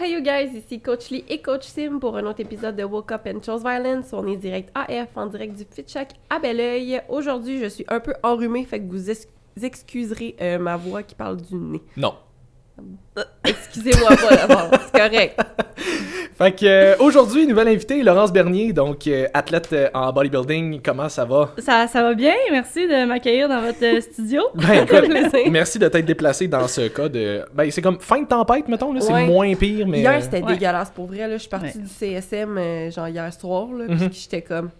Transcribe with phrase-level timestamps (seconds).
[0.00, 3.10] hey you guys, ici Coach Lee et Coach Sim pour un autre épisode de Woke
[3.10, 4.12] Up and Chose Violence.
[4.12, 7.00] On est direct AF en direct du Fit Shack à Belleuil.
[7.08, 9.10] Aujourd'hui, je suis un peu enrhumée, fait que vous
[9.60, 11.82] excuserez euh, ma voix qui parle du nez.
[11.96, 12.14] Non.
[13.44, 15.40] Excusez-moi pas d'abord, c'est correct.
[16.38, 20.80] Fait que euh, aujourd'hui, nouvelle invitée, Laurence Bernier, donc euh, athlète euh, en bodybuilding.
[20.84, 21.50] Comment ça va?
[21.58, 24.42] Ça, ça va bien, merci de m'accueillir dans votre euh, studio.
[24.54, 25.10] Ben, écoute,
[25.50, 27.44] merci de t'être déplacé dans ce cas de.
[27.52, 29.00] Ben, c'est comme fin de tempête, mettons, là.
[29.00, 29.26] C'est Ouais.
[29.26, 29.98] moins pire, mais.
[29.98, 30.52] Hier, c'était Ouais.
[30.52, 31.26] dégueulasse pour vrai.
[31.26, 31.32] Là.
[31.32, 31.82] Je suis partie Ouais.
[31.82, 34.08] du CSM euh, genre hier soir, là, Mhm.
[34.08, 34.70] puis j'étais comme...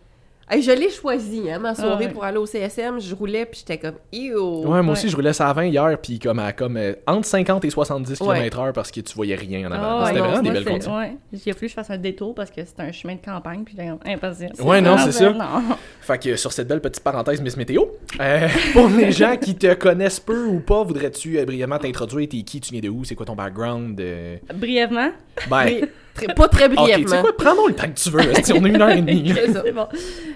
[0.51, 2.09] Hey, je l'ai choisi, hein, ma soirée Ah ouais.
[2.12, 3.01] pour aller au CSM.
[3.01, 3.97] Je roulais, puis j'étais comme...
[4.12, 4.34] Ew!
[4.39, 4.91] Ouais, moi Ouais.
[4.93, 7.70] aussi, je roulais ça à 20 hier, puis comme à comme euh, entre 50 et
[7.70, 8.34] 70 Ouais.
[8.48, 10.01] km/h parce que tu voyais rien en avant.
[10.01, 10.97] Ah, C'était vraiment des belles c'est- conditions.
[10.97, 13.20] Ouais, il a fallu que je fasse un détour parce que c'est un chemin de
[13.25, 14.48] campagne, puis j'ai impatient.
[14.65, 15.33] Ouais, non, c'est ça.
[15.33, 15.45] Non.
[16.01, 17.84] Fait que sur cette belle petite parenthèse Miss Météo,
[18.19, 22.27] euh, pour les gens qui te connaissent peu ou pas, voudrais-tu euh, brièvement t'introduire?
[22.28, 22.61] T'es qui?
[22.62, 23.05] Tu viens de où?
[23.05, 24.01] C'est quoi ton background?
[24.01, 24.37] euh?
[24.55, 25.11] Brièvement,
[25.51, 25.80] Ben, Mais
[26.27, 27.20] très- pas très ok, tu sais brièvement.
[27.22, 27.36] quoi?
[27.36, 28.34] Prends le temps que tu veux.
[28.42, 29.33] Si on a une heure et demie.
[29.64, 29.86] C'est bon.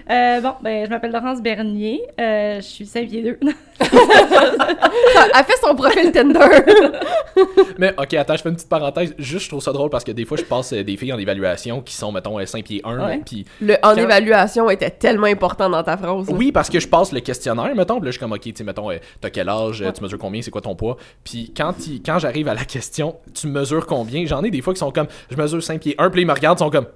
[0.09, 3.39] Euh, bon, ben, je m'appelle Laurence Bernier, euh, je suis 5 pieds 2.
[3.79, 6.39] Elle fait son profil Tinder.
[7.77, 9.13] Mais ok, attends, je fais une petite parenthèse.
[9.17, 11.17] Juste, je trouve ça drôle parce que des fois, je passe euh, des filles en
[11.17, 13.05] évaluation qui sont, mettons, euh, 5 pieds 1.
[13.05, 13.21] Ouais.
[13.25, 16.27] Puis Le en Quand- évaluation était tellement important dans ta phrase.
[16.29, 16.35] là.
[16.35, 17.95] oui, parce que je passe le questionnaire, mettons.
[17.95, 20.01] Puis là, je suis comme, ok, tu sais, mettons, euh, t'as quel âge, euh, tu
[20.03, 20.97] mesures combien, c'est quoi ton poids?
[21.23, 24.73] Puis quand, il- quand j'arrive à la question, tu mesures combien, j'en ai des fois
[24.73, 26.87] qui sont comme, je mesure 5 pieds 1, puis ils me regardent, ils sont comme.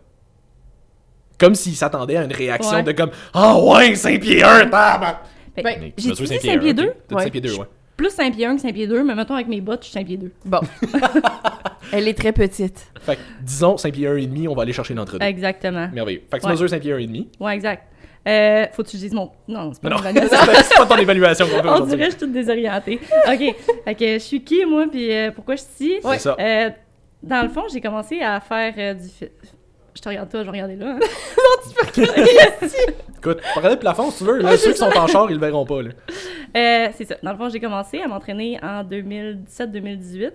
[1.39, 2.83] Comme s'ils s'attendaient à une réaction Ouais.
[2.83, 5.17] de comme, ah ouais, 5 pieds 1, tabarnak!
[5.63, 6.93] Ben, j'ai dit 5 pieds 5 pieds 1, 2, ok.
[7.07, 7.23] T'as dit Ouais.
[7.23, 7.65] 5 pieds 2, ouais.
[7.97, 9.93] plus 5 pieds 1 que 5 pieds 2, mais mettons avec mes bottes, je suis
[9.93, 10.31] 5 pieds 2.
[10.45, 10.59] Bon.
[11.91, 12.87] Elle est très petite.
[13.01, 15.25] Fait que, disons 5 pieds 1 et demi, on va aller chercher l'entre-deux.
[15.25, 15.89] Exactement.
[15.93, 16.21] Merveilleux.
[16.29, 16.51] Fait que tu Ouais.
[16.53, 17.29] mesures 5 pieds 1 et demi.
[17.39, 17.83] Ouais, exact.
[18.27, 19.31] Euh, faut que tu dises mon.
[19.47, 20.37] Non, c'est pas Non, mon non, évaluation.
[20.63, 22.99] c'est pas ton évaluation qu'on fait On dirait que je suis toute désorientée.
[23.25, 23.55] OK.
[23.85, 25.99] Fait que je suis qui, moi, puis euh, pourquoi je suis ici?
[26.03, 26.35] C'est ça.
[26.37, 26.69] Euh,
[27.23, 29.07] dans le fond, j'ai commencé à faire euh, du...
[29.97, 30.95] Je te regarde toi, je vais regarder là.
[30.97, 30.99] hein.
[33.17, 34.37] Écoute, tu peux regarder le plafond si tu veux.
[34.37, 35.81] Là, ceux qui sont en char, ils le verront pas.
[35.81, 35.89] Là.
[36.55, 37.15] Euh, c'est ça.
[37.23, 40.33] Dans le fond, j'ai commencé à m'entraîner en 2017-2018.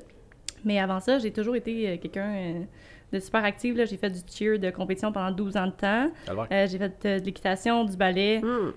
[0.65, 2.61] Mais avant ça, j'ai toujours été euh, quelqu'un euh,
[3.12, 3.77] de super active.
[3.77, 3.84] là.
[3.84, 6.11] J'ai fait du cheer de compétition pendant 12 ans de temps.
[6.51, 8.72] Euh, j'ai fait de l'équitation, du ballet, Hmm.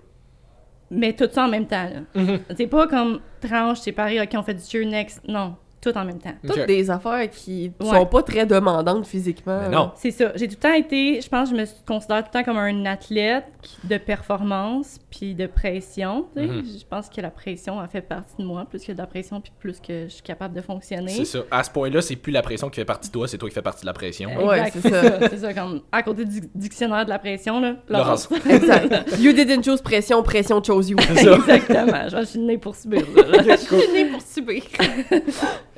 [0.92, 1.90] mais tout ça en même temps.
[2.14, 2.40] Mhm.
[2.56, 5.22] C'est pas comme tranche séparée, OK, on fait du cheer next.
[5.28, 5.56] Non,
[5.92, 6.34] tout en même temps.
[6.48, 7.90] Toutes des affaires qui Ouais.
[7.90, 9.60] sont pas très demandantes physiquement.
[9.62, 9.92] Mais non.
[9.96, 10.32] C'est ça.
[10.36, 12.58] J'ai tout le temps été, je pense, que je me considère tout le temps comme
[12.58, 13.46] un athlète
[13.84, 16.26] de performance puis de pression.
[16.36, 16.48] tu sais.
[16.48, 16.64] Mhm.
[16.80, 19.42] Je pense que la pression a fait partie de moi, plus que de la pression
[19.42, 21.12] puis plus que je suis capable de fonctionner.
[21.12, 21.40] C'est ça.
[21.52, 23.56] À ce point-là, c'est plus la pression qui fait partie de toi, c'est toi qui
[23.56, 24.30] fais partie de la pression.
[24.30, 25.04] Exact, Ouais, c'est ça.
[25.20, 25.20] ça.
[25.30, 27.76] c'est ça, comme à côté du dictionnaire de la pression, là.
[27.90, 28.30] Laurence.
[28.30, 28.46] Laurence.
[28.50, 29.18] Exact.
[29.20, 30.98] You didn't choose pression, pression chose you.
[31.00, 32.08] Exactement.
[32.10, 33.02] Je suis née pour subir.
[33.16, 33.44] là.
[33.44, 34.64] Je suis née pour subir.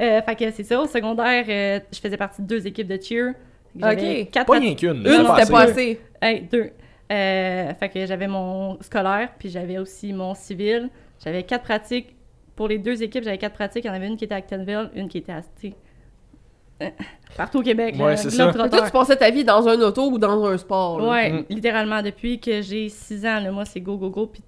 [0.00, 0.80] Euh, fait que c'est ça.
[0.80, 3.34] Au secondaire, euh, je faisais partie de deux équipes de cheer.
[3.78, 4.30] J'avais Ok.
[4.30, 5.06] quatre Pas rien qu'une.
[5.06, 6.00] Une, c'était pas assez.
[6.22, 6.70] Hey, deux.
[7.12, 10.88] Euh, fait que j'avais mon scolaire, puis j'avais aussi mon civil.
[11.24, 12.14] J'avais quatre pratiques.
[12.56, 13.84] Pour les deux équipes, j'avais quatre pratiques.
[13.84, 15.42] Il y en avait une qui était à Actonville, une qui était à...
[15.60, 15.72] sais,
[16.82, 16.88] euh,
[17.36, 17.96] partout au Québec.
[17.98, 18.52] Ouais, c'est ça.
[18.52, 21.00] Toi, tu passais ta vie dans un auto ou dans un sport.
[21.00, 21.10] là?
[21.10, 21.44] Ouais, Mm.
[21.50, 24.42] littéralement, depuis que j'ai six ans, là, moi, c'est go, go, go, puis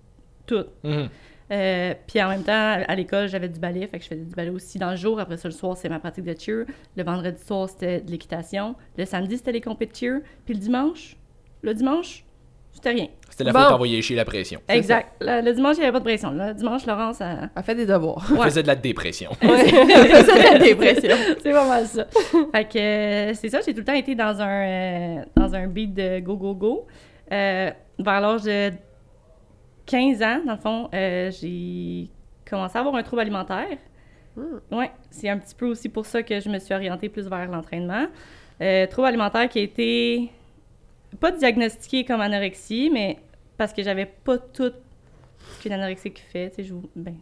[0.46, 0.64] tout.
[0.84, 1.08] Mhm.
[1.52, 4.34] Euh, puis en même temps, à l'école, j'avais du ballet, fait que je faisais du
[4.34, 5.20] ballet aussi dans le jour.
[5.20, 6.64] Après ça, le soir, c'est ma pratique de cheer.
[6.96, 8.74] Le vendredi soir, c'était de l'équitation.
[8.96, 10.20] Le samedi, c'était les compétitions cheer.
[10.46, 11.16] Puis le dimanche,
[11.60, 12.24] le dimanche,
[12.72, 13.08] c'était rien.
[13.28, 13.58] C'était la Bon.
[13.60, 14.60] faute d'envoyer chier la pression.
[14.68, 15.12] Exact.
[15.20, 16.30] Le, le dimanche, il n'y avait pas de pression.
[16.30, 18.26] Le dimanche, Laurence, elle- Elle fait des devoirs.
[18.32, 18.44] On Ouais.
[18.44, 19.30] faisait de la dépression.
[19.42, 21.16] Elle faisait de la dépression.
[21.42, 22.06] c'est pas mal ça.
[22.54, 24.48] fait que euh, c'est ça, j'ai tout le temps été dans un,
[25.20, 26.86] euh, dans un beat de go, go, go.
[27.30, 28.70] Euh, vers l'âge de
[29.92, 32.08] 15 ans, dans le fond, euh, j'ai
[32.48, 33.76] commencé à avoir un trouble alimentaire.
[34.36, 34.58] Hmm.
[34.74, 37.46] Ouais, c'est un petit peu aussi pour ça que je me suis orientée plus vers
[37.50, 38.06] l'entraînement.
[38.62, 40.30] Euh, trouble alimentaire qui a été
[41.20, 43.18] pas diagnostiqué comme anorexie, mais
[43.58, 44.72] parce que j'avais pas tout
[45.38, 46.48] ce qu'une anorexique fait.
[46.50, 47.14] Tu sais, je ben,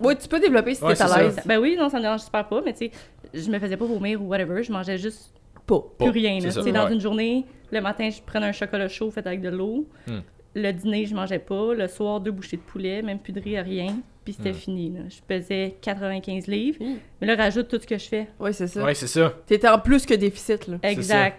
[0.00, 1.40] faut- Oui, tu peux développer si Ouais, t'es à l'aise.
[1.46, 2.90] ben oui, non, ça me dérange super pas, mais tu sais,
[3.32, 5.32] je me faisais pas vomir ou whatever, je mangeais juste
[5.66, 5.80] Pas.
[5.98, 6.38] Plus rien.
[6.40, 6.52] C'est là.
[6.52, 6.60] ça.
[6.60, 6.92] Tu sais, dans Ouais.
[6.94, 9.86] une journée, le matin, je prenais un chocolat chaud fait avec de l'eau.
[10.08, 10.18] Hmm.
[10.58, 11.74] Le dîner, je mangeais pas.
[11.74, 13.94] Le soir, deux bouchées de poulet, même plus de riz, rien.
[14.24, 14.54] Puis c'était Hmm.
[14.54, 14.90] fini.
[14.90, 15.00] Là.
[15.08, 16.78] Je pesais 95 livres.
[16.82, 16.96] Hmm.
[17.20, 18.26] Mais là, rajoute tout ce que je fais.
[18.40, 18.82] Oui, c'est ça.
[18.82, 19.34] Ouais, c'est ça.
[19.46, 20.78] T'étais en plus que déficit, là.
[20.82, 21.38] Exact.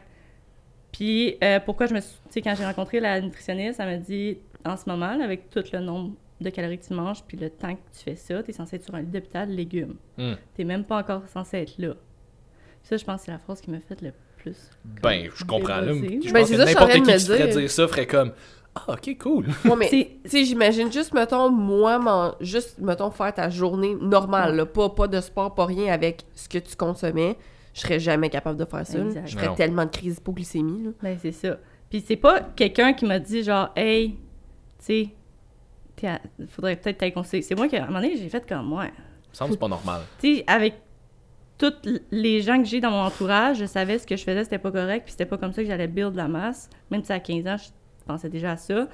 [0.91, 2.13] Puis euh, pourquoi je me suis...
[2.27, 5.49] Tu sais, quand j'ai rencontré la nutritionniste, elle m'a dit, en ce moment, là, avec
[5.49, 8.41] tout le nombre de calories que tu manges, puis le temps que tu fais ça,
[8.43, 9.95] t'es censé être sur un lit d'hôpital, légumes.
[10.17, 10.33] Hmm.
[10.55, 11.95] T'es même pas encore censé être là.
[12.83, 14.55] Ça, je pense que c'est la phrase qui m'a fait le plus.
[15.03, 15.93] Ben, je comprends là.
[15.93, 15.99] Je
[16.31, 17.57] Ben, pense c'est que n'importe de qui me qui se ferait dire.
[17.57, 18.31] dire ça ferait comme
[18.87, 19.45] Ah, ok, cool.
[19.65, 24.55] Ouais, mais tu sais, j'imagine juste, mettons, moi, man- juste, mettons, faire ta journée normale,
[24.55, 27.35] là, pas, pas de sport, pas rien avec ce que tu consommais.
[27.73, 28.97] je serais jamais capable de faire ça.
[28.99, 29.27] Exact.
[29.27, 29.55] Je ferais Non.
[29.55, 30.83] tellement de crise hypoglycémie.
[30.85, 30.89] Là.
[31.01, 31.57] Ben, c'est ça.
[31.89, 34.17] Puis c'est pas quelqu'un qui m'a dit, genre, hey,
[34.85, 35.09] tu
[35.99, 36.19] sais, à-
[36.49, 37.43] faudrait peut-être t'aller conseiller.
[37.43, 38.91] C'est moi qui, à un moment donné, j'ai fait comme, ouais.
[38.95, 40.01] Il me semble que c'est pas normal.
[40.19, 40.75] Tu sais, avec
[41.57, 41.73] tous
[42.11, 44.71] les gens que j'ai dans mon entourage, je savais ce que je faisais, c'était pas
[44.71, 46.69] correct, puis c'était pas comme ça que j'allais build la masse.
[46.91, 47.69] Même si à 15 ans, je
[48.07, 48.87] pensais déjà à ça,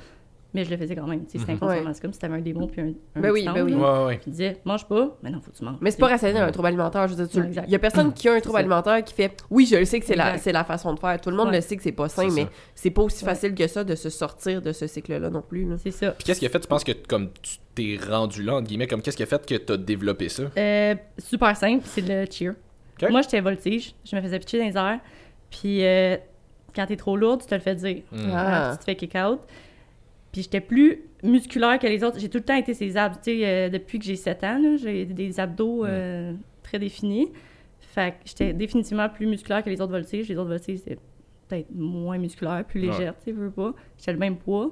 [0.56, 1.26] mais je le faisais quand même.
[1.26, 1.68] Tu inconsciemment.
[1.88, 1.94] Ouais.
[1.94, 3.72] C'est comme si t'avais un démon puis un, un Ben oui, ben oui.
[3.72, 3.78] là.
[4.02, 4.16] Ouais, ouais.
[4.18, 5.78] Puis il disait, mange pas, mais non, faut que tu manges.
[5.82, 7.08] Mais c'est pas Tu rationnel un trouble alimentaire.
[7.08, 9.36] Je veux dire, tu- il y a personne qui a un trouble alimentaire qui fait
[9.50, 11.20] Oui, je le sais que c'est la, c'est la façon de faire.
[11.20, 11.56] Tout le monde Ouais.
[11.56, 13.32] le sait que c'est pas sain, C'est mais c'est pas aussi Ouais.
[13.32, 15.68] facile que ça de se sortir de ce cycle-là non plus.
[15.68, 15.76] là.
[15.80, 16.12] C'est ça.
[16.12, 18.86] Puis qu'est-ce qui a fait, tu penses que comme tu t'es rendu là, entre guillemets,
[18.86, 20.44] comme qu'est-ce qui a fait que t'as développé ça?
[20.56, 22.54] Euh, super simple, c'est le cheer.
[23.10, 25.00] Moi, j'étais voltige, je me faisais pitcher dans les airs,
[25.50, 26.16] puis euh,
[26.76, 28.02] quand t'es trop lourde, tu te le fais dire.
[28.12, 28.30] Hmm.
[28.34, 28.62] Ah.
[28.70, 29.40] Puis tu te fais kick out.
[30.32, 32.20] Puis j'étais plus musculaire que les autres.
[32.20, 33.20] J'ai tout le temps été ces abdos.
[33.24, 36.34] Tu sais, euh, depuis que j'ai 7 ans, j'ai des abdos euh,
[36.64, 37.32] très définis.
[37.80, 40.28] Fait que j'étais définitivement plus musculaire que les autres voltiges.
[40.28, 40.98] Les autres voltiges, c'était
[41.48, 42.88] peut-être moins musculaire, plus Ouais.
[42.88, 43.74] légère, tu sais, veux pas.
[44.00, 44.72] J'étais le même poids,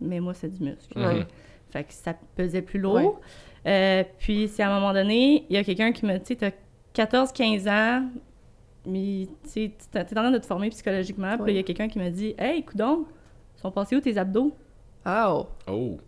[0.00, 0.96] mais moi, c'est du muscle.
[0.96, 1.26] Ouais.
[1.70, 3.20] Fait que ça pesait plus lourd.
[3.66, 6.36] Euh, puis, c'est à un moment donné, il y a quelqu'un qui me dit, tu
[6.38, 6.52] sais,
[6.94, 8.06] t'as 14-15 ans,
[8.86, 11.36] mais tu t'es en train de te former psychologiquement.
[11.36, 13.06] Puis là, il y a quelqu'un qui me dit, hey, coudon,
[13.56, 14.56] sont passés où tes abdos?
[15.04, 15.46] Ah, oh.
[15.68, 15.98] Oh.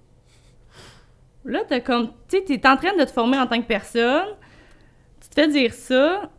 [1.45, 4.29] Là, t'as comme, tu sais, t'es en train de te former en tant que personne,
[5.21, 6.31] tu te fais dire ça,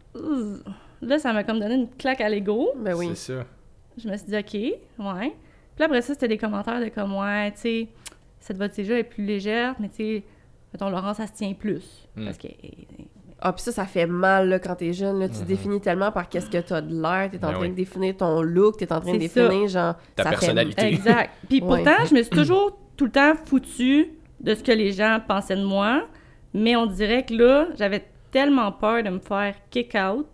[1.01, 2.71] là, ça m'a comme donné une claque à l'ego.
[2.75, 3.09] Ben oui.
[3.09, 3.45] C'est ça.
[3.97, 5.35] Je me suis dit, OK, ouais.
[5.75, 7.87] Puis après ça, c'était des commentaires de comme, ouais, tu sais,
[8.39, 10.23] cette voltige-là est plus légère, mais tu sais,
[10.73, 12.07] mettons, Laurence, ça se tient plus.
[12.15, 12.25] Hmm.
[12.25, 12.47] Parce que,
[13.39, 15.19] Ah, puis ça, ça fait mal là, quand t'es jeune.
[15.19, 15.27] Là.
[15.29, 15.45] Tu te Mhm.
[15.45, 17.29] définis tellement par qu'est-ce que t'as de l'air.
[17.31, 17.69] T'es en Ben train oui.
[17.69, 18.77] de définir ton look.
[18.77, 19.41] T'es en train de ça.
[19.47, 19.95] définir, genre.
[20.15, 20.87] Ta ça fait- personnalité.
[20.87, 21.29] Exact.
[21.49, 21.67] Puis Ouais.
[21.83, 25.55] pourtant, je me suis toujours tout le temps foutue de ce que les gens pensaient
[25.55, 26.07] de moi,
[26.53, 30.27] mais on dirait que là, j'avais tellement peur de me faire kick out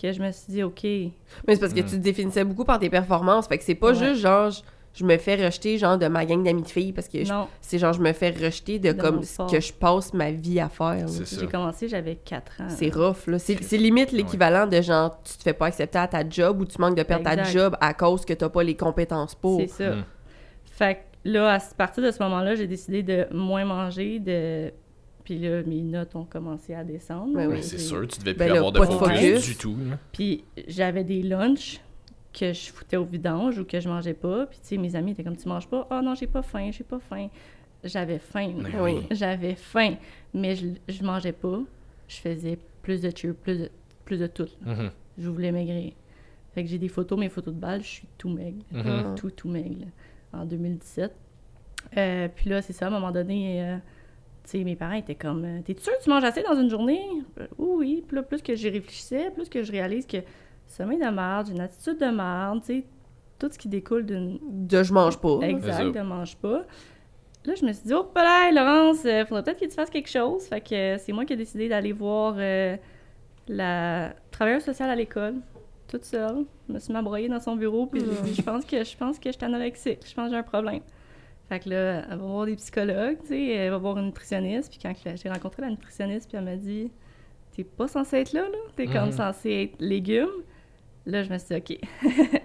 [0.00, 1.12] que je me suis dit, OK, Mais
[1.54, 1.84] c'est parce que Mm.
[1.84, 3.46] tu te définissais beaucoup par tes performances.
[3.46, 3.94] Fait que c'est pas Ouais.
[3.94, 4.50] juste genre,
[4.94, 7.18] je, me fais rejeter genre de ma gang d'amis de filles parce que
[7.60, 9.50] c'est genre, je me fais rejeter de, De comme ce sport.
[9.50, 11.06] que je passe ma vie à faire.
[11.08, 12.68] J'ai commencé, j'avais 4 ans.
[12.68, 13.38] C'est rough, là.
[13.38, 16.80] C'est limite l'équivalent de genre, tu te fais pas accepter à ta job ou tu
[16.80, 19.60] manques de perdre ta job à cause que t'as pas les compétences pour.
[19.60, 19.90] C'est ça.
[19.96, 20.04] Mm.
[20.64, 21.00] Fait que
[21.30, 24.72] là, à partir de ce moment-là, j'ai décidé de moins manger, de...
[25.24, 27.36] Puis là, mes notes ont commencé à descendre.
[27.36, 27.62] Ouais, Ben, oui.
[27.62, 29.46] c'est sûr, tu devais plus Ben là, avoir de pas de focus, focus.
[29.46, 29.76] du tout.
[30.12, 31.78] Puis j'avais des lunchs
[32.32, 34.46] que je foutais au vidange ou que je mangeais pas.
[34.46, 35.86] Puis tu sais, mes amis étaient comme, tu manges pas?
[35.90, 37.28] Ah non, j'ai pas faim, j'ai pas faim.
[37.82, 38.52] J'avais faim.
[38.56, 39.06] Ben Oui.
[39.10, 39.94] J'avais faim,
[40.34, 41.60] mais je, je mangeais pas.
[42.08, 43.70] Je faisais plus de cheer, plus de,
[44.04, 44.48] plus de tout.
[44.62, 44.90] Mhm.
[45.18, 45.92] Je voulais maigrir.
[46.54, 48.62] Fait que j'ai des photos, mes photos de balles, je suis tout maigre.
[48.72, 49.14] Mhm.
[49.16, 49.86] Tout, tout maigre,
[50.32, 51.12] en 2017.
[51.96, 53.76] Euh, puis là, c'est ça, à un moment donné, euh,
[54.44, 56.68] tu sais, mes parents étaient comme euh, T'es sûr que tu manges assez dans une
[56.68, 57.00] journée
[57.58, 58.04] Oui, oui.
[58.06, 60.18] Puis là, plus que j'y réfléchissais, plus que je réalise que
[60.72, 62.84] sommeil de merde, j'ai une attitude de merde, tu sais,
[63.38, 65.38] tout ce qui découle d'une De je mange pas.
[65.42, 66.62] exact, de mange pas.
[67.46, 70.10] Là, je me suis dit, oh, là, Laurence, euh, faudrait peut-être que tu fasses quelque
[70.10, 70.44] chose.
[70.44, 72.76] Fait que euh, c'est moi qui ai décidé d'aller voir euh,
[73.48, 75.36] la travailleuse sociale à l'école,
[75.88, 76.44] toute seule.
[76.68, 79.18] Je me suis m'abroyée dans son bureau, puis j'ai dit, je pense que je pense
[79.18, 80.80] que je suis anorexique, je pense que j'ai un problème.
[81.48, 84.70] Fait que là, elle va voir des psychologues, tu sais, elle va voir une nutritionniste,
[84.70, 86.92] puis quand j'ai rencontré la nutritionniste, puis elle m'a dit,
[87.56, 89.12] t'es pas censé être là, là, t'es comme Mhm.
[89.12, 90.28] censé être légume.
[91.10, 92.40] Là, je me suis dit, OK,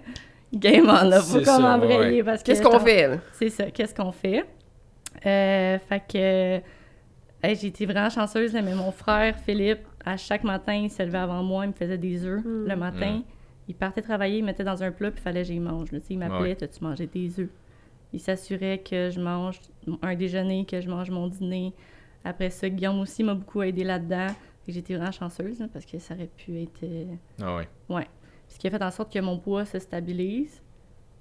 [0.53, 2.47] game on, là, faut comme ouais, embrayer, parce que...
[2.47, 3.17] Qu'est-ce qu'on fait, là?
[3.33, 4.43] c'est ça, qu'est-ce qu'on fait?
[5.25, 6.57] Euh, fait que
[7.47, 11.01] hey, j'ai été vraiment chanceuse, là, mais mon frère Philippe, à chaque matin, il se
[11.03, 12.65] levait avant moi, il me faisait des œufs Mm.
[12.67, 13.11] le matin.
[13.19, 13.23] Mm.
[13.67, 15.91] Il partait travailler, il mettait dans un plat, puis il fallait que j'y mange.
[15.91, 15.99] là.
[15.99, 16.55] Tu sais, il m'appelait, Ouais.
[16.55, 17.49] t'as-tu mangé tes œufs?
[18.13, 19.59] Il s'assurait que je mange
[20.03, 21.73] un déjeuner, que je mange mon dîner.
[22.23, 24.27] Après ça, Guillaume aussi m'a beaucoup aidé là-dedans.
[24.67, 26.83] Été vraiment chanceuse, là, parce que ça aurait pu être...
[26.83, 27.05] euh,
[27.41, 27.67] Ah ouais.
[27.89, 28.07] Ouais.
[28.55, 30.61] Ce qui a fait en sorte que mon poids se stabilise,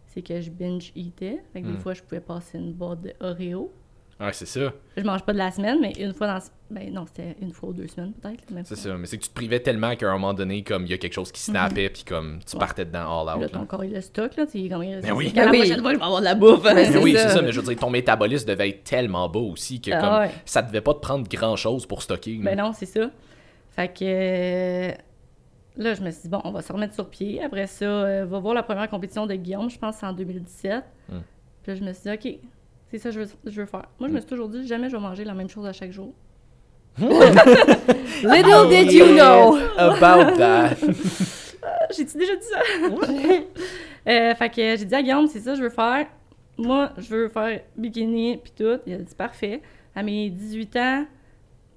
[0.07, 1.43] c'est que je binge-eatais.
[1.53, 1.73] Fait que Mm.
[1.73, 3.73] des fois, je pouvais passer une boîte de Oreo.
[4.21, 4.73] Ouais, c'est ça.
[4.97, 6.39] Je mange pas de la semaine, mais une fois dans...
[6.71, 8.49] Ben non, c'était une fois ou deux semaines peut-être.
[8.53, 8.97] même C'est ça.
[8.97, 10.99] Mais c'est que tu te privais tellement qu'à un moment donné, comme il y a
[10.99, 12.61] quelque chose qui snappait, puis comme tu Ouais.
[12.61, 13.51] partais dedans all Là, out.
[13.51, 13.67] ton là.
[13.67, 14.47] corps, il le stock, là.
[14.47, 15.33] Tu sais, comme, Ben oui.
[15.35, 15.59] Quand la Ben oui.
[15.59, 16.63] prochaine fois, je vais avoir de la bouffe.
[16.63, 17.29] Ben, Mais c'est oui, ça.
[17.29, 20.01] c'est ça, mais je veux dire, ton métabolisme devait être tellement bas aussi que Ah
[20.01, 20.31] comme ouais.
[20.45, 22.37] ça devait pas te prendre grand chose pour stocker.
[22.37, 22.55] là.
[22.55, 23.11] Ben non, c'est ça.
[23.71, 24.93] Fait que euh,
[25.77, 27.43] là, je me suis dit, bon, on va se remettre sur pied.
[27.43, 30.85] Après ça, euh, va voir la première compétition de Guillaume, je pense en 2017.
[31.09, 31.19] Hmm.
[31.63, 32.39] Puis là, je me suis dit, OK,
[32.91, 33.87] c'est ça que je veux, je veux faire.
[33.99, 35.91] Moi, je me suis toujours dit, jamais je vais manger la même chose à chaque
[35.91, 36.13] jour.
[36.99, 39.59] Little did you know!
[39.77, 40.77] About that.
[41.67, 42.61] Ah, J'ai-tu déjà dit ça?
[44.07, 46.07] Euh, fait que j'ai dit à Guillaume, c'est ça que je veux faire.
[46.59, 48.79] Moi, je veux faire bikini puis tout.
[48.87, 49.63] Il a dit parfait.
[49.97, 51.07] À mes 18 ans,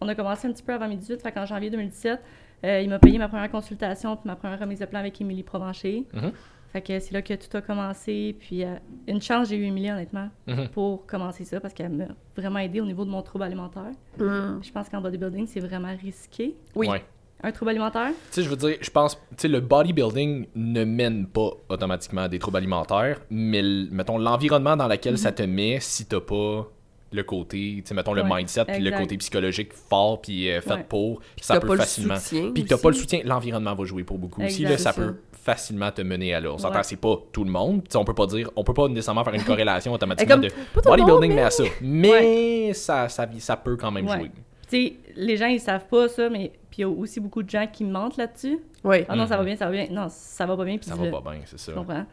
[0.02, 2.20] on a commencé un petit peu avant mes 18, fait qu'en janvier 2017,
[2.66, 5.44] Euh, il m'a payé ma première consultation puis ma première remise de plan avec Émilie
[5.44, 6.06] Provencher.
[6.14, 6.32] Mhm.
[6.74, 8.36] Fait que c'est là que tout a commencé.
[8.40, 8.76] Puis euh,
[9.08, 10.68] une chance, j'ai eu Émilie, honnêtement, Mhm.
[10.70, 13.92] pour commencer ça parce qu'elle m'a vraiment aidé au niveau de mon trouble alimentaire.
[14.18, 14.60] Hmm.
[14.62, 16.56] Je pense qu'en bodybuilding, c'est vraiment risqué.
[16.76, 16.88] Oui.
[16.88, 17.04] Ouais.
[17.44, 18.10] Un trouble alimentaire?
[18.10, 22.22] Tu sais, je veux dire, je pense, tu sais, le bodybuilding ne mène pas automatiquement
[22.22, 23.62] à des troubles alimentaires, mais,
[23.92, 26.68] mettons, l'environnement dans lequel ça te met, si t'as pas
[27.12, 30.60] le côté, tu sais, mettons, le Ouais, mindset, puis le côté psychologique fort, puis euh,
[30.62, 30.86] fait Ouais.
[30.88, 32.16] pour, Puis ça peut pas facilement...
[32.54, 35.16] Puis que t'as pas le soutien, l'environnement va jouer pour beaucoup aussi, là, ça peut
[35.32, 36.52] facilement te mener à là.
[36.52, 36.84] On s'entend, Ouais.
[36.84, 39.24] c'est pas tout le monde, tu sais, on peut pas dire, on peut pas nécessairement
[39.24, 40.52] faire une corrélation automatiquement comme, de
[40.84, 41.64] bodybuilding, mais- mais à ça.
[41.82, 44.18] Mais ça, ça, ça peut quand même Ouais.
[44.20, 44.32] jouer.
[44.70, 47.42] Tu sais, les gens, ils savent pas ça, mais puis il y a aussi beaucoup
[47.42, 48.60] de gens qui mentent là-dessus.
[48.84, 48.98] Oui.
[49.08, 49.46] Ah non, ça va Mhm.
[49.48, 49.88] bien, ça va bien.
[49.90, 50.78] Non, ça va pas bien.
[50.78, 51.72] Puis Ça va pas bien, c'est ça.
[51.72, 52.06] Tu comprends?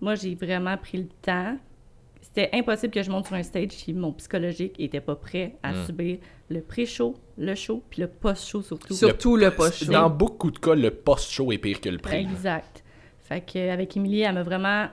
[0.00, 1.58] Moi, j'ai vraiment pris le temps.
[2.20, 5.72] C'était impossible que je monte sur un stage si mon psychologique était pas prêt à
[5.72, 5.86] Mm.
[5.86, 6.18] subir
[6.50, 8.94] le pré-show, le show, puis le post-show surtout.
[8.94, 9.92] Surtout le post chaud.
[9.92, 12.20] Dans beaucoup de cas, le post-show est pire que le pré.
[12.20, 12.84] Exact.
[13.18, 14.86] Fait que avec Émilie, elle m'a vraiment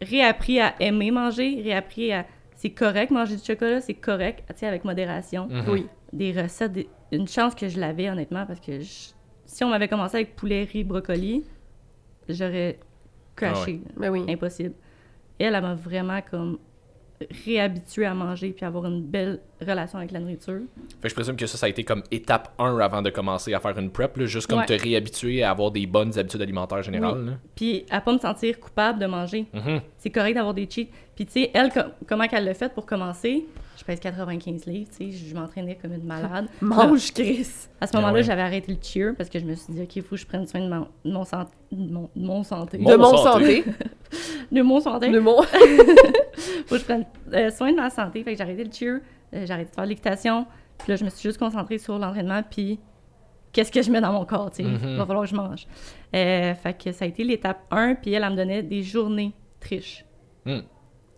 [0.00, 2.26] réappris à aimer manger, réappris à
[2.56, 5.48] c'est correct manger du chocolat, c'est correct, tu sais avec modération.
[5.48, 5.64] Mhm.
[5.68, 5.86] Oui.
[6.12, 9.10] Des recettes, des- une chance que je l'avais honnêtement parce que je-
[9.46, 11.44] si on m'avait commencé avec poulet, riz, brocoli,
[12.28, 12.78] j'aurais
[13.36, 13.80] crashé.
[13.96, 14.24] Ben oui.
[14.28, 14.74] Impossible.
[15.38, 16.58] Elle, elle m'a vraiment comme
[17.44, 20.60] réhabitué à manger puis avoir une belle relation avec la nourriture.
[21.00, 23.54] Fait que je présume que ça, ça a été comme étape 1 avant de commencer
[23.54, 24.66] à faire une prep, là, juste comme Ouais.
[24.66, 27.24] te réhabituer à avoir des bonnes habitudes alimentaires générales.
[27.24, 27.32] là.
[27.54, 29.46] Puis à pas me sentir coupable de manger.
[29.54, 29.80] Mhm.
[29.98, 30.88] C'est correct d'avoir des cheats.
[31.14, 33.46] Puis tu sais, elle, com- comment qu'elle l'a fait pour commencer?
[33.76, 36.46] Je pèse 95 livres, tu sais, je m'entraînais comme une malade.
[36.60, 37.46] Mange, Chris.
[37.80, 38.22] À ce Ah moment-là, ouais.
[38.22, 40.26] j'avais arrêté le cheer parce que je me suis dit, OK, il faut que je
[40.26, 42.78] prenne soin de mon, de mon, sant- de mon, de mon santé.
[42.78, 43.62] De mon santé.
[43.62, 43.64] santé.
[44.52, 45.10] De mon santé.
[45.10, 45.42] De mon.
[45.42, 48.22] faut que je prenne euh, soin de ma santé.
[48.22, 49.00] Fait que j'ai arrêté le cheer,
[49.34, 50.46] euh, j'ai arrêté de faire l'équitation.
[50.78, 52.78] Puis là, je me suis juste concentrée sur l'entraînement, puis
[53.52, 54.68] qu'est-ce que je mets dans mon corps, tu sais.
[54.68, 54.78] Mhm.
[54.84, 55.66] Il va falloir que je mange.
[56.14, 59.32] Euh, fait que ça a été l'étape 1, puis elle, elle me donnait des journées
[59.60, 60.04] triches.
[60.44, 60.60] Hmm.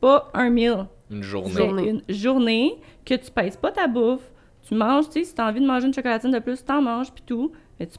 [0.07, 1.89] Pas un meal, Une journée.
[1.89, 4.23] une journée que tu pèses pas ta bouffe,
[4.69, 7.11] tu manges, tu sais, si t'as envie de manger une chocolatine de plus, t'en manges,
[7.13, 7.51] puis tout.
[7.81, 7.97] Mais tu...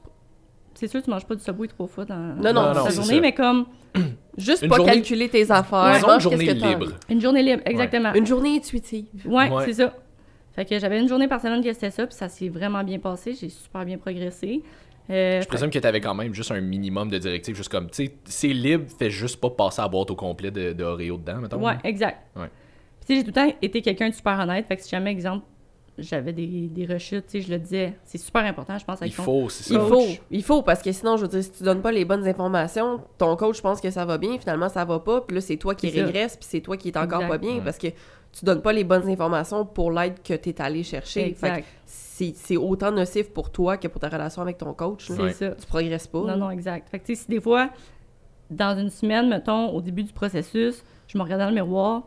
[0.73, 2.89] C'est sûr, tu manges pas du Subway trois fois dans, Non, non, dans non, ta
[2.91, 3.21] c'est journée, ça.
[3.21, 3.65] mais comme
[4.37, 5.99] Juste Une pas journée- calculer tes affaires.
[6.13, 6.85] Une journée que libre.
[7.09, 8.13] une journée libre, exactement.
[8.13, 9.07] Une journée intuitive.
[9.25, 9.65] Ouais, Ouais.
[9.65, 9.93] c'est ça.
[10.53, 12.99] Fait que j'avais une journée par semaine qui c'était ça, puis ça s'est vraiment bien
[12.99, 13.33] passé.
[13.39, 14.61] J'ai super bien progressé.
[15.09, 17.89] Euh, Je présume que tu avais quand même juste un minimum de directives, juste comme,
[17.89, 21.17] tu sais, c'est libre, fais juste pas passer la boîte au complet de, de Oreo
[21.17, 21.63] dedans, mettons.
[21.65, 22.17] Ouais, exact.
[22.35, 22.47] Ouais.
[22.99, 24.65] Puis tu sais, j'ai tout le temps été quelqu'un de super honnête.
[24.67, 25.45] Fait que si jamais, exemple,
[25.97, 27.93] j'avais des, des rechutes, tu sais, je le disais.
[28.03, 29.79] C'est super important, je pense, Il avec faut, c'est Il ça.
[29.79, 29.89] Coach.
[29.89, 32.27] faut, il faut, parce que sinon, je veux dire, si tu donnes pas les bonnes
[32.27, 35.57] informations, ton coach pense que ça va bien, finalement, ça va pas, puis là, c'est
[35.57, 37.29] toi qui régresse, puis c'est toi qui est encore Exact.
[37.29, 37.61] pas bien, Ouais.
[37.63, 41.33] parce que tu donnes pas les bonnes informations pour l'aide que tu es allé chercher.
[41.33, 41.65] Fait que Exact.
[41.85, 45.07] c'est c'est autant nocif pour toi que pour ta relation avec ton coach.
[45.07, 45.33] C'est Ouais.
[45.33, 45.51] ça.
[45.51, 46.19] Tu progresses pas.
[46.21, 46.89] Non, non, exact.
[46.89, 47.69] Fait que, tu sais, si des fois,
[48.51, 52.03] dans une semaine, mettons, au début du processus, je me regardais dans le miroir,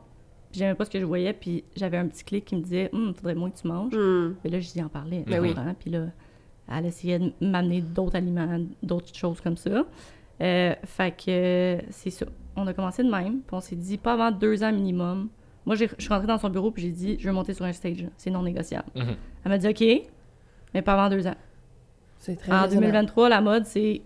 [0.53, 3.15] j'aimais pas ce que je voyais, puis j'avais un petit clic qui me disait, hum,
[3.15, 3.95] faudrait moins que tu manges.
[3.95, 4.35] Hmm.
[4.45, 5.25] Mais là, je dis en parler.
[5.27, 5.55] Ben oui.
[5.79, 6.07] Puis là,
[6.73, 9.85] elle essayait de m'amener d'autres aliments, d'autres choses comme ça.
[10.43, 12.27] Euh, fait que c'est ça.
[12.57, 15.29] On a commencé de même, puis on s'est dit pas avant deux ans minimum.
[15.67, 17.65] Moi, j'ai- je suis rentrée dans son bureau, puis j'ai dit, je veux monter sur
[17.65, 18.89] un stage, c'est non négociable.
[18.97, 19.17] Mhm.
[19.45, 19.85] Elle m'a dit, OK,
[20.75, 21.35] mais pas avant deux ans.
[22.19, 22.87] C'est très En raisonnable.
[22.87, 24.01] 2023, la mode, c'est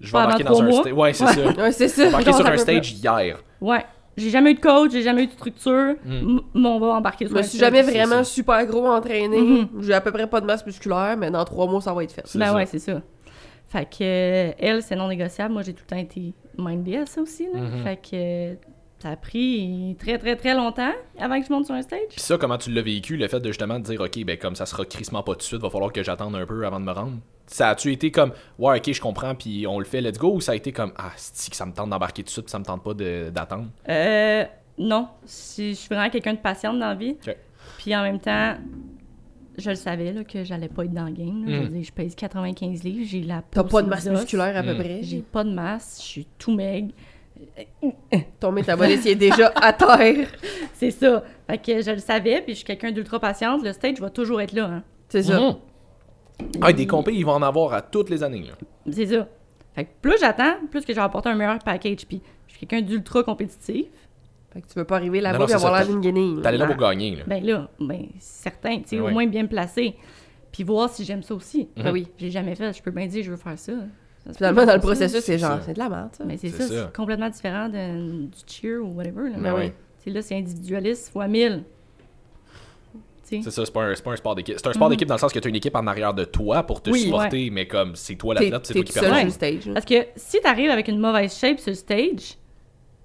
[0.00, 0.92] Je vais embarquer dans un stage.
[0.92, 1.50] Ouais, c'est ça.
[1.62, 2.08] Ouais, c'est ça.
[2.08, 3.42] Embarquer sur un stage hier.
[3.60, 3.84] Ouais.
[4.20, 6.12] J'ai jamais eu de coach, j'ai jamais eu de structure, Mm.
[6.12, 8.24] m- mais on va embarquer Je sur me un suis jamais vraiment ça.
[8.24, 9.40] super gros entraîné.
[9.40, 9.68] Mhm.
[9.80, 12.12] J'ai à peu près pas de masse musculaire, mais dans trois mois, ça va être
[12.12, 12.24] fait.
[12.36, 12.54] Ben ça.
[12.54, 13.00] ouais, c'est ça.
[13.68, 15.52] Fait que, euh, elle, c'est non négociable.
[15.54, 17.46] Moi, j'ai tout le temps été mindée à ça aussi.
[17.52, 17.60] Là.
[17.60, 17.82] Mhm.
[17.84, 18.54] Fait que euh,
[19.02, 22.00] ça a pris très, très, très longtemps avant que je monte sur un stage.
[22.10, 24.54] Puis ça, comment tu l'as vécu, le fait de justement te dire, OK, ben comme
[24.54, 26.84] ça sera crissement pas tout de suite, va falloir que j'attende un peu avant de
[26.84, 27.12] me rendre?
[27.46, 30.40] Ça a-tu été comme, ouais, OK, je comprends, puis on le fait, let's go, ou
[30.40, 32.58] ça a été comme, ah, c'est que ça me tente d'embarquer tout de suite, ça
[32.58, 33.66] me tente pas d'attendre?
[33.88, 34.44] Euh,
[34.78, 35.08] non.
[35.24, 37.16] Si- Je suis vraiment quelqu'un de patiente dans la vie.
[37.26, 37.36] Ok.
[37.78, 38.54] Puis en même temps,
[39.58, 41.44] je le savais là, que j'allais pas être dans le game.
[41.46, 44.62] Je veux dire, je pèse 95 livres, j'ai la T'as pas de masse musculaire à
[44.62, 44.78] peu Mm.
[44.78, 45.00] près?
[45.02, 46.92] J'ai pas de masse, je suis tout maigre.
[48.40, 50.28] Ton métabolisme il est déjà à terre.
[50.74, 51.22] C'est ça.
[51.48, 53.62] Fait que je le savais, puis je suis quelqu'un d'ultra patiente.
[53.62, 54.64] Le stage va toujours être là.
[54.66, 54.82] Hein.
[55.08, 55.40] C'est ça.
[55.40, 55.56] Mhm.
[56.62, 58.44] Ah, des compés, ils vont en avoir à toutes les années.
[58.90, 59.28] C'est ça.
[59.74, 62.06] Fait que plus j'attends, plus que je vais apporter un meilleur package.
[62.06, 63.86] Puis je suis quelqu'un d'ultra compétitif.
[64.52, 66.40] Fait que tu veux pas arriver là-bas et avoir l'air d'une guenille.
[66.42, 66.74] T'allais là là.
[66.74, 67.16] pour gagner.
[67.16, 67.24] Là.
[67.26, 69.94] Ben là, ben certain, tu sais, au moins bien me placer.
[70.50, 71.68] Puis voir si j'aime ça aussi.
[71.76, 72.08] Ben oui.
[72.18, 73.72] J'ai jamais fait, je peux bien dire je veux faire ça.
[74.36, 76.24] Finalement, dans le processus, c'est genre, c'est de la merde, ça.
[76.24, 79.30] Mais c'est C'est ça, c'est complètement différent de- du cheer ou whatever.
[79.30, 79.36] Là.
[79.38, 79.70] Ben oui.
[79.70, 81.64] Tu sais, là, c'est individualiste fois 1000.
[82.92, 83.42] Tu tu sais.
[83.44, 84.56] C'est ça, c'est pas, un- c'est pas un sport d'équipe.
[84.58, 84.94] C'est un sport Mhm.
[84.94, 86.90] d'équipe dans le sens que tu as une équipe en arrière de toi pour te
[86.90, 87.00] Oui.
[87.00, 89.70] supporter, mais comme c'est toi l'athlète, c'est toi qui le stage.
[89.72, 92.36] Parce que si t'arrives avec une mauvaise shape sur le stage,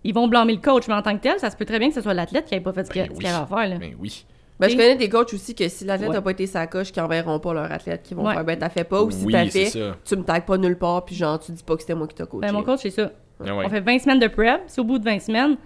[0.03, 1.89] ils vont blâmer le coach, mais en tant que tel, ça se peut très bien
[1.89, 3.17] que ce soit l'athlète qui ait pas fait ce qu'il Ben ce oui.
[3.19, 3.77] qu'il avait à faire, là.
[3.79, 4.25] Mais oui.
[4.59, 6.15] Ben, je connais des coachs aussi que si l'athlète Ouais.
[6.15, 8.33] n'a pas été sa coche, qui enverront pas leur athlète, qui vont Ouais.
[8.33, 9.97] faire ben t'as fait pas, ou si oui, t'as fait, ça.
[10.05, 12.15] tu me tagues pas nulle part, puis genre tu dis pas que c'était moi qui
[12.15, 12.47] t'ai coaché.
[12.47, 13.11] Ben, mon coach, c'est ça.
[13.45, 13.65] Ah ouais.
[13.65, 14.61] On fait 20 semaines de prep.
[14.67, 15.57] Si au bout de 20 semaines,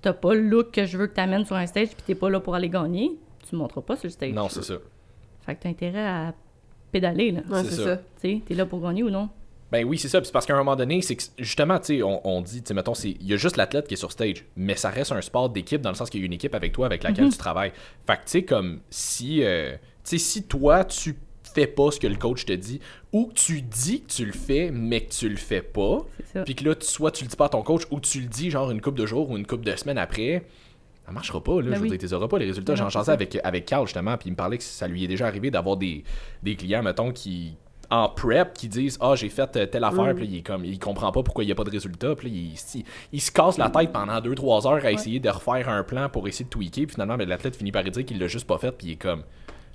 [0.00, 2.30] t'as pas le look que je veux que t'amènes sur un stage puis t'es pas
[2.30, 4.32] là pour aller gagner, tu me montres pas sur le stage.
[4.32, 4.74] Non, c'est ça.
[5.44, 6.34] Fait que t'as intérêt à
[6.92, 7.40] pédaler, là.
[7.50, 7.84] Ouais, c'est ça.
[7.84, 7.96] ça.
[7.96, 8.02] Tu
[8.36, 9.28] sais, t'es là pour gagner ou non?
[9.70, 10.20] Ben oui, c'est ça.
[10.24, 12.68] C'est parce qu'à un moment donné, c'est que justement, tu sais, on, on dit, tu
[12.68, 15.12] sais, mettons, c'est- il y a juste l'athlète qui est sur stage, mais ça reste
[15.12, 17.26] un sport d'équipe dans le sens qu'il y a une équipe avec toi avec laquelle
[17.26, 17.32] Mhm.
[17.32, 17.72] tu travailles.
[18.06, 21.16] Fait que tu sais, comme si, euh, tu sais, si toi, tu
[21.54, 22.80] fais pas ce que le coach te dit,
[23.12, 25.98] ou que tu dis que tu le fais, mais que tu le fais pas,
[26.44, 28.26] puis que là, tu- soit tu le dis pas à ton coach, ou tu le
[28.26, 30.44] dis genre une couple de jours ou une couple de semaines après,
[31.06, 31.70] ça marchera pas, là.
[31.70, 31.88] Ben je oui.
[31.90, 32.74] veux dire, tu auras pas les résultats.
[32.74, 35.26] J'en chassais avec, avec Carl, justement, puis il me parlait que ça lui est déjà
[35.26, 36.04] arrivé d'avoir des,
[36.42, 37.56] des clients, mettons, qui
[37.90, 40.14] en prep qui disent ah j'ai fait euh, telle affaire Mm.
[40.14, 42.14] puis là, il est comme il comprend pas pourquoi il y a pas de résultat
[42.16, 45.28] puis là, il, il, il se casse la tête pendant 2-3 heures à essayer de
[45.30, 48.18] refaire un plan pour essayer de tweaker puis finalement ben, l'athlète finit par dire qu'il
[48.18, 49.22] l'a juste pas fait puis il est comme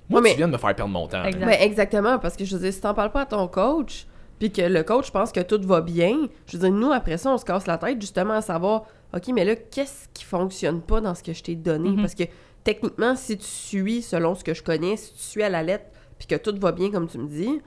[0.08, 1.24] moi Ouais, tu mais- viens de me faire perdre mon temps.
[1.24, 1.44] Exact.
[1.46, 4.06] Ben, exactement, parce que je veux dire, si t'en parles pas à ton coach,
[4.38, 7.30] puis que le coach pense que tout va bien, je veux dire, nous, après ça,
[7.32, 8.82] on se casse la tête justement à savoir,
[9.14, 11.88] OK, mais là, qu'est-ce qui fonctionne pas dans ce que je t'ai donné?
[11.88, 12.02] Mhm.
[12.02, 12.24] Parce que
[12.64, 15.86] techniquement, si tu suis, selon ce que je connais, si tu suis à la lettre,
[16.18, 17.60] puis que tout va bien comme tu me dis,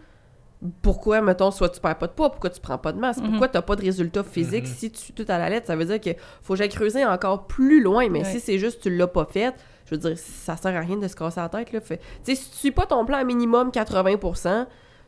[0.82, 3.30] pourquoi, mettons, soit tu perds pas de poids, pourquoi tu prends pas de masse, Mhm.
[3.30, 4.74] pourquoi t'as pas de résultat physique Mhm.
[4.74, 6.10] si tu suis tout à la lettre, ça veut dire que
[6.42, 8.26] faut que j'aille creuser encore plus loin, mais Ouais.
[8.26, 9.54] si c'est juste tu l'as pas fait,
[9.86, 11.80] je veux dire, ça sert à rien de se casser la tête, là.
[11.82, 14.66] Fait- Tu si tu suis pas ton plan à minimum 80%,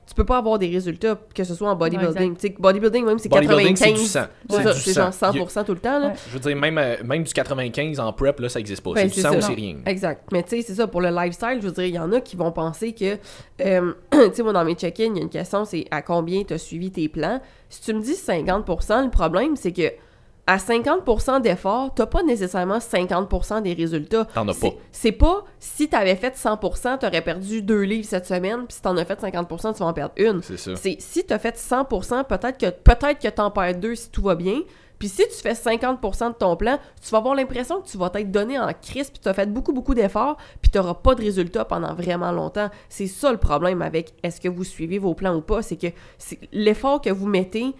[0.09, 2.35] tu peux pas avoir des résultats, que ce soit en bodybuilding.
[2.35, 3.77] tu sais, bodybuilding, même, c'est bodybuilding 95.
[3.77, 5.11] c'est du sang C'est C'est ça, du c'est sang.
[5.37, 6.07] genre 100% tout le temps, là.
[6.07, 6.13] Ouais.
[6.29, 9.01] je veux dire même, euh, même du 95 en prep là ça existe pas Ben,
[9.01, 9.37] c'est du c'est sang ça.
[9.37, 10.23] ou c'est rien Exact.
[10.31, 12.19] Mais tu sais, c'est ça, pour le lifestyle, je veux dire, il y en a
[12.21, 13.17] qui vont penser que,
[13.61, 16.43] euh, tu sais, moi, dans mes check-in, il y a une question, c'est à combien
[16.43, 17.39] tu as suivi tes plans?
[17.69, 19.91] Si tu me dis 50%, le problème, c'est que
[20.49, 24.25] à 50% d'efforts, t'as pas nécessairement 50% des résultats.
[24.25, 24.69] T'en as pas.
[24.91, 28.97] C'est pas, si t'avais fait 100%, t'aurais perdu deux livres cette semaine, puis si t'en
[28.97, 30.41] as fait 50%, tu vas en perdre une.
[30.41, 34.09] c'est ça C'est si t'as fait 100%, peut-être que peut-être que t'en perds deux si
[34.09, 34.61] tout va bien.
[34.97, 38.09] Puis si tu fais 50% de ton plan, tu vas avoir l'impression que tu vas
[38.09, 41.13] t'être donné en crise, puis tu as fait beaucoup, beaucoup d'efforts, puis tu n'auras pas
[41.13, 42.71] de résultats pendant vraiment longtemps.
[42.89, 45.87] C'est ça le problème avec est-ce que vous suivez vos plans ou pas, c'est que
[46.51, 47.75] l'effort que vous mettez,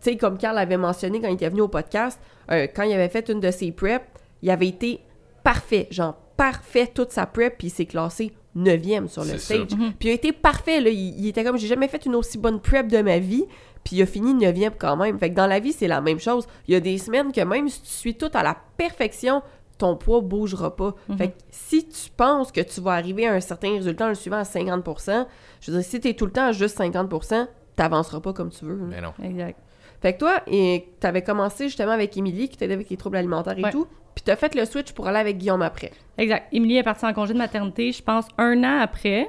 [0.00, 2.92] tu sais, comme Carl avait mentionné quand il était venu au podcast, euh, quand il
[2.92, 4.04] avait fait une de ses preps,
[4.42, 5.00] il avait été
[5.42, 9.68] parfait, genre parfait toute sa prep, puis il s'est classé 9e sur le stage.
[9.98, 10.90] Puis il a été parfait, là.
[10.90, 13.44] Il, il était comme, j'ai jamais fait une aussi bonne prep de ma vie.
[13.84, 15.18] Puis il a fini 9e quand même.
[15.18, 16.46] Fait que dans la vie, c'est la même chose.
[16.66, 19.42] Il y a des semaines que même si tu suis tout à la perfection,
[19.78, 20.94] ton poids bougera pas.
[21.16, 24.14] Fait que si tu penses que tu vas arriver à un certain résultat en le
[24.14, 25.26] suivant à 50%,
[25.60, 28.64] je veux dire, si t'es tout le temps à juste 50%, t'avanceras pas comme tu
[28.64, 28.76] veux.
[28.76, 28.84] là.
[28.88, 29.58] mais non Exact.
[30.00, 33.58] Fait que toi, et t'avais commencé justement avec Émilie, qui t'aidait avec les troubles alimentaires
[33.58, 33.70] et Ouais.
[33.72, 33.86] tout.
[34.14, 35.92] Puis t'as fait le switch pour aller avec Guillaume après.
[36.16, 36.46] Exact.
[36.52, 39.28] Émilie est partie en congé de maternité, je pense, un an après.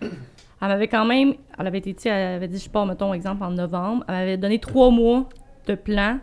[0.00, 1.34] Elle m'avait quand même...
[1.58, 4.04] Elle avait été, tu sais, elle avait dit, je pars, mettons, exemple, en novembre.
[4.08, 5.28] Elle m'avait donné trois mois
[5.66, 6.18] de plan.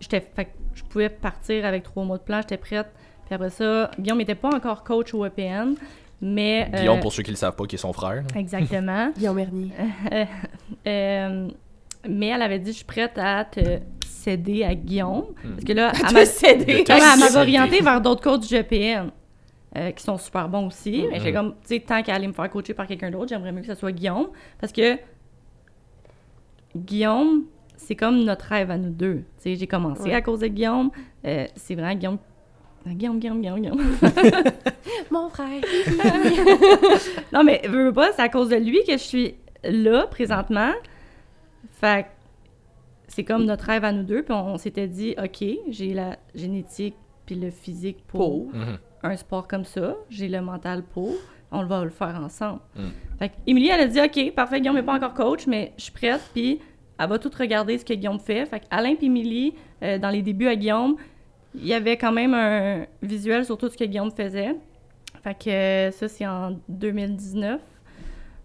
[0.00, 0.20] J'étais...
[0.20, 2.86] Fait que je pouvais partir avec trois mois de plan, j'étais prête.
[3.26, 5.74] Puis après ça, Guillaume n'était pas encore coach au EPN,
[6.20, 6.68] mais...
[6.74, 8.24] euh, Guillaume pour ceux qui le savent pas qui est son frère.
[8.36, 9.10] Exactement.
[9.16, 9.70] Guillaume Mernier.
[10.86, 11.48] Euh,
[12.08, 13.60] mais elle avait dit, je suis prête à te
[14.06, 15.26] céder à Guillaume.
[15.42, 16.14] Parce que là, elle
[17.34, 19.10] m'a- orientée vers d'autres coachs du GPN.
[19.76, 21.04] euh, qui sont super bons aussi.
[21.10, 23.50] Mais j'ai comme, tu sais, tant qu'à aller me faire coacher par quelqu'un d'autre, j'aimerais
[23.50, 24.28] mieux que ce soit Guillaume.
[24.60, 24.96] Parce que
[26.76, 27.44] Guillaume,
[27.76, 29.24] c'est comme notre rêve à nous deux.
[29.38, 30.14] Tu sais, j'ai commencé Ouais.
[30.14, 30.90] à cause de Guillaume.
[31.26, 32.18] Euh, c'est vraiment Guillaume.
[32.86, 33.82] Guillaume, Guillaume, Guillaume, Guillaume.
[35.10, 35.60] Mon frère.
[37.32, 40.70] non, mais veux pas, c'est à cause de lui que je suis là présentement.
[41.84, 42.08] Fait que
[43.08, 44.22] c'est comme notre rêve à nous deux.
[44.22, 46.94] Puis on, on s'était dit, OK, j'ai la génétique
[47.26, 48.60] puis le physique pour, Pour.
[49.02, 49.96] Un sport comme ça.
[50.08, 51.14] J'ai le mental pour.
[51.52, 52.60] On va le faire ensemble.
[52.74, 52.82] Mm.
[53.18, 55.92] Fait Émilie, elle a dit, OK, parfait, Guillaume n'est pas encore coach, mais je suis
[55.92, 56.22] prête.
[56.32, 56.58] Puis
[56.98, 58.46] elle va tout regarder ce que Guillaume fait.
[58.46, 60.96] Fait Alain et Émilie, euh, dans les débuts à Guillaume,
[61.54, 64.56] il y avait quand même un visuel sur tout ce que Guillaume faisait.
[65.22, 67.60] Fait que euh, ça, c'est en 2019.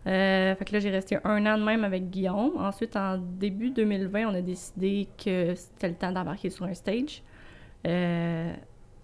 [0.08, 2.54] Euh, fait que là, j'ai resté un an de même avec Guillaume.
[2.58, 7.22] Ensuite, en début 2020, on a décidé que c'était le temps d'embarquer sur un stage.
[7.86, 8.54] Euh,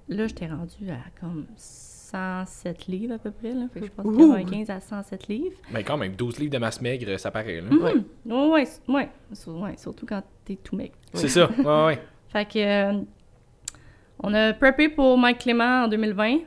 [0.09, 3.51] là, j'étais rendue à comme 107 livres à peu près.
[3.51, 3.65] Là.
[3.73, 4.33] Fait que je pense Ouh.
[4.33, 5.57] 95 à 107 livres.
[5.71, 7.69] mais quand même 12 livres de masse maigre ça paraît là.
[7.69, 7.93] Ouais.
[8.25, 9.09] Ouais, ouais, ouais,
[9.47, 10.93] ouais, surtout quand t'es tout mec.
[11.13, 12.59] c'est ça ouais ouais Fait que
[12.93, 13.01] euh,
[14.21, 16.37] on a preppé pour Mike Clément en 2020.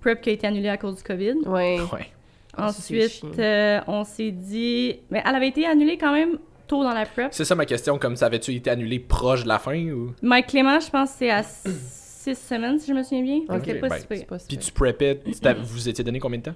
[0.00, 1.36] prep qui a été annulée à cause du COVID.
[1.46, 1.78] Ouais.
[1.92, 2.10] Ouais.
[2.56, 5.00] Ah, Ensuite, euh, on s'est dit.
[5.10, 7.28] Mais elle avait été annulée quand même tôt dans la prep.
[7.32, 10.14] C'est ça ma question, comme ça avait-tu été annulé proche de la fin ou?
[10.22, 13.38] Mike Clément, je pense que c'est à six semaines, si je me souviens bien.
[13.48, 14.16] Ok, c'est pas ben, si pire.
[14.18, 14.66] C'est pas si Puis pire.
[14.66, 16.54] tu preppais, tu t'as- vous étiez donné combien de temps?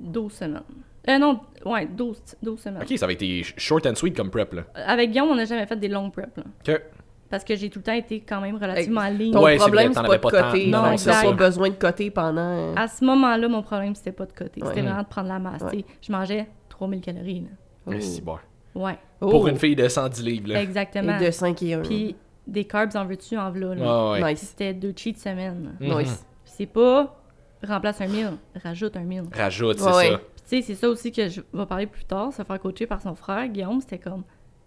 [0.00, 0.62] 12 semaines.
[1.08, 2.82] Euh, non, ouais, 12, 12 semaines.
[2.82, 4.64] Ok, ça avait été short and sweet comme prep là.
[4.74, 6.36] Avec Guillaume, on n'a jamais fait des longues preps.
[6.36, 6.44] là.
[6.68, 6.82] Ok.
[7.30, 9.32] Parce que j'ai tout le temps été quand même relativement ligne.
[9.32, 10.66] Ton Ouais, problème, c'est pas de côté.
[10.66, 12.40] Non, Non, t'as pas besoin de côté pendant.
[12.40, 14.60] euh, À ce moment-là, mon problème, c'était pas de côté.
[14.60, 14.82] C'était Ouais.
[14.82, 15.62] vraiment de prendre la masse.
[15.62, 15.70] Ouais.
[15.70, 15.84] tu sais.
[16.02, 17.40] Je mangeais 3000 calories.
[17.42, 17.48] Là.
[17.86, 17.90] oh.
[17.90, 18.36] Mais si bon.
[18.74, 19.28] Ouais, Oh.
[19.30, 20.62] Pour une fille de 110 livres là.
[20.62, 21.18] exactement.
[21.18, 21.82] Et de 5 et 1.
[21.82, 22.16] Puis
[22.46, 23.74] des carbs en veux-tu, en v'là.
[23.74, 23.84] là.
[23.86, 24.32] Ah ouais.
[24.32, 24.40] Nice.
[24.50, 25.76] C'était deux cheats semaine.
[25.78, 25.98] Mhm.
[25.98, 26.26] Nice.
[26.44, 27.16] Puis c'est pas
[27.66, 28.32] remplace un meal,
[28.64, 29.24] rajoute un meal.
[29.32, 30.00] Rajoute, c'est ça.
[30.00, 30.16] Puis
[30.48, 33.00] tu sais, c'est ça aussi que je vais parler plus tard, se faire coacher par
[33.02, 34.22] son frère, Guillaume, c'était comme,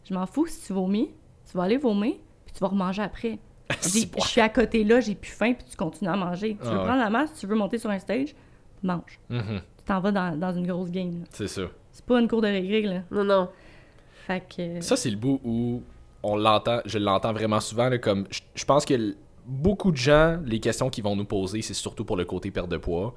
[0.07, 1.09] je m'en fous si tu vomis,
[1.49, 2.13] tu vas aller vomir,
[2.53, 3.39] puis tu vas remanger après.
[3.81, 6.57] Je suis à côté là, j'ai plus faim, puis tu continues à manger.
[6.61, 6.83] Tu veux Ah ouais.
[6.85, 8.35] prendre la masse, tu veux monter sur un stage,
[8.83, 9.19] mange.
[9.29, 9.61] Mhm.
[9.77, 11.23] Tu t'en vas dans, dans une grosse game.
[11.31, 11.63] C'est ça.
[11.91, 13.01] C'est pas une cour de régré, là.
[13.11, 13.49] Non, non.
[14.27, 14.81] Fait que...
[14.81, 15.81] Ça, c'est le bout où
[16.21, 20.39] on l'entend, je l'entends vraiment souvent, là, comme je, je pense que beaucoup de gens,
[20.45, 23.13] les questions qu'ils vont nous poser, c'est surtout pour le côté perte de poids.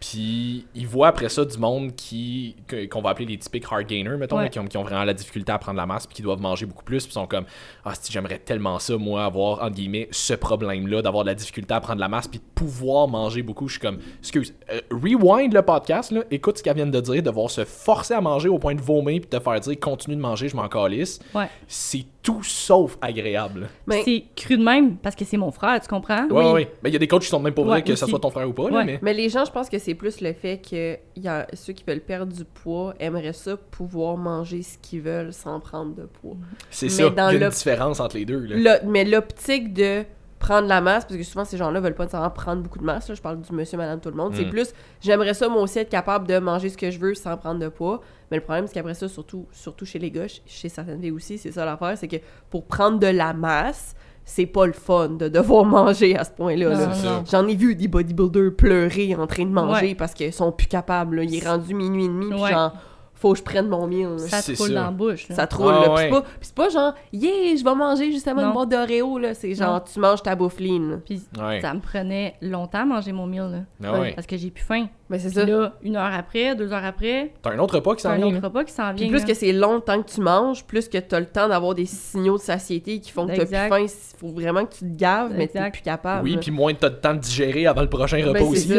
[0.00, 2.56] Puis ils voient après ça du monde qui
[2.90, 4.44] qu'on va appeler les typiques hard gainers, mettons, Ouais.
[4.44, 6.40] là, qui, ont, qui ont vraiment la difficulté à prendre la masse puis qui doivent
[6.40, 7.44] manger beaucoup plus, puis sont comme
[7.84, 11.34] ah si j'aimerais tellement ça moi avoir entre guillemets ce problème là d'avoir de la
[11.34, 13.68] difficulté à prendre la masse puis de pouvoir manger beaucoup.
[13.68, 17.22] Je suis comme excuse, euh, rewind le podcast là, écoute ce qu'elle vient de dire,
[17.22, 20.20] devoir se forcer à manger au point de vomir puis te faire dire continue de
[20.22, 21.18] manger, je m'en calisse.
[21.34, 21.48] Ouais.
[21.68, 23.68] C'est tout sauf agréable.
[23.86, 26.26] Mais- C'est cru de même, parce que c'est mon frère, tu comprends?
[26.28, 26.72] Ouais, ouais.
[26.82, 28.30] Mais il y a des coachs qui sont même pas vrais que ce soit ton
[28.30, 28.98] frère ou pas, là, mais.
[29.02, 31.82] Mais les gens, je pense que c'est plus le fait que y a ceux qui
[31.86, 36.36] veulent perdre du poids aimeraient ça pouvoir manger ce qu'ils veulent sans prendre de poids.
[36.70, 37.04] C'est ça.
[37.04, 38.40] Il y a une différence entre les deux.
[38.40, 38.80] Là.
[38.82, 40.04] Le- mais l'optique de
[40.40, 43.08] prendre la masse, parce que souvent ces gens-là veulent pas nécessairement prendre beaucoup de masse,
[43.08, 44.50] là, je parle du monsieur, madame, tout le monde, c'est Mm.
[44.50, 47.60] plus j'aimerais ça moi aussi être capable de manger ce que je veux sans prendre
[47.60, 48.00] de poids.
[48.30, 51.38] Mais le problème, c'est qu'après ça, surtout, surtout chez les gars, chez certaines filles aussi,
[51.38, 52.16] c'est ça l'affaire, c'est que
[52.48, 56.90] pour prendre de la masse, c'est pas le fun de devoir manger à ce point-là.
[57.30, 59.94] J'en ai vu des bodybuilders pleurer en train de manger Ouais.
[59.94, 61.16] parce qu'ils sont plus capables.
[61.16, 61.24] là.
[61.24, 62.50] Il est rendu minuit et demi, puis Ouais.
[62.50, 62.72] genre,
[63.20, 64.18] faut que je prenne mon meal.
[64.18, 64.74] Ça C'est te roule ça.
[64.74, 65.28] dans la bouche.
[65.28, 65.34] là.
[65.36, 65.88] Ça te roule, Ah là.
[65.94, 68.52] Puis c'est pas, puis c'est pas genre, yeah, je vais manger justement une Non.
[68.54, 69.34] boîte d'Oreo, là.
[69.34, 69.80] C'est genre, Non.
[69.92, 71.00] tu manges ta bouffe lean.
[71.04, 71.60] Puis Ouais.
[71.60, 73.58] ça me prenait longtemps à manger mon meal, là.
[73.92, 74.12] Ah ouais.
[74.14, 74.86] Parce que j'ai plus faim.
[75.10, 75.44] Mais c'est Puis ça.
[75.44, 78.16] là, une heure après, deux heures après, T'as un autre repas qui c'est s'en un
[78.16, 78.26] vient.
[78.26, 78.48] autre là.
[78.48, 79.08] repas qui s'en Puis vient.
[79.10, 79.26] plus là.
[79.26, 81.84] que c'est long le temps que tu manges, plus que t'as le temps d'avoir des
[81.86, 83.80] signaux de satiété qui font que t'as plus faim.
[83.80, 86.22] Il faut vraiment que tu te gaves, mais t'es plus capable.
[86.24, 88.72] Oui, puis moins t'as de temps de digérer avant le prochain repas Ben, c'est aussi.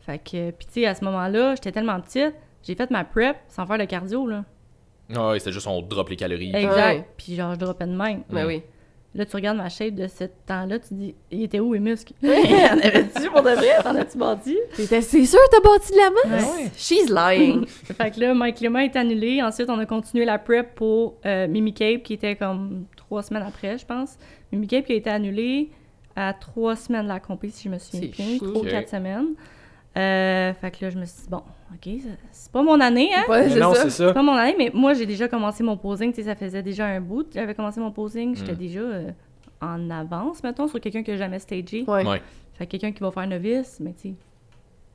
[0.00, 3.36] Fait que, puis tu sais, à ce moment-là, j'étais tellement petite, j'ai fait ma prep
[3.48, 4.44] sans faire le cardio, là.
[5.14, 6.54] Ah ouais, c'était juste on drop les calories.
[6.54, 6.76] Exact.
[6.76, 7.04] Ouais.
[7.16, 8.22] Puis genre, je dropais de même.
[8.30, 8.62] Ben oui.
[9.12, 12.12] Là, tu regardes ma shape de ce temps-là, tu dis, il était où les muscles?
[12.22, 13.82] en avait-tu pour de vrai?
[13.82, 14.56] T'en as-tu bâti?
[14.72, 16.56] C'est sûr t'as bâti de la masse?
[16.56, 16.70] Ouais.
[16.76, 17.66] She's lying.
[17.84, 19.42] fait que là, Mike Clément est annulé.
[19.42, 23.42] Ensuite, on a continué la prep pour euh, Mimi Cape, qui était comme trois semaines
[23.42, 24.16] après, je pense.
[24.52, 25.70] Mimi Cape qui a été annulée
[26.14, 28.36] à trois semaines de la compé, si je me souviens bien.
[28.36, 29.34] Trois ou quatre semaines.
[29.96, 31.42] Euh, fait que là, je me suis dit, bon,
[31.74, 31.88] OK,
[32.30, 33.24] c'est pas mon année, hein?
[33.28, 33.82] Ouais, non, ça.
[33.82, 34.08] c'est ça.
[34.08, 36.10] C'est pas mon année, mais moi, j'ai déjà commencé mon posing.
[36.12, 37.26] Tu sais, ça faisait déjà un bout.
[37.34, 38.36] J'avais commencé mon posing.
[38.36, 38.56] J'étais Mm.
[38.56, 39.10] déjà euh,
[39.60, 41.84] en avance, mettons, sur quelqu'un que j'ai jamais stagé.
[41.88, 42.06] Ouais.
[42.06, 42.22] Ouais,
[42.54, 44.14] Fait que quelqu'un qui va faire novice, mais tu sais,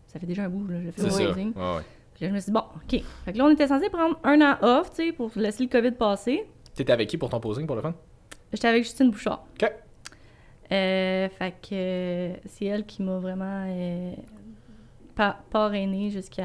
[0.08, 1.26] ça fait déjà un bout, là, j'ai fait c'est mon ça.
[1.34, 1.54] posing.
[1.56, 1.82] Ouais, ouais.
[2.14, 3.04] Puis là, je me suis dit, bon, OK.
[3.26, 5.70] Fait que là, on était censé prendre un an off, tu sais, pour laisser le
[5.70, 6.46] COVID passer.
[6.74, 7.94] T'étais avec qui pour ton posing pour le fun?
[8.54, 9.46] J'étais avec Justine Bouchard.
[9.62, 9.70] Ok.
[10.72, 14.14] Euh, fait que euh, c'est elle qui m'a vraiment euh,
[15.16, 16.44] pa- parrainée jusqu'à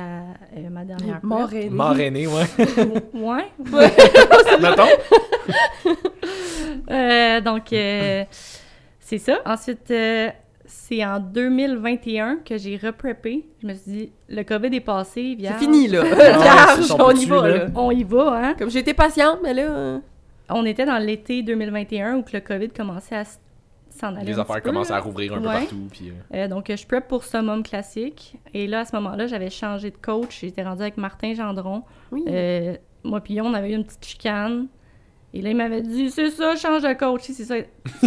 [0.57, 1.25] euh, ma dernière prep.
[1.25, 1.71] Mort aîné.
[1.71, 2.47] Marrainé, ouais.
[3.15, 3.49] Ouais.
[4.61, 5.95] Mettons.
[6.91, 8.25] Euh, donc, euh,
[8.99, 9.39] c'est ça.
[9.45, 10.29] Ensuite, euh,
[10.67, 13.47] c'est en 2021 que j'ai repreppé.
[13.63, 16.03] Je me suis dit, le COVID est passé, C'est fini, là.
[16.03, 16.33] ouais,
[16.99, 17.67] on y va, là.
[17.75, 18.55] On y va, hein?
[18.59, 20.01] Comme j'ai été patiente, mais là...
[20.53, 23.25] On était dans l'été 2021 où que le COVID commençait à
[24.01, 24.27] s'en aller.
[24.27, 24.97] Les un affaires petit peu, commencent là.
[24.97, 25.89] à rouvrir un peu partout.
[25.91, 28.37] Puis, euh, Euh, donc, je prep pour Summum Classique.
[28.55, 30.41] Et là, à ce moment-là, j'avais changé de coach.
[30.41, 31.83] J'étais rendue avec Martin Gendron.
[32.13, 32.25] Oui.
[32.29, 34.67] Euh, moi puis on avait eu une petite chicane.
[35.33, 37.23] Et là, il m'avait dit, c'est ça, change de coach.
[37.25, 37.55] C'est ça.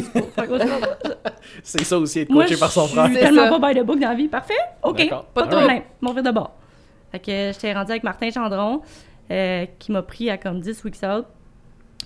[1.64, 3.06] C'est ça aussi, être Moi, coaché par son je frère.
[3.06, 3.60] suis C'est tellement ça.
[3.60, 4.28] pas by the book dans la vie.
[4.28, 4.54] Parfait.
[4.84, 5.10] OK.
[5.34, 5.84] Pas de problème.
[6.02, 6.56] Mon verre de bord.
[7.12, 8.82] Fait que j'étais rendue avec Martin Gendron,
[9.32, 11.26] euh, qui m'a pris à comme 10 weeks out.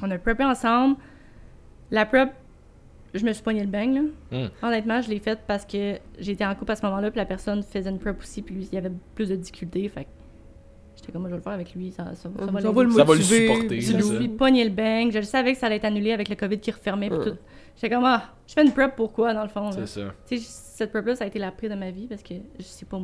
[0.01, 0.97] On a preppé ensemble.
[1.91, 2.33] La prep,
[3.17, 4.01] je me suis pogné le bang, là.
[4.31, 4.49] Hmm.
[4.63, 7.63] Honnêtement, je l'ai faite parce que j'étais en couple à ce moment-là, puis la personne
[7.63, 9.87] faisait une prep aussi, puis il y avait plus de difficultés.
[9.89, 10.09] Fait que
[10.95, 12.83] j'étais comme, moi, je vais le faire avec lui, ça, ça, ça va Ça va
[12.83, 13.47] le Ça va le motiver.
[13.47, 15.11] supporter, Je me suis pogné le bang.
[15.11, 17.09] Je le savais que ça allait être annulé avec le COVID qui refermait.
[17.09, 17.23] Mm.
[17.23, 17.37] tout.
[17.75, 19.69] J'étais comme, ah, je fais une prep pourquoi, dans le fond?
[19.71, 20.13] C'est ça.
[20.25, 22.99] Cette prep-là, ça a été la prix de ma vie parce que je sais pas.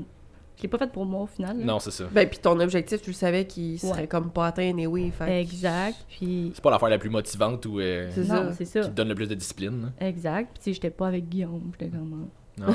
[0.57, 1.57] Je l'ai pas faite pour moi au final.
[1.59, 1.65] là.
[1.65, 2.05] Non, c'est ça.
[2.11, 4.07] Ben, puis ton objectif, tu le savais qu'il serait Ouais.
[4.07, 5.11] comme pas atteint, et oui.
[5.11, 5.41] Fait...
[5.41, 5.97] Exact.
[6.09, 6.51] Puis.
[6.53, 8.51] C'est pas l'affaire la plus motivante ou euh, C'est Non, ça.
[8.53, 8.79] c'est ça.
[8.81, 9.91] qui te donne le plus de discipline.
[9.99, 10.49] Exact.
[10.53, 11.71] Puis, tu sais, j'étais pas avec Guillaume.
[11.79, 12.11] J'étais comme.
[12.11, 12.27] là.
[12.67, 12.71] Ah,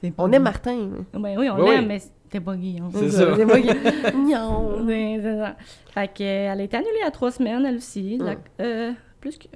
[0.00, 0.90] c'est pas On aime Martin.
[1.14, 1.86] Ben oui, on Oui, l'aime, oui.
[1.86, 2.90] mais c'était pas Guillaume.
[2.92, 3.34] C'est ça.
[3.34, 3.68] C'est moi qui-
[4.16, 4.84] Miaou.
[4.84, 5.56] Ouais, c'est ça.
[5.94, 8.18] Fait que, euh, elle a été annulée à trois semaines, elle aussi.
[8.18, 9.46] La- euh, plus que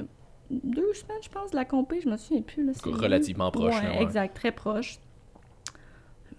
[0.51, 2.65] deux semaines, je pense, de la compé, je me souviens plus.
[2.65, 4.03] Là, c'est- Relativement proche, Ouais, là, ouais.
[4.03, 4.97] exact, très proche.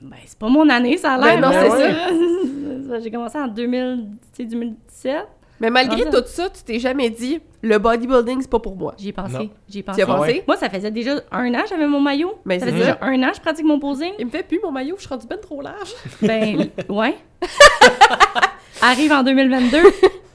[0.02, 1.42] Ben, c'est pas mon année, ça a l'air.
[1.42, 2.88] Ben non, mais c'est ouais.
[2.90, 5.28] Ça, J'ai commencé en 2000, tu sais, 2017.
[5.60, 8.94] Mais malgré tout ça, tu t'es jamais dit le bodybuilding, c'est pas pour moi.
[8.98, 9.50] J'y ai pensé.
[9.68, 10.04] J'y ai pensé.
[10.08, 10.44] Ah ouais?
[10.48, 12.36] Moi, ça faisait déjà un an, j'avais mon maillot.
[12.46, 14.14] Ben, ça faisait déjà un an, je pratique mon posing.
[14.18, 15.94] Il me fait plus mon maillot, je suis rendu ben trop large.
[16.22, 17.16] Ben, ouais.
[18.82, 19.78] Arrive en 2022,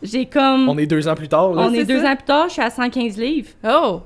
[0.02, 0.68] j'ai comme.
[0.68, 1.54] On est deux ans plus tard.
[1.54, 1.62] Là.
[1.62, 2.12] On est c'est deux ça.
[2.12, 3.48] ans plus tard, je suis à 115 livres.
[3.66, 4.00] Oh!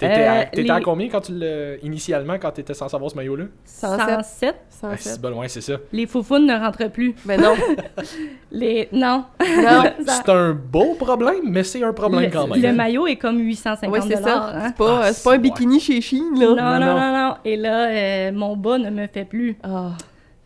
[0.00, 1.76] T'étais à, Euh, t'étais à combien quand tu l'as.
[1.82, 3.44] Initialement, quand t'étais censé avoir ce maillot-là?
[3.64, 4.08] 107.
[4.20, 4.54] 107.
[4.82, 4.98] Ah, 107.
[5.14, 5.74] c'est bon, ouais, c'est ça.
[5.92, 7.14] Les foufounes ne rentrent plus.
[7.24, 7.54] Ben non.
[8.50, 8.88] Les...
[8.92, 9.24] Non.
[9.40, 9.82] Non.
[10.06, 12.60] Ça- C'est un beau problème, mais c'est un problème le, quand même.
[12.60, 14.20] le maillot est comme 850 Ouais, c'est ça.
[14.20, 14.54] dollars.
[14.54, 14.64] hein.
[14.68, 16.46] C'est pas, Ah, c'est pas un bikini chez Shein, là.
[16.48, 17.00] Non, non, non.
[17.00, 19.56] non, non, Et là, euh, mon bas ne me fait plus.
[19.62, 19.90] Ah.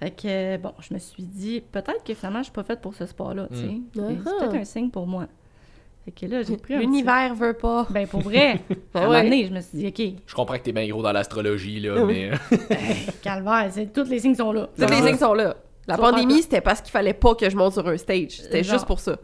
[0.00, 2.94] Fait que, bon, je me suis dit, peut-être que finalement, je suis pas faite pour
[2.94, 3.62] ce sport-là, tu sais.
[3.66, 3.84] Mm.
[4.10, 4.30] Et Ah.
[4.40, 5.26] C'est peut-être un signe pour moi.
[6.04, 7.86] Fait que là, j'ai pris un petit- L'univers veut pas.
[7.90, 8.60] Ben, pour vrai.
[8.94, 9.06] À un ouais.
[9.06, 11.80] moment donné, je me suis dit, OK, Je comprends que t'es bien gros dans l'astrologie,
[11.80, 12.30] là, Ah mais.
[13.22, 14.68] calvaire, c'est- tous les signes sont là.
[14.76, 15.06] Tous les Ah.
[15.06, 15.56] signes sont là.
[15.86, 18.30] La pandémie, c'était parce qu'il fallait pas que je monte sur un stage.
[18.32, 18.74] C'était Genre.
[18.74, 19.16] juste pour ça.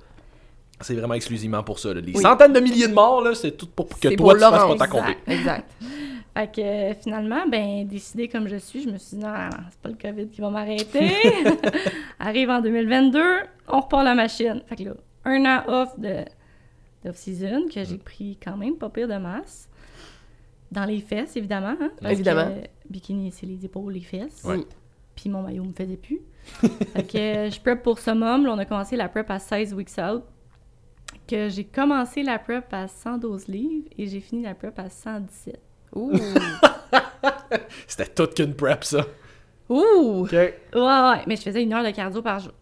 [0.83, 1.93] c'est vraiment exclusivement pour ça.
[1.93, 2.01] Là.
[2.01, 2.23] Les Oui.
[2.23, 4.65] centaines de milliers de morts, là, c'est tout pour que C'est toi, pour tu fasses
[4.67, 5.17] pas ta compé.
[5.27, 5.71] Exact.
[6.35, 9.51] Fait que euh, finalement, ben, décidée comme je suis, je me suis dit, non, non,
[9.71, 11.11] c'est pas le COVID qui va m'arrêter.
[12.19, 13.23] Arrive en 2022,
[13.69, 14.63] on repart la machine.
[14.69, 14.93] Fait que là,
[15.27, 16.25] un an off de
[17.05, 19.69] d'off-season que j'ai pris quand même pas pire de masse.
[20.71, 21.75] Dans les fesses, évidemment.
[21.81, 22.47] Hein, parce Évidemment.
[22.47, 24.45] que, bikini, c'est les épaules, les fesses.
[24.45, 24.57] Ouais.
[24.59, 24.67] Oui.
[25.17, 26.21] Puis mon maillot me faisait plus.
[26.45, 28.45] fait que euh, je prep pour summum.
[28.47, 30.23] Là, on a commencé la prep à 16 weeks out.
[31.27, 35.61] Que j'ai commencé la prep à 112 livres et j'ai fini la prep à 117.
[35.97, 36.13] Ouh.
[37.89, 39.05] C'était toute qu'une prep, ça.
[39.69, 40.27] Ouh.
[40.31, 42.53] Ouais, ouais, mais je faisais une heure de cardio par jour.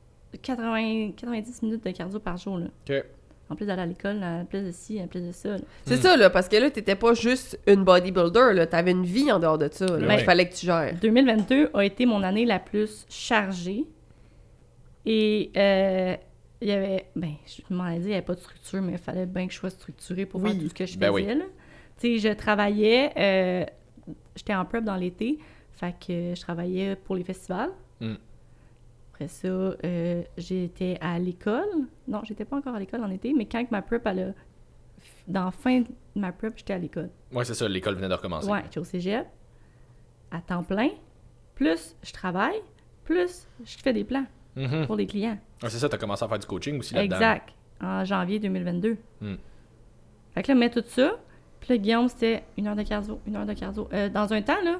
[0.42, 2.66] 80, 90 minutes de cardio par jour, là.
[2.88, 3.04] OK.
[3.50, 5.56] En plus d'aller à l'école, en plus de ci, en plus de ça.
[5.86, 6.02] C'est Hmm.
[6.02, 8.66] ça, là, parce que là, t'étais pas juste une bodybuilder, là.
[8.66, 10.14] T'avais une vie en dehors de ça, là.
[10.18, 10.94] Il fallait que tu gères.
[11.00, 13.84] 2022 a été mon année la plus chargée.
[15.06, 16.16] Et euh,
[16.60, 18.92] il y avait, ben, je m'en ai dit, il n'y avait pas de structure, mais
[18.92, 20.50] il fallait bien que je sois structurée pour Oui.
[20.52, 21.26] faire tout ce que je Ben faisais.
[21.32, 21.38] oui.
[21.38, 21.44] là.
[22.00, 23.64] Tu sais, je travaillais, euh,
[24.36, 25.38] j'étais en prep dans l'été,
[25.72, 27.70] fait que je travaillais pour les festivals.
[28.00, 28.14] Mm.
[29.18, 31.66] Après ça, euh, j'étais à l'école.
[32.06, 34.32] Non, j'étais pas encore à l'école en été, mais quand ma prep, elle a...
[35.26, 37.10] Dans la fin de ma prep, j'étais à l'école.
[37.32, 38.48] Ouais, c'est ça, l'école venait de recommencer.
[38.48, 39.26] Ouais, j'étais au cégep,
[40.30, 40.90] à temps plein.
[41.56, 42.60] Plus je travaille,
[43.02, 44.86] plus je fais des plans Mhm.
[44.86, 45.38] pour les clients.
[45.62, 47.16] C'est ça, t'as commencé à faire du coaching aussi là-dedans.
[47.16, 47.48] Exact.
[47.82, 48.96] En janvier 2022.
[49.20, 49.34] Hmm.
[50.32, 51.16] Fait que là, mets tout ça.
[51.58, 53.88] Puis là, Guillaume, c'était une heure de cardio, une heure de cardio.
[53.92, 54.78] Euh, dans un temps, là,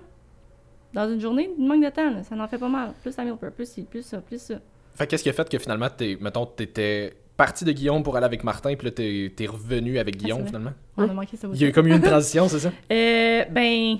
[0.95, 2.93] dans une journée, il manque de temps, là, ça en fait pas mal.
[3.03, 4.55] Plus la meal prep, plus ci, plus ça, plus ça.
[4.95, 8.27] Fait qu'est-ce qui a fait que finalement, t'es, mettons, t'étais parti de Guillaume pour aller
[8.27, 10.73] avec Martin, puis là, t'es, t'es revenu avec Guillaume Ah, c'est finalement?
[10.97, 11.11] On Ouais.
[11.11, 11.63] a manqué ça Il aussi.
[11.63, 12.73] y a eu comme eu une transition, c'est ça?
[12.93, 13.99] Euh, ben,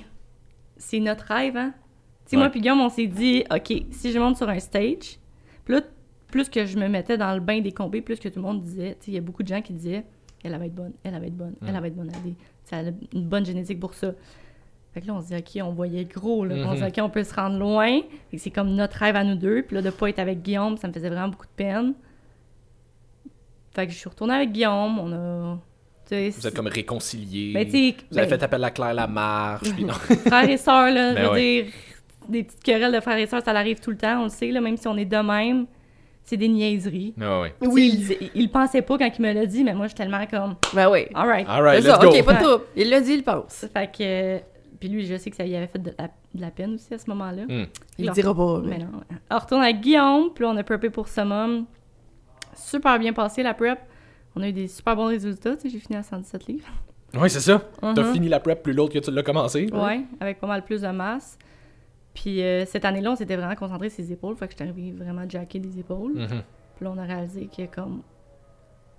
[0.77, 1.73] c'est notre rêve, hein.
[2.25, 2.43] Tu sais, Ouais.
[2.43, 5.19] moi puis Guillaume, on s'est dit, OK, si je monte sur un stage,
[5.65, 5.83] puis là,
[6.33, 8.61] plus que je me mettais dans le bain des combés, plus que tout le monde
[8.61, 10.05] disait, tu sais, il y a beaucoup de gens qui disaient,
[10.43, 11.75] elle va être bonne, elle va être bonne, elle Mm.
[11.77, 12.11] elle va être bonne,
[12.71, 14.13] elle, a une bonne génétique pour ça.
[14.99, 16.57] Fait que là, on se dit, OK, on voyait gros, là.
[16.67, 16.89] On se dit, Mhm.
[16.89, 18.01] OK, on peut se rendre loin.
[18.33, 19.63] Et c'est comme notre rêve à nous deux.
[19.63, 21.95] Puis là, de pas être avec Guillaume, ça me faisait vraiment beaucoup de peine.
[23.77, 25.59] Fait que je suis retournée avec Guillaume, on a...
[26.11, 27.53] Vous êtes comme réconciliés.
[27.53, 27.77] Ben, vous
[28.19, 29.93] avez ben, fait appel à Claire Lamarche, puis non.
[30.27, 31.63] frères et sœurs, là, Ben je veux ouais.
[31.63, 31.73] dire,
[32.31, 34.51] des petites querelles de frères et sœurs, ça arrive tout le temps, on le sait,
[34.51, 35.67] là, même si on est de même,
[36.25, 37.13] c'est des niaiseries.
[37.19, 37.55] Ouais.
[37.61, 38.07] Oui.
[38.21, 40.57] Il, il pensait pas quand il me l'a dit, mais moi, je suis tellement comme,
[40.75, 41.07] Ben oui.
[41.15, 41.47] alright.
[41.47, 42.09] Alright, C'est let's ça, go.
[42.09, 42.45] ok, pas de Ouais.
[42.45, 42.65] trouble.
[42.75, 43.67] Il l'a dit, il pense.
[43.73, 44.39] Fait que,
[44.81, 46.93] puis lui, je sais que ça lui avait fait de la, de la peine aussi
[46.95, 47.45] à ce moment-là.
[47.47, 47.67] Hmm.
[47.99, 48.61] Il leur- dira pas.
[48.65, 48.91] Mais mais- non.
[49.31, 51.67] On retourne avec Guillaume, puis là, on a preppé pour Summum.
[52.55, 53.79] Super bien passé la prep.
[54.37, 55.57] On a eu des super bons résultats.
[55.57, 56.69] tu sais, J'ai fini à 117 livres.
[57.15, 57.63] Ouais, c'est ça.
[57.81, 58.13] T'as Mhm.
[58.13, 59.69] fini la prep plus l'autre que tu l'as commencé.
[59.73, 61.39] Ouais, avec pas mal plus de masse.
[62.15, 64.37] Puis euh, cette année-là, on s'était vraiment concentré sur les épaules.
[64.37, 66.15] Fait que j'étais arrivée vraiment jacker des épaules.
[66.15, 66.43] Mhm.
[66.77, 68.03] Puis là, on a réalisé que comme.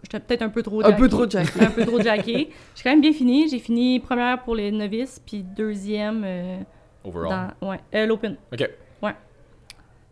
[0.04, 0.98] J'étais peut-être un peu trop Un jackée.
[0.98, 1.60] peu trop jacké.
[1.66, 2.50] un peu trop jacké.
[2.76, 3.50] J'ai quand même bien fini.
[3.50, 6.26] J'ai fini première pour les novices, puis deuxième
[7.04, 7.54] Overall.
[7.62, 7.70] dans.
[7.70, 8.38] Ouais, euh, l'Open.
[8.54, 8.70] Ok.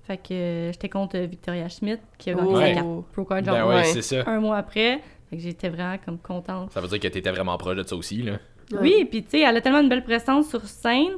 [0.03, 2.73] Fait que euh, j'étais contre Victoria Schmidt, qui a gagné sa Ouais.
[2.75, 3.83] carte Pro Card genre Ben ouais, ouais.
[3.83, 4.23] c'est ça.
[4.25, 5.01] un mois après.
[5.29, 6.71] Fait que j'étais vraiment comme contente.
[6.71, 8.33] Ça veut dire que t'étais vraiment proche de ça aussi, là.
[8.71, 8.77] Ouais.
[8.79, 11.11] Oui, puis tu sais, elle a tellement une belle présence sur scène.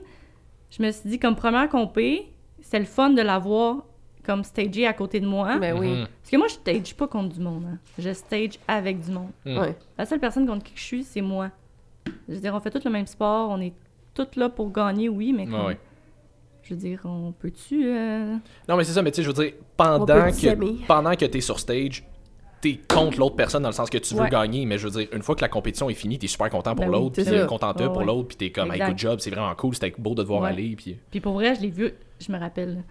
[0.72, 3.86] Je me suis dit, comme première compé, c'est le fun de la voir
[4.24, 5.58] comme stagée à côté de moi.
[5.58, 5.88] Ben oui.
[5.90, 6.08] Mhm.
[6.22, 7.64] Parce que moi, je stage pas contre du monde.
[7.66, 7.78] hein.
[7.98, 9.32] Je stage avec du monde.
[9.46, 9.58] Mm.
[9.58, 9.76] Ouais.
[9.98, 11.50] La seule personne contre qui je suis, c'est moi.
[12.28, 13.74] Je veux dire, on fait tous le même sport, on est
[14.14, 15.78] toutes là pour gagner, oui, mais comme, Ouais, ouais.
[16.64, 17.86] je veux dire, on peut-tu...
[17.86, 18.36] euh,
[18.68, 21.42] Non, mais c'est ça, mais tu sais, je veux dire, pendant que, pendant que t'es
[21.42, 22.04] sur stage,
[22.62, 24.30] t'es contre l'autre personne dans le sens que tu veux Ouais.
[24.30, 26.76] gagner, mais je veux dire, une fois que la compétition est finie, t'es super content
[26.76, 27.46] pour Ben l'autre, puis ça.
[27.46, 30.14] content Ouais, pour l'autre, puis t'es comme, hey, good job, c'est vraiment cool, c'était beau
[30.16, 30.50] de te voir Ouais.
[30.50, 30.98] aller, puis...
[31.12, 32.84] Puis pour vrai, je l'ai vu, je me rappelle.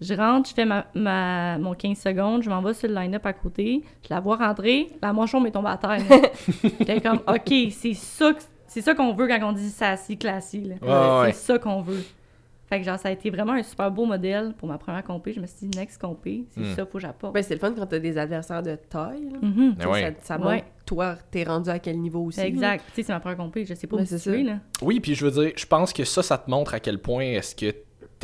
[0.00, 3.24] Je rentre, je fais ma, ma- mon 15 secondes, je m'en vais sur le line-up
[3.26, 5.98] à côté, je la vois rentrer, la manchon m'est tombée à terre.
[6.62, 8.32] J'étais comme, OK, c'est ça,
[8.66, 10.62] c'est ça qu'on veut quand on dit sassy, classy.
[10.62, 10.74] Là.
[10.82, 11.32] Ouais, ouais.
[11.32, 12.02] C'est ça qu'on veut.
[12.66, 15.32] Fait que genre, ça a été vraiment un super beau modèle pour ma première compé.
[15.34, 16.74] Je me suis dit, next compé, c'est Hmm.
[16.74, 17.34] ça, faut que j'apporte.
[17.34, 19.28] Ben, c'est le fun quand t'as des adversaires de taille.
[19.30, 19.38] là.
[19.42, 19.76] Mhm.
[19.78, 20.00] Ah Ça- ouais.
[20.20, 20.54] Ça, ça Ouais.
[20.56, 22.40] montre, toi, t'es rendu à quel niveau aussi.
[22.40, 22.82] Exact.
[22.88, 24.58] Tu sais, c'est ma première compé, je sais pas Ben, où situer, là.
[24.82, 27.22] Oui, puis je veux dire, je pense que ça, ça te montre à quel point
[27.24, 27.72] est-ce que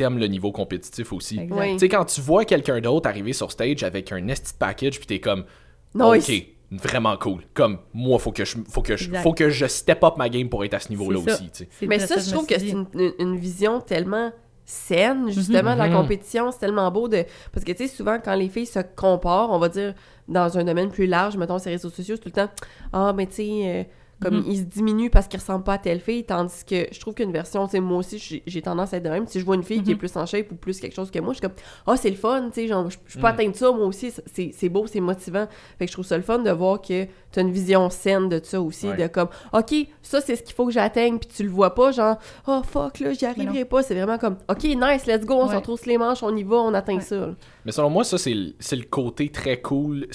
[0.01, 1.39] t'aimes le niveau compétitif aussi.
[1.51, 1.73] Oui.
[1.73, 5.07] Tu sais, quand tu vois quelqu'un d'autre arriver sur stage avec un esti package, puis
[5.07, 5.45] t'es comme,
[5.93, 6.29] Nice.
[6.29, 7.41] ok, vraiment cool.
[7.53, 9.21] Comme, moi, faut que je, faut que je, Exact.
[9.23, 11.51] faut que je step up ma game pour être à ce niveau-là aussi,
[11.87, 14.31] Mais ça, je trouve que c'est une, une- une vision tellement
[14.63, 15.93] saine, justement, de la Mhm.
[15.95, 16.51] compétition.
[16.51, 17.25] C'est tellement beau de...
[17.51, 19.93] Parce que, tu sais, souvent, quand les filles se comparent, on va dire,
[20.29, 22.49] dans un domaine plus large, mettons, ces réseaux sociaux, c'est tout le temps,
[22.93, 23.83] ah, mais tu sais, euh,
[24.21, 24.43] comme Mhm.
[24.47, 27.31] ils se diminuent parce qu'ils ressemblent pas à telle fille, tandis que je trouve qu'une
[27.31, 29.25] version, tu sais, moi aussi, j'ai- tendance à être de même.
[29.27, 29.99] Si je vois une fille qui est Mhm.
[29.99, 31.55] plus en shape ou plus quelque chose que moi, je suis comme,
[31.87, 33.25] ah, c'est le fun, tu sais, genre, je peux Mhm.
[33.25, 35.47] atteindre ça, moi aussi, c'est c'est beau, c'est motivant.
[35.79, 38.39] Fait que je trouve ça le fun de voir que t'as une vision saine de
[38.43, 38.97] ça aussi, Ouais.
[38.97, 41.91] de comme, OK, ça, c'est ce qu'il faut que j'atteigne, puis tu le vois pas,
[41.91, 43.81] genre, oh fuck, là, j'y arriverai pas.
[43.83, 45.57] C'est vraiment comme, OK, nice, let's go, on se Ouais.
[45.57, 47.01] retrousse les manches, on y va, on atteint Ouais.
[47.01, 47.15] ça.
[47.15, 47.35] là.
[47.65, 50.07] Mais selon moi, ça, c'est le, c'est le côté très cool,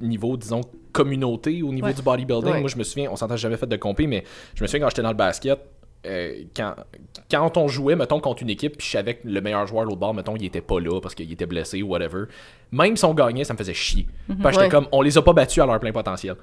[0.00, 0.60] niveau, disons,
[0.92, 1.94] communauté au niveau Ouais.
[1.94, 2.52] du bodybuilding.
[2.52, 2.60] Ouais.
[2.60, 4.24] Moi, je me souviens, on s'entend jamais fait de compé, mais
[4.54, 5.58] je me souviens quand j'étais dans le basket,
[6.06, 6.74] euh, quand,
[7.30, 9.88] quand on jouait, mettons, contre une équipe, puis je savais que le meilleur joueur de
[9.88, 12.24] l'autre bord, mettons, il était pas là parce qu'il était blessé ou whatever,
[12.72, 14.06] même si on gagnait, ça me faisait chier.
[14.26, 14.52] Parce que Ouais.
[14.64, 16.36] j'étais comme, on les a pas battus à leur plein potentiel.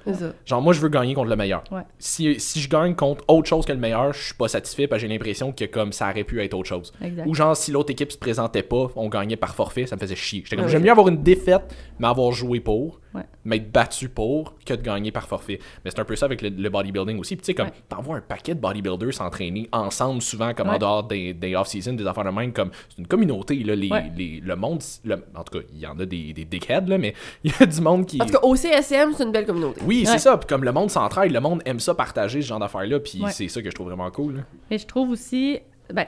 [0.46, 1.64] Genre, moi, je veux gagner contre le meilleur.
[1.72, 1.82] Ouais.
[1.98, 5.02] Si, si je gagne contre autre chose que le meilleur, je suis pas satisfait parce
[5.02, 6.94] que j'ai l'impression que comme ça aurait pu être autre chose.
[7.04, 7.26] Exact.
[7.28, 10.16] Ou genre, si l'autre équipe se présentait pas, on gagnait par forfait, ça me faisait
[10.16, 10.42] chier.
[10.44, 10.72] J'étais comme, Ouais.
[10.72, 13.00] j'aime mieux avoir une défaite, mais avoir joué pour,
[13.44, 15.60] m'être battu pour, que de gagner par forfait.
[15.84, 17.36] Mais c'est un peu ça avec le, le bodybuilding aussi.
[17.36, 17.74] Puis tu sais, comme, Ouais.
[17.90, 21.94] t'en vois un paquet de bodybuilders s'entraîner ensemble, souvent, comme en dehors des, des off-season,
[21.94, 25.44] des affaires de même, comme, c'est une communauté, là, les, les- le monde, le- en
[25.44, 27.82] tout cas, il y en a des, des dickheads, là, mais il y a du
[27.82, 28.22] monde qui...
[28.22, 29.82] En tout cas, au CSM, c'est une belle communauté.
[29.86, 30.18] Oui, c'est Ouais.
[30.20, 30.38] ça.
[30.38, 33.00] Puis comme le monde s'entraide, le monde aime ça partager ce genre d'affaires-là.
[33.00, 33.32] Puis Ouais.
[33.32, 34.38] c'est ça que je trouve vraiment cool.
[34.38, 34.42] là.
[34.70, 35.60] Mais je trouve aussi,
[35.94, 36.06] ben,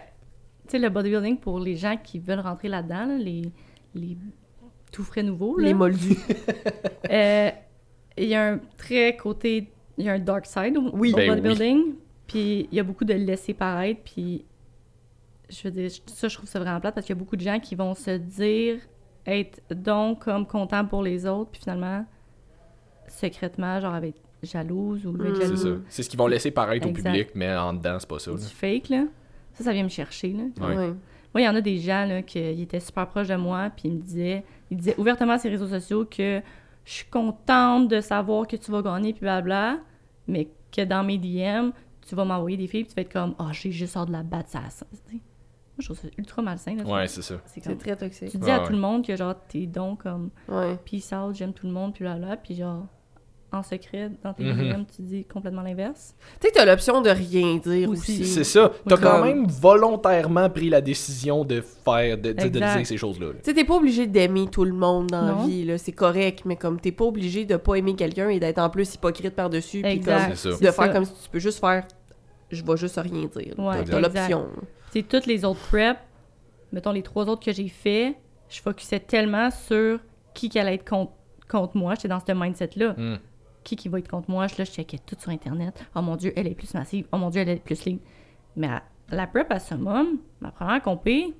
[0.65, 3.43] tu sais, le bodybuilding pour les gens qui veulent rentrer là-dedans, là, les,
[3.95, 4.17] les
[4.91, 6.17] tout frais nouveaux, là, Les moldus.
[7.10, 7.50] euh,
[8.17, 11.13] il y a un très côté, il y a un dark side au, Oui.
[11.13, 11.93] au Ben bodybuilding,
[12.28, 14.43] puis il y a beaucoup de laisser paraître, puis
[15.50, 17.41] je veux dire, ça, je trouve ça vraiment plate parce qu'il y a beaucoup de
[17.41, 18.78] gens qui vont se dire
[19.32, 22.06] être donc comme content pour les autres, puis finalement,
[23.08, 25.36] secrètement, genre avec jalouse ou Mm.
[25.36, 25.70] C'est ça.
[25.89, 27.10] C'est ce qu'ils vont laisser paraître Exact.
[27.10, 28.32] au public, mais en dedans, c'est pas ça.
[28.32, 28.38] là.
[28.38, 29.04] du fake, là.
[29.54, 30.44] Ça, ça vient me chercher, là.
[30.67, 30.76] Ouais.
[30.76, 30.94] Ouais.
[31.34, 33.88] Moi, il y en a des gens là, qui étaient super proches de moi, puis
[33.89, 36.41] ils me disaient, ils disaient ouvertement sur les réseaux sociaux que
[36.84, 39.78] je suis contente de savoir que tu vas gagner, puis blabla,
[40.28, 41.70] mais que dans mes DM,
[42.08, 44.13] tu vas m'envoyer des filles, puis tu vas être comme, ah, j'ai juste hâte de
[44.13, 44.62] la battre, ça.
[44.70, 44.86] ça.
[45.80, 46.76] Je trouve ça ultra malsain.
[46.76, 47.36] Là, Ouais, c'est ça.
[47.46, 48.30] c'est très toxique.
[48.30, 48.66] tu dis Ouais, à ouais.
[48.68, 50.78] tout le monde que genre, t'es donc comme, Ouais.
[50.86, 52.86] peace out, j'aime tout le monde, puis blabla, puis genre,
[53.54, 54.44] en secret, dans tes.
[54.46, 56.16] DM, tu dis complètement l'inverse.
[56.40, 58.22] Tu sais que t'as l'option de rien dire Aussi.
[58.22, 58.26] aussi.
[58.26, 58.72] C'est ça.
[58.88, 63.28] T'as quand même volontairement pris la décision de faire, de, de- dire ces choses-là.
[63.28, 63.34] là.
[63.34, 65.78] Tu sais, t'es pas obligé d'aimer tout le monde dans la vie, là.
[65.78, 68.94] C'est correct, mais comme t'es pas obligé de pas aimer quelqu'un et d'être en plus
[68.96, 69.82] hypocrite par-dessus.
[69.82, 70.28] puis Exact.
[70.28, 70.58] comme C'est ça.
[70.58, 70.90] de faire ça.
[70.90, 71.86] comme si tu peux juste faire.
[72.52, 73.54] Je vais juste rien dire.
[73.58, 74.48] Ouais, T'as l'option.
[74.91, 75.99] Tu sais, toutes les autres preps,
[76.71, 78.15] mettons les trois autres que j'ai fait,
[78.49, 79.99] je focusais tellement sur
[80.34, 81.13] qui qui allait être contre,
[81.49, 81.95] contre moi.
[81.95, 82.93] J'étais dans ce mindset-là.
[82.97, 83.17] Hmm.
[83.63, 84.47] Qui qui va être contre moi?
[84.47, 85.86] Je, là, je checkais tout sur Internet.
[85.95, 87.06] Oh mon Dieu, elle est plus massive.
[87.12, 87.97] Oh mon Dieu, elle est plus lean.
[88.56, 91.34] Mais à- la prep à summum, ma première compé,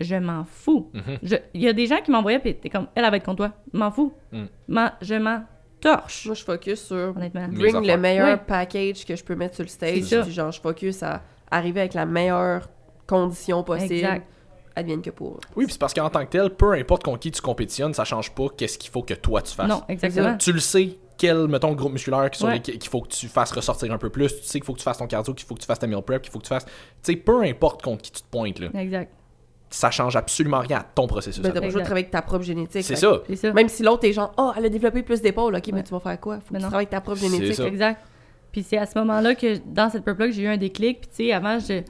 [0.00, 0.90] je m'en fous.
[0.92, 1.18] Mhm.
[1.54, 3.36] Il y a des gens qui m'envoyaient, puis t'es comme, elle, elle va être contre
[3.38, 3.52] toi.
[3.72, 4.12] M'en fous.
[4.32, 4.44] Mm.
[4.68, 5.44] M'en- je m'en
[5.80, 7.46] torche, Moi, je focus sur honnêtement.
[7.48, 8.36] Bring le meilleur Ouais.
[8.46, 10.02] package que je peux mettre sur le stage.
[10.02, 10.22] C'est.
[10.22, 12.68] Puis genre, je focus à arriver avec la meilleure
[13.06, 13.94] condition possible.
[13.94, 14.26] Exact.
[14.74, 15.38] Advienne que pour.
[15.54, 18.04] Oui, puis c'est parce qu'en tant que tel, peu importe contre qui tu compétitionnes, ça
[18.04, 19.68] change pas qu'est-ce qu'il faut que toi tu fasses.
[19.68, 20.34] Non, exactement.
[20.38, 22.60] Tu le sais, quel, mettons, groupe musculaire qui sont Ouais.
[22.60, 24.28] qu'il faut que tu fasses ressortir un peu plus.
[24.40, 25.86] Tu sais qu'il faut que tu fasses ton cardio, qu'il faut que tu fasses ta
[25.86, 26.64] meal prep, qu'il faut que tu fasses.
[26.64, 26.72] Tu
[27.02, 28.68] sais, peu importe contre qui tu te pointes, là.
[28.80, 29.12] Exact.
[29.68, 31.42] ça change absolument rien à ton processus.
[31.42, 31.70] Ben, de Exact.
[31.84, 32.82] travailler avec ta propre génétique.
[32.84, 33.20] C'est ça.
[33.26, 33.52] C'est ça.
[33.54, 36.00] Même si l'autre est genre, oh, elle a développé plus d'épaules, ok, mais tu vas
[36.00, 36.40] faire quoi?
[36.40, 37.54] Faut que tu travailles avec ta propre génétique.
[37.54, 37.66] ça.
[37.66, 38.02] Exact.
[38.52, 41.00] Puis c'est à ce moment-là que, dans cette peuple-là, que j'ai eu un déclic.
[41.02, 41.82] Puis tu sais, avant, je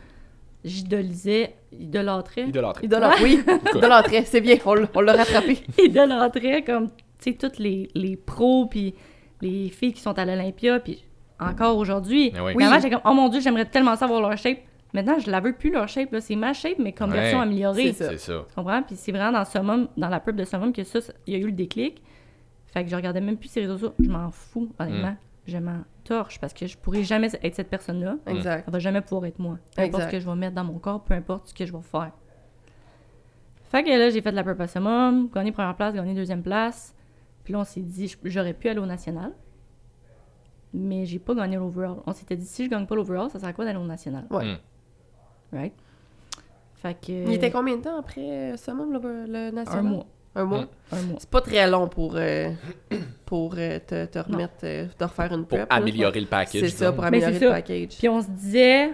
[0.64, 2.42] j'idolisais, idolâtrais.
[2.48, 2.86] Idolâtré.
[2.86, 3.40] Idolâtre, oui.
[3.74, 5.58] Idolâtrait, c'est bien, on l'a- on l'a rattrapé.
[5.78, 8.94] idolâtrais comme, tu sais, toutes les, les pros, puis
[9.40, 11.04] les filles qui sont à l'Olympia, puis
[11.40, 12.30] encore aujourd'hui.
[12.34, 12.64] Mais oui.
[12.64, 14.58] Avant, j'étais comme, oh mon Dieu, j'aimerais tellement savoir leur shape.
[14.94, 16.12] Maintenant, je la veux plus, leur shape.
[16.12, 16.20] là.
[16.20, 17.16] C'est ma shape, mais comme Ouais.
[17.16, 17.92] version améliorée.
[17.94, 18.18] C'est ça.
[18.18, 18.44] Ça.
[18.48, 18.82] Tu comprends?
[18.82, 21.38] Puis c'est vraiment dans Summum, dans la pub de Summum que ça, il y a
[21.40, 22.02] eu le déclic.
[22.66, 23.94] Fait que je regardais même plus ces réseaux sociaux.
[24.02, 25.16] Je m'en fous, honnêtement.
[25.46, 28.16] Je m'en torche parce que je pourrais jamais être cette personne-là.
[28.26, 28.64] Exact.
[28.66, 29.58] Elle va jamais pouvoir être moi.
[29.74, 30.06] Peu importe Exact.
[30.06, 32.12] ce que je vais mettre dans mon corps, peu importe ce que je vais faire.
[33.64, 36.94] Fait que là, j'ai fait de la purple summum, gagné première place, gagné deuxième place.
[37.42, 39.32] Puis là, on s'est dit, j'aurais pu aller au national.
[40.74, 41.96] Mais j'ai pas gagné l'overall.
[42.06, 44.26] On s'était dit, si je gagne pas l'overall, ça sert à quoi d'aller au national?
[44.30, 44.44] Ouais.
[44.44, 44.58] Mm.
[45.52, 45.72] Right?
[46.76, 47.12] Fait que.
[47.12, 49.86] Il était combien de temps après Summum, le, le national?
[49.86, 50.06] Un mois.
[50.34, 50.60] Un mois?
[50.60, 50.68] Mm.
[50.92, 51.16] Un mois.
[51.18, 52.50] C'est pas très long pour, euh,
[53.32, 55.70] pour euh, te, te remettre, euh, de refaire une Pour prep.
[55.70, 55.76] là.
[55.76, 56.60] améliorer le package.
[56.60, 57.50] C'est ça, pour Mais améliorer le ça.
[57.50, 57.96] package.
[57.96, 58.90] Puis on se disait,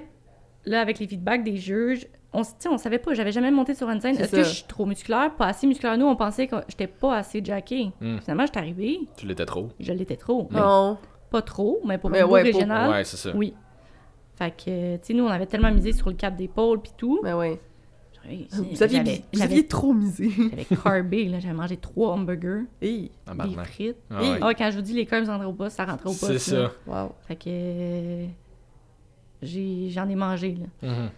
[0.65, 3.51] là, avec les feedbacks des juges, on, se- tu sais, on savait pas, j'avais jamais
[3.51, 4.17] monté sur une scène.
[4.17, 5.35] Est-ce que je suis trop musculaire?
[5.35, 5.99] Pas assez musculaire.
[5.99, 7.91] Nous, on pensait que j'étais pas assez jackée.
[8.01, 8.19] Mm.
[8.19, 9.71] Finalement, j'étais arrivée, Tu l'étais trop.
[9.81, 10.47] je l'étais trop.
[10.53, 10.99] Mais Non.
[11.33, 13.31] Pas trop, mais pour Mais le niveau ouais, pour- régional, Ouais, c'est ça.
[13.35, 13.55] oui.
[14.37, 17.19] Fait que, tu sais, nous, on avait tellement misé sur le cap d'épaule puis tout.
[17.25, 17.57] Mais oui.
[18.71, 20.31] Vous aviez, vous trop misé.
[20.37, 21.41] j'avais carbé, là.
[21.41, 23.67] J'avais mangé trois hamburgers, Hey, des Tabarnak.
[23.67, 23.97] frites.
[24.11, 24.39] Ah ouais.
[24.41, 26.39] Ah, quand je vous dis les carbs rentraient au poste, ça rentrait au poste.
[26.39, 26.73] C'est ça.
[26.87, 27.13] wow.
[27.27, 28.27] Fait que euh,
[29.43, 30.89] j'en ai mangé, là.
[30.89, 31.11] Mhm.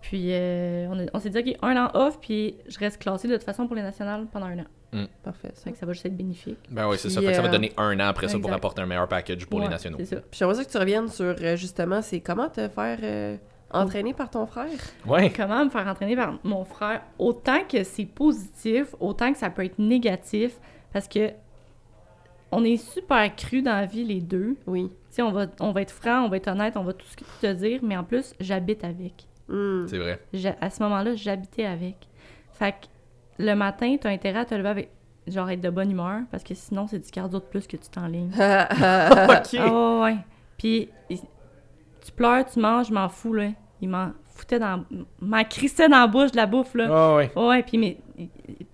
[0.00, 3.44] Puis euh, on, s'est dit, OK, un an off, puis je reste classée de toute
[3.44, 4.66] façon pour les nationales pendant un an.
[5.22, 5.64] Parfait, ça.
[5.64, 6.58] Fait que ça va juste être bénéfique.
[6.70, 7.20] Ben oui, c'est ça.
[7.20, 9.46] Fait que ça va euh, donner un an après ça pour apporter un meilleur package
[9.46, 9.96] pour les nationaux.
[9.98, 10.16] C'est ça.
[10.16, 13.36] Puis j'aimerais ça que tu reviennes sur, euh, justement, c'est comment te faire euh,
[13.74, 14.66] entraîner par ton frère?
[15.06, 15.30] Ouais.
[15.30, 19.64] Comment me faire entraîner par mon frère, autant que c'est positif, autant que ça peut
[19.64, 20.58] être négatif,
[20.92, 21.30] parce que
[22.52, 24.56] on est super cru dans la vie, les deux.
[24.66, 24.88] Oui.
[24.88, 27.06] Tu sais, on va, on va être franc, on va être honnête, on va tout
[27.06, 29.26] ce que te dire, mais en plus, j'habite avec.
[29.48, 29.86] Hmm.
[29.88, 30.20] C'est vrai.
[30.60, 31.96] À ce moment-là, j'habitais avec.
[32.52, 32.86] Fait que
[33.42, 34.90] le matin, tu as intérêt à te lever avec,
[35.26, 37.88] genre, être de bonne humeur, parce que sinon, c'est du cardio de plus que tu
[37.88, 38.30] t'enlignes.
[38.30, 38.38] ok.
[38.38, 40.16] Ah ouais, ouais.
[40.56, 43.48] Puis, tu pleures, tu manges, je m'en fous, là.
[43.80, 44.84] Il m'en foutait dans...
[45.20, 46.88] m'en crissait dans la bouche de la bouffe, là.
[46.90, 47.30] Ah ouais.
[47.36, 47.98] Ouais, puis mais,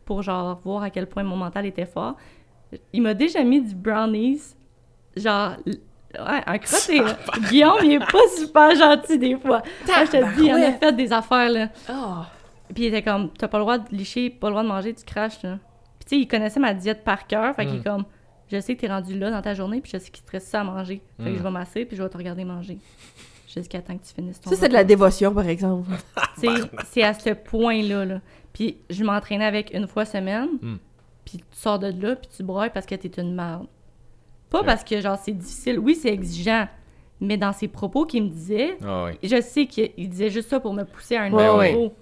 [0.04, 2.16] pour, genre, voir à quel point mon mental était fort,
[2.92, 4.54] il m'a déjà mis du brownies,
[5.16, 5.52] genre...
[6.12, 7.16] Ouais, un crotté, là.
[7.50, 9.62] Guillaume, il est pas super gentil, des fois.
[9.86, 11.68] Moi, je te dis, il en a fait des affaires, là.
[11.88, 12.26] Ah.
[12.74, 14.92] Puis il était comme, t'as pas le droit de licher, pas le droit de manger,
[14.94, 15.58] tu craches, là.
[16.00, 17.80] Puis tu sais, il connaissait ma diète par cœur, fait qu'il Mm.
[17.80, 18.04] est comme,
[18.50, 20.48] je sais que t'es rendu là dans ta journée, puis je sais qu'il te reste
[20.48, 21.00] ça à manger.
[21.18, 21.36] Fait que Mm.
[21.38, 22.78] je vais masser, puis je vais te regarder manger.
[23.52, 25.88] Jusqu'à temps que tu finisses ton Ça, c'est de la dévotion, par exemple.
[26.40, 28.20] Tu sais, c'est à ce point-là, là.
[28.52, 30.76] Puis je m'entraînais avec une fois semaine, Mm.
[31.24, 33.66] puis tu sors de là, puis tu broyes parce que t'es une merde.
[34.50, 34.66] Pas Ouais.
[34.66, 35.78] parce que, genre, c'est difficile.
[35.78, 36.66] Oui, c'est exigeant,
[37.20, 40.60] mais dans ses propos qu'il me disait, Ah je sais qu'il il disait juste ça
[40.60, 41.58] pour me pousser à un Ouais, niveau.
[41.58, 41.92] ouais.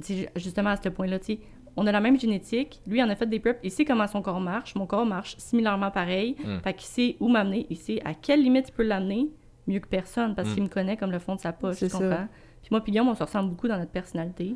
[0.00, 1.38] C'est ju- justement à ce point-là, tu sais.
[1.76, 2.80] On a la même génétique.
[2.86, 3.58] Lui, il en a fait des preps.
[3.64, 4.74] Il sait comment son corps marche.
[4.76, 6.36] Mon corps marche similairement pareil.
[6.44, 6.58] Mm.
[6.62, 7.66] Fait qu'il sait où m'amener.
[7.68, 9.28] Il sait à quelle limite il peut l'amener.
[9.66, 10.54] Mieux que personne, parce Mm.
[10.54, 11.76] qu'il me connaît comme le fond de sa poche.
[11.78, 11.98] C'est Tu ça.
[11.98, 12.28] comprends?
[12.62, 14.54] Puis moi, puis Guillaume, on se ressemble beaucoup dans notre personnalité.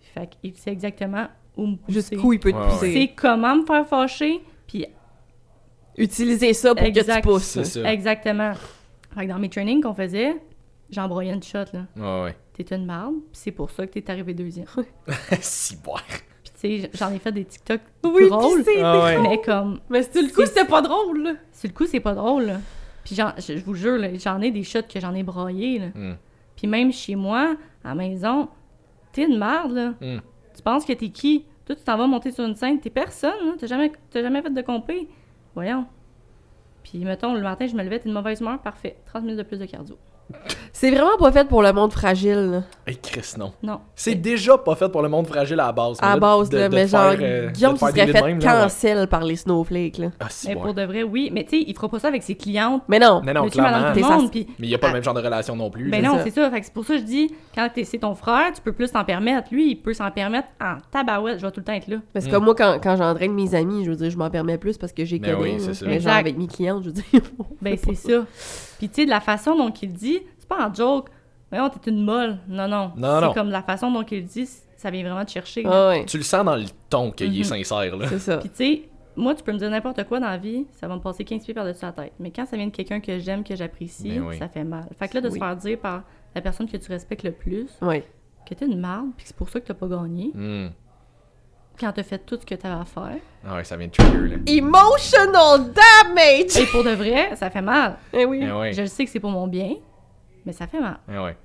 [0.00, 1.92] Fait qu'il sait exactement où me pousser.
[2.10, 2.88] Jusqu'où il peut te Ouais, pousser.
[2.90, 4.40] Il sait comment me faire fâcher.
[4.66, 4.86] Puis
[5.96, 7.22] Utiliser ça pour que Exact.
[7.22, 7.42] tu pousses.
[7.42, 7.92] C'est ça.
[7.92, 8.52] exactement.
[9.14, 10.36] Fait que dans mes trainings qu'on faisait,
[10.90, 11.86] j'embroyais une shot, là.
[12.00, 12.36] Ah ouais.
[12.54, 14.66] T'es une marde, puis c'est pour ça que t'es arrivé deuxième.
[15.40, 16.02] si boire.
[16.44, 18.80] Puis tu sais, j'en ai fait des TikTok Oui, drôles, c'est...
[18.82, 19.18] Ah ouais.
[19.20, 21.32] mais comme, Mais sur le coup, c'était pas drôle, là.
[21.52, 22.60] sur le coup, c'est pas drôle, là.
[23.08, 25.86] Puis j'en- je, vous jure, j'en ai des shots que j'en ai broyés, là.
[25.94, 26.16] Mm.
[26.56, 28.48] Puis même chez moi, à la maison,
[29.12, 29.88] t'es une marde, là.
[29.98, 30.20] Mm.
[30.54, 31.46] Tu penses que t'es qui?
[31.64, 33.52] Toi, tu t'en vas monter sur une scène, t'es personne, là.
[33.58, 35.08] T'as jamais, jamais fait de compé.
[35.54, 35.86] Voyons.
[36.82, 38.98] Puis mettons, le matin, je me levais, t'es de mauvaise humeur, parfait.
[39.06, 39.96] 30 minutes de plus de cardio.
[40.72, 42.62] C'est vraiment pas fait pour le monde fragile, là.
[42.86, 43.52] Hey, Chris, non.
[43.62, 43.80] Non.
[43.96, 45.96] C'est déjà pas fait pour le monde fragile à la base.
[46.00, 48.38] À mais base, de- là, de mais genre, faire, euh, Guillaume faire serait fait même,
[48.38, 48.62] là, ouais.
[48.62, 50.08] cancel par les snowflakes, là.
[50.20, 51.30] Ah, si Mais pour de vrai, oui.
[51.32, 52.82] Mais tu sais, il fera pas ça avec ses clientes.
[52.88, 53.20] Mais non.
[53.24, 53.94] Mais non, Monsieur, madame, clairement.
[53.94, 55.56] tout le T'es monde, puis Mais il n'y a pas le même genre de relation
[55.56, 55.90] non plus.
[55.90, 56.08] Ben là.
[56.10, 56.24] non, ça.
[56.24, 56.50] c'est ça.
[56.50, 58.72] Fait que c'est pour ça que je dis, quand t'es- c'est ton frère, tu peux
[58.72, 59.48] plus t'en permettre.
[59.50, 61.38] Lui, il peut s'en permettre en tabarouette.
[61.40, 61.96] Je vais tout le temps être là.
[62.12, 62.34] Parce que Mm.
[62.34, 64.92] comme moi, quand, quand j'entraîne mes amis, je veux dire, je m'en permets plus parce
[64.92, 65.54] que j'ai Ben connu.
[65.54, 65.74] oui, c'est là.
[65.74, 65.86] ça.
[65.86, 66.20] Mais genre Exact.
[66.20, 67.04] avec mes clientes, je veux dire.
[67.60, 68.24] Ben c'est ça.
[68.78, 71.08] Puis tu sais, de la façon dont il le dit, c'est pas en joke.
[71.50, 72.38] Voyons, t'es une molle.
[72.48, 72.92] Non, non.
[72.96, 73.28] Non, non.
[73.28, 75.62] C'est comme la façon dont il le dit, ça vient vraiment te chercher.
[75.66, 77.44] Ah ouais, Tu le sens dans le ton qu'il est Mhm.
[77.44, 78.06] sincère, là.
[78.08, 78.38] c'est ça.
[78.38, 78.82] Puis tu sais,
[79.16, 81.44] moi, tu peux me dire n'importe quoi dans la vie, ça va me passer 15
[81.44, 82.12] pieds par-dessus la tête.
[82.20, 84.38] Mais quand ça vient de quelqu'un que j'aime, que j'apprécie, Ben oui.
[84.38, 84.86] ça fait mal.
[84.98, 85.34] Fait que là, de Oui.
[85.34, 86.02] se faire dire par
[86.34, 88.04] la personne que tu respectes le plus Ouais.
[88.48, 90.68] que t'es une marde, puis que c'est pour ça que t'as pas gagné, Hmm.
[91.78, 93.18] Quand t'as fait tout ce que t'avais à faire.
[93.46, 94.36] Ah ouais, ça vient de trigger, là.
[94.46, 96.56] Emotional damage!
[96.56, 97.98] Et pour de vrai, ça fait mal.
[98.12, 98.40] Eh oui.
[98.42, 98.72] Eh ouais.
[98.72, 99.76] Je le sais que c'est pour mon bien,
[100.44, 100.98] mais ça fait mal.
[101.12, 101.36] Eh ouais.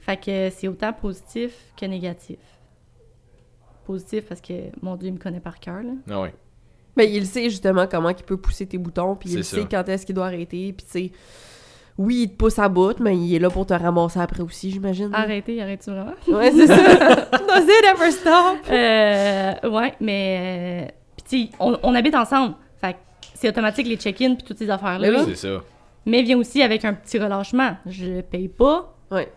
[0.00, 2.38] Fait que c'est autant positif que négatif.
[3.86, 5.92] Positif parce que mon Dieu, il me connaît par cœur, là.
[6.10, 6.34] Ah ouais.
[6.96, 9.68] Mais il sait justement comment il peut pousser tes boutons, puis il sait ça.
[9.70, 11.12] quand est-ce qu'il doit arrêter, puis tu sais...
[11.98, 14.70] Oui, il te pousse à bout, mais il est là pour te ramasser après aussi,
[14.70, 15.10] j'imagine.
[15.12, 16.12] Arrêtez, arrête-tu vraiment?
[16.28, 16.76] Ouais, c'est ça.
[17.32, 18.56] Does it ever stop?
[18.70, 20.86] Euh, ouais, mais.
[20.88, 22.54] euh, Puis, tu sais, on, on habite ensemble.
[22.80, 22.98] Fait que
[23.34, 25.08] c'est automatique les check-in puis toutes ces affaires-là.
[25.10, 25.16] Oui.
[25.34, 25.60] C'est ça.
[26.06, 27.76] Mais vient aussi avec un petit relâchement.
[27.84, 28.94] Je le paye pas.
[29.10, 29.30] Ouais.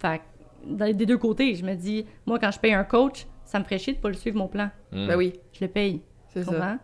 [0.00, 0.20] Fait
[0.66, 3.64] que des deux côtés, je me dis, moi, quand je paye un coach, ça me
[3.64, 4.68] ferait chier de pas le suivre mon plan.
[4.90, 5.06] Hmm.
[5.06, 6.02] Ben oui, Je le paye.
[6.32, 6.78] c'est ça.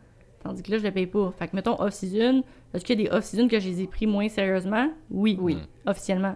[0.48, 1.30] Tandis que là, je le paye pas.
[1.38, 2.42] Fait que, mettons, off-season,
[2.72, 4.90] est-ce qu'il y a des off-season que je les ai pris moins sérieusement?
[5.10, 5.36] Oui.
[5.38, 5.56] Oui.
[5.56, 5.90] Mm.
[5.90, 6.34] Officiellement.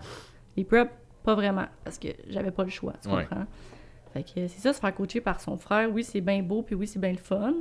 [0.55, 0.91] Les prep,
[1.25, 1.65] pas vraiment.
[1.83, 2.93] Parce que j'avais pas le choix.
[3.03, 3.25] Tu Ouais.
[3.25, 3.47] comprends?
[4.13, 5.89] Fait que c'est ça, se faire coacher par son frère.
[5.91, 7.55] Oui, c'est bien beau, puis oui, c'est bien le fun.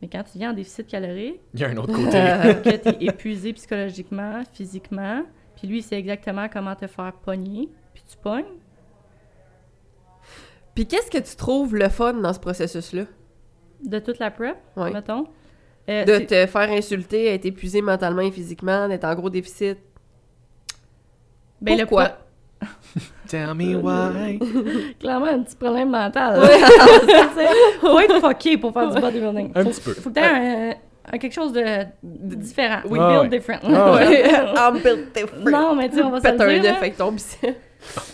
[0.00, 2.10] Mais quand tu viens en déficit calorique, Il y a un autre côté.
[2.70, 5.24] que t'es épuisé psychologiquement, physiquement,
[5.56, 8.44] puis lui, il sait exactement comment te faire pogner, puis tu pognes.
[10.74, 13.04] Puis qu'est-ce que tu trouves le fun dans ce processus-là?
[13.84, 14.92] De toute la prep, Ouais.
[14.92, 15.26] mettons?
[15.88, 19.76] Euh, De te faire insulter, être épuisé mentalement et physiquement, d'être en gros déficit.
[21.60, 22.04] ben, le Pourquoi?
[22.08, 22.18] poids-
[23.28, 24.38] Tell me why.
[25.00, 26.40] Clairement, un petit problème mental.
[27.80, 29.52] Faut être fucké pour faire du bodybuilding.
[29.54, 29.92] Un Faut- petit peu.
[29.94, 30.74] Faut que t'aies un,
[31.12, 31.60] un- quelque chose de,
[32.02, 32.80] de différent.
[32.88, 32.98] Oui.
[33.00, 33.38] Ah build ouais.
[33.38, 33.60] different.
[33.64, 34.22] Ah Ouais.
[34.56, 35.50] I'm built different.
[35.50, 36.76] non, mais tu sais, on va se le dire.
[36.76, 37.56] avec ton bicep.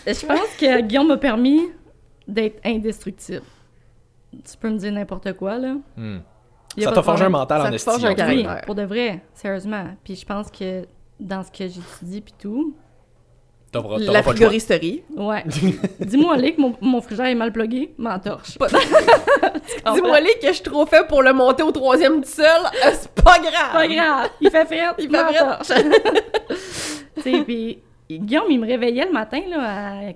[0.05, 1.61] Je pense que Guillaume m'a permis
[2.27, 3.43] d'être indestructible.
[4.33, 5.75] Tu peux me dire n'importe quoi, là.
[5.95, 6.19] Hmm.
[6.77, 7.91] Y a Ça de forgé un mental Ça en te estime.
[7.93, 8.61] forge un Oui, caractère.
[8.65, 9.85] pour de vrai, sérieusement.
[10.03, 10.85] Puis je pense que
[11.19, 12.75] dans ce que j'étudie puis tout,
[13.71, 15.01] T'auras La t'auras frigoristerie.
[15.15, 15.45] ouais.
[16.01, 18.57] Dis-moi, Lick, mon, mon frigère est mal plugué, m'entorche.
[19.93, 22.45] Dis-moi les que je suis trop fait pour le monter au troisième tout seul.
[22.85, 23.71] Euh, C'est pas grave.
[23.71, 25.67] Pas grave, il fait frette, Il fait m'entorche.
[27.15, 30.11] tu sais, puis Guillaume, il me réveillait le matin, là, à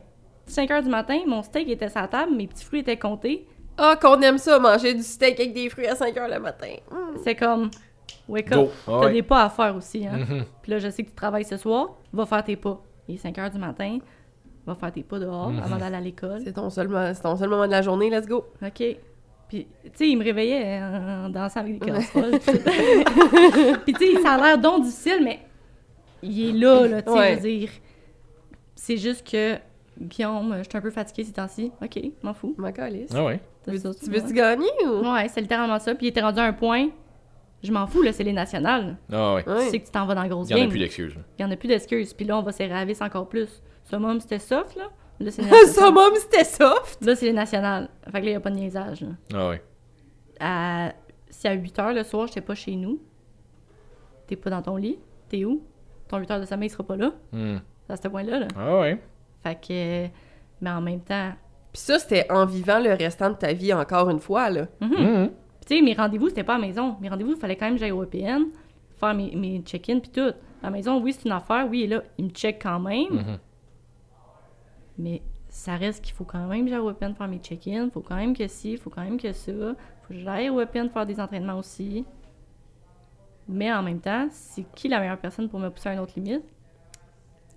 [0.48, 3.48] 5 h du matin, mon steak était sur la table, mes petits fruits étaient comptés.
[3.78, 6.74] Ah, qu'on aime ça, manger du steak avec des fruits à 5 h le matin.
[6.92, 6.96] Mm.
[7.24, 7.70] C'est comme,
[8.28, 8.70] wake up.
[8.72, 9.14] Ah T'as ouais.
[9.14, 10.18] des pas à faire aussi, hein.
[10.18, 10.46] Mhm.
[10.62, 12.82] Puis là, je sais que tu travailles ce soir, va faire tes pas.
[13.08, 13.98] Il est 5 h du matin,
[14.66, 15.62] va faire tes pas dehors Mhm.
[15.64, 16.42] avant d'aller à l'école.
[16.44, 16.90] C'est ton, seul
[17.22, 18.46] ton seul moment de la journée, let's go.
[18.66, 18.84] OK.
[19.48, 22.40] Puis, tu sais, il me réveillait en dansant avec des casseroles.
[23.86, 25.40] Puis, tu sais, ça a l'air donc difficile, mais
[26.24, 27.30] il est là, là, tu sais, Ouais.
[27.32, 27.70] je veux dire.
[28.76, 29.56] C'est juste que,
[30.00, 31.72] Guillaume, je suis un peu fatiguée ces temps-ci.
[31.82, 32.54] OK, m'en fous.
[32.58, 33.12] Ma calice.
[33.16, 33.40] Ah ouais?
[33.64, 35.10] C'est Veux- ça, tu veux-tu gagner ou?
[35.12, 35.96] Ouais, c'est littéralement ça.
[35.96, 36.90] Puis, il était rendu à un point,
[37.64, 38.98] je m'en fous, là, c'est les nationales.
[39.12, 39.48] Ah ouais.
[39.48, 39.64] Ouais.
[39.66, 40.70] Tu sais que tu t'en vas dans la grosse Il y en a game.
[40.70, 41.16] plus d'excuses.
[41.40, 42.14] Il y en a plus d'excuses.
[42.14, 43.62] Puis là, on va se ravisser encore plus.
[43.86, 44.90] Ce moment, c'était soft, là?
[45.20, 45.50] Là, c'est les
[46.20, 47.04] c'était soft?
[47.06, 47.90] Là, c'est les nationales.
[48.06, 49.08] Fait que là, il n'y a pas de niaisage, là.
[49.34, 49.64] Ah ouais.
[50.42, 50.92] à...
[51.30, 53.00] si à 8 h le soir, j'étais pas chez nous,
[54.28, 55.64] t'es pas dans ton lit, t'es où?
[56.10, 57.58] Ton 8 heures de sommeil sera pas là, Hmm.
[57.90, 58.40] à ce point-là.
[58.40, 58.48] Là.
[58.58, 59.00] Ah ouais.
[59.46, 60.08] Fait que.
[60.62, 61.32] Mais en même temps.
[61.72, 64.68] Puis ça, c'était en vivant le restant de ta vie encore une fois, là.
[64.82, 65.30] Mhm.
[65.30, 66.96] Puis tu sais, mes rendez-vous, c'était pas à la maison.
[67.00, 68.46] Mes rendez-vous, il fallait quand même que j'aille au EPN,
[69.00, 70.22] faire mes, mes check-in puis tout.
[70.64, 73.12] À la maison, oui, c'est une affaire, oui, et là, il me check quand même,
[73.12, 73.38] Mhm.
[74.98, 78.02] mais ça reste qu'il faut quand même que j'aille au EPN faire mes check-in, faut
[78.02, 81.06] quand même que ci, faut quand même que ça, faut que j'aille au EPN faire
[81.06, 82.06] des entraînements aussi.
[83.48, 86.14] Mais en même temps, c'est qui la meilleure personne pour me pousser à une autre
[86.16, 86.44] limite?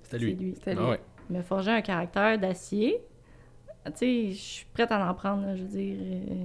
[0.03, 0.33] C'était lui.
[0.37, 0.55] C'est lui.
[0.55, 0.81] C'était lui.
[0.85, 1.01] Ah ouais.
[1.31, 3.01] Me forger un caractère d'acier.
[3.87, 5.97] Tu sais, je suis prête à en prendre, là, je veux dire.
[6.01, 6.45] euh,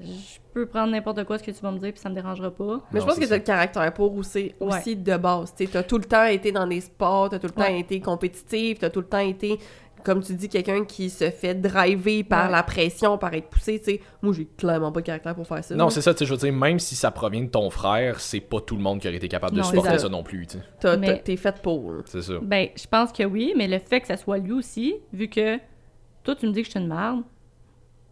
[0.00, 2.50] je peux prendre n'importe quoi ce que tu vas me dire, puis ça me dérangera
[2.50, 2.80] pas.
[2.92, 3.28] Mais je pense que ça.
[3.30, 4.78] t'as le caractère pour aussi, Ouais.
[4.78, 5.54] aussi de base.
[5.54, 7.80] Tu as tout le temps été dans des sports, t'as tout le temps Ouais.
[7.80, 9.58] été compétitif, t'as tout le temps été,
[10.04, 12.52] comme tu dis, quelqu'un qui se fait driver par Ouais.
[12.52, 13.78] la pression, par être poussé.
[13.78, 14.00] tu sais.
[14.22, 15.74] Moi, j'ai clairement pas le caractère pour faire ça.
[15.74, 18.20] Non, c'est ça, tu sais, je veux dire, même si ça provient de ton frère,
[18.20, 19.98] c'est pas tout le monde qui aurait été capable de supporter ça.
[19.98, 20.08] ça.
[20.08, 20.96] non plus, tu sais.
[20.96, 21.92] Mais- T'es faite pour.
[22.06, 22.34] C'est ça.
[22.42, 25.58] Ben, je pense que oui, mais le fait que ça soit lui aussi, vu que
[26.24, 26.92] toi, tu me dis que je suis une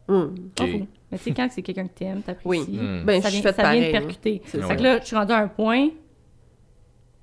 [0.08, 0.34] Hum.
[0.58, 0.68] Ok.
[0.68, 0.86] fous.
[1.12, 2.78] Mais tu sais, quand c'est quelqu'un que t'aimes, t'apprécies, Oui.
[2.78, 3.04] Hmm.
[3.04, 3.90] Ben, ça je suis vient, faite ça vient de hein.
[4.00, 4.42] percuter.
[4.44, 4.66] C'est Ouais.
[4.66, 5.88] Fait que là, je suis rendue à un point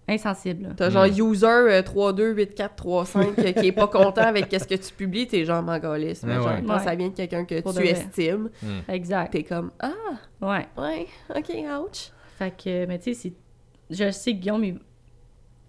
[0.08, 0.74] insensible.
[0.78, 1.32] T'as genre Hmm.
[1.32, 5.62] user euh, 328435 euh, qui est pas content avec qu'est-ce que tu publies, t'es genre
[5.62, 6.24] mangaliste.
[6.26, 6.64] Mais genre, ouais.
[6.66, 6.84] quand Ouais.
[6.84, 8.80] ça vient de quelqu'un que Pour tu estimes, Hmm.
[8.92, 9.32] Exact.
[9.32, 9.92] t'es comme Ah,
[10.42, 10.68] Ouais.
[10.78, 11.52] ouais, ok,
[11.84, 12.12] ouch.
[12.38, 13.34] Fait que, mais tu sais, c'est-
[13.90, 14.80] je sais que Guillaume, il-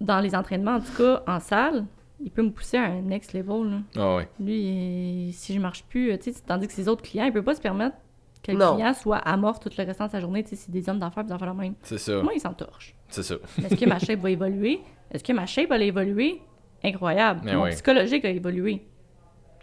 [0.00, 1.84] dans les entraînements, en tout cas, en salle,
[2.22, 3.70] il peut me pousser à un next level.
[3.70, 3.78] Là.
[3.96, 4.28] Ah ouais.
[4.38, 7.42] Lui, il- si je marche plus, tu sais, tandis que ses autres clients, il peut
[7.42, 7.96] pas se permettre
[8.42, 8.74] que le Non.
[8.76, 10.42] client soit amorphe tout le restant de sa journée.
[10.44, 11.74] Tu sais, c'est des hommes d'affaires, des affaires la même.
[11.82, 12.22] C'est ça.
[12.22, 12.94] Moi, il s'entorche.
[13.08, 13.34] C'est ça.
[13.58, 14.80] Est-ce que ma shape va évoluer?
[15.10, 16.40] Est-ce que ma shape va évoluer?
[16.84, 17.40] Incroyable.
[17.44, 17.70] Mais Mon oui.
[17.70, 18.86] psychologique a évolué.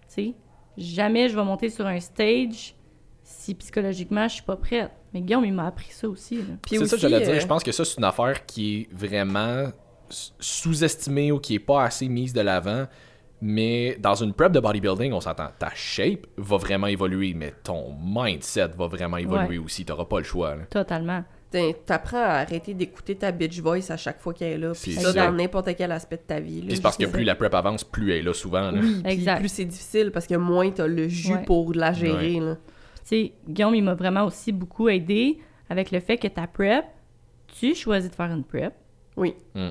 [0.08, 0.34] sais.
[0.78, 2.76] Jamais je vais monter sur un stage
[3.24, 4.92] si psychologiquement je suis pas prête.
[5.14, 6.42] Mais Guillaume, il m'a appris ça aussi.
[6.68, 7.36] C'est ça que j'allais dire.
[7.36, 9.68] euh, Je pense que ça, c'est une affaire qui est vraiment
[10.40, 12.86] sous-estimée ou qui est pas assez mise de l'avant.
[13.48, 17.94] Mais dans une prep de bodybuilding, on s'entend, ta shape va vraiment évoluer, mais ton
[18.04, 19.86] mindset va vraiment évoluer aussi.
[19.86, 20.56] T'auras pas le choix.
[20.56, 20.64] là.
[20.70, 21.24] Totalement.
[21.52, 24.72] t'in- T'apprends à arrêter d'écouter ta bitch voice à chaque fois qu'elle est là.
[24.72, 25.28] Puis C'est ça, ça.
[25.28, 26.62] dans n'importe quel aspect de ta vie.
[26.62, 28.72] Puis c'est parce que plus la prep avance, plus elle est là souvent.
[28.72, 28.80] là.
[28.82, 29.40] Oui, Exact.
[29.40, 31.44] plus c'est difficile parce que moins t'as le jus Ouais.
[31.46, 32.34] pour la gérer.
[32.34, 32.46] Tu
[33.04, 35.38] sais, Guillaume, il m'a vraiment aussi beaucoup aidé
[35.70, 36.84] avec le fait que ta prep,
[37.60, 38.74] tu choisis de faire une prep.
[39.16, 39.36] Oui.
[39.54, 39.70] Mm.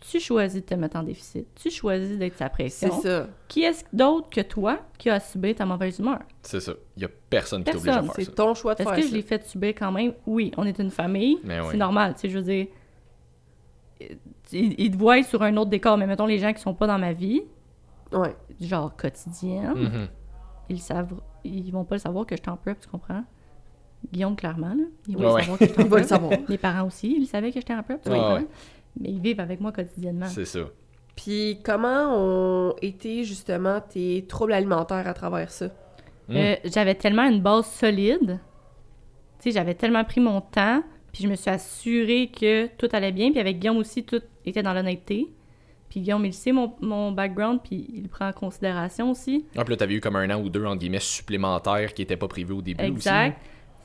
[0.00, 1.46] Tu choisis de te mettre en déficit.
[1.54, 3.00] Tu choisis d'être sa C'est pression.
[3.02, 3.28] ça.
[3.48, 6.20] Qui est-ce d'autre que toi qui a subi ta mauvaise humeur?
[6.42, 6.72] C'est ça.
[6.96, 8.32] Il y a personne qui t'oblige à faire C'est ça.
[8.32, 9.08] ton choix de Est-ce faire que ça.
[9.08, 10.14] je l'ai fait subir quand même?
[10.26, 11.38] Oui, on est une famille.
[11.70, 12.66] C'est normal, tu sais, je veux dire.
[14.52, 16.86] Ils, ils te voient sur un autre décor, mais mettons les gens qui sont pas
[16.86, 17.42] dans ma vie,
[18.12, 18.34] Ouais.
[18.60, 20.08] genre quotidienne, Mhm.
[20.70, 23.22] ils savent, ils vont pas le savoir que je suis en prep, tu comprends?
[24.12, 24.84] Guillaume, clairement, là.
[25.06, 25.40] Il va Ouais, le ouais.
[25.42, 26.08] savoir que je suis en Il va le prep.
[26.08, 26.32] savoir.
[26.48, 28.46] Mes parents aussi, ils savaient que j'étais en prep, tu ouais.
[29.00, 30.26] Mais ils vivent avec moi quotidiennement.
[30.26, 30.60] C'est ça.
[31.16, 35.66] Puis comment ont été justement tes troubles alimentaires à travers ça?
[36.28, 36.36] Mm.
[36.36, 38.38] Euh, j'avais tellement une base solide.
[39.38, 40.82] Tu sais, j'avais tellement pris mon temps,
[41.12, 43.30] puis je me suis assurée que tout allait bien.
[43.30, 45.28] Puis avec Guillaume aussi, tout était dans l'honnêteté.
[45.88, 49.44] Puis Guillaume, il sait mon, mon background, puis il le prend en considération aussi.
[49.56, 52.16] Ah, puis là, t'avais eu comme un an ou deux, entre guillemets, supplémentaires qui étaient
[52.16, 53.36] pas prévus au début Exact.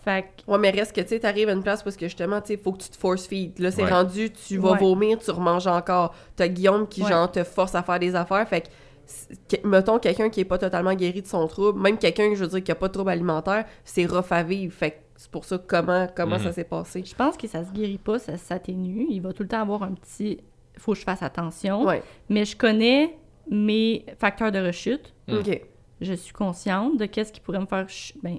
[0.06, 2.40] Fait que, Ouais, mais reste que, tu sais, t'arrives à une place parce que justement,
[2.40, 3.58] tu sais, faut que tu te force feed.
[3.60, 3.90] Là, c'est Ouais.
[3.90, 4.78] rendu, tu vas Ouais.
[4.80, 6.14] vomir, tu remanges encore.
[6.36, 7.10] T'as Guillaume qui, Ouais.
[7.10, 8.48] genre, te force à faire des affaires.
[8.48, 12.44] Fait que, mettons, quelqu'un qui est pas totalement guéri de son trouble, même quelqu'un, je
[12.44, 14.74] veux dire, qui a pas de trouble alimentaire, c'est rough à vivre.
[14.74, 16.44] Fait que c'est pour ça, comment, comment Mhm.
[16.44, 17.04] ça s'est passé?
[17.06, 19.08] je pense que ça se guérit pas, ça s'atténue.
[19.10, 20.40] Il va tout le temps avoir un petit...
[20.78, 21.84] Faut que je fasse attention.
[21.86, 22.04] Ouais.
[22.30, 23.18] Mais je connais
[23.50, 25.14] mes facteurs de rechute.
[25.28, 25.36] Mm.
[25.38, 25.62] OK.
[26.02, 27.88] Je suis consciente de qu'est-ce qui pourrait me faire...
[27.90, 28.38] ch- Ben,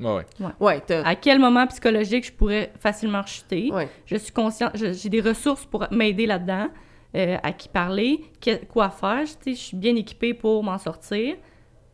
[0.00, 0.24] aussi.
[0.40, 0.82] Ouais, ouais.
[1.04, 3.70] À quel moment psychologique je pourrais facilement rechuter.
[3.72, 3.88] Ouais.
[4.06, 6.68] Je suis consciente, je- j'ai des ressources pour m'aider là-dedans,
[7.16, 9.24] euh, à qui parler, que- quoi faire.
[9.46, 11.36] Je, suis bien équipée pour m'en sortir.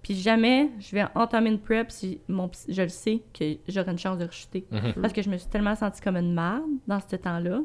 [0.02, 3.98] Puis jamais je vais entamer une prep si mon, je le sais que j'aurai une
[3.98, 4.66] chance de rechuter.
[4.70, 4.94] Mhm.
[5.02, 7.60] Parce que je me suis tellement sentie comme une marde dans ce temps-là,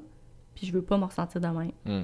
[0.53, 1.71] puis je veux pas me ressentir de même.
[1.85, 2.01] Mm.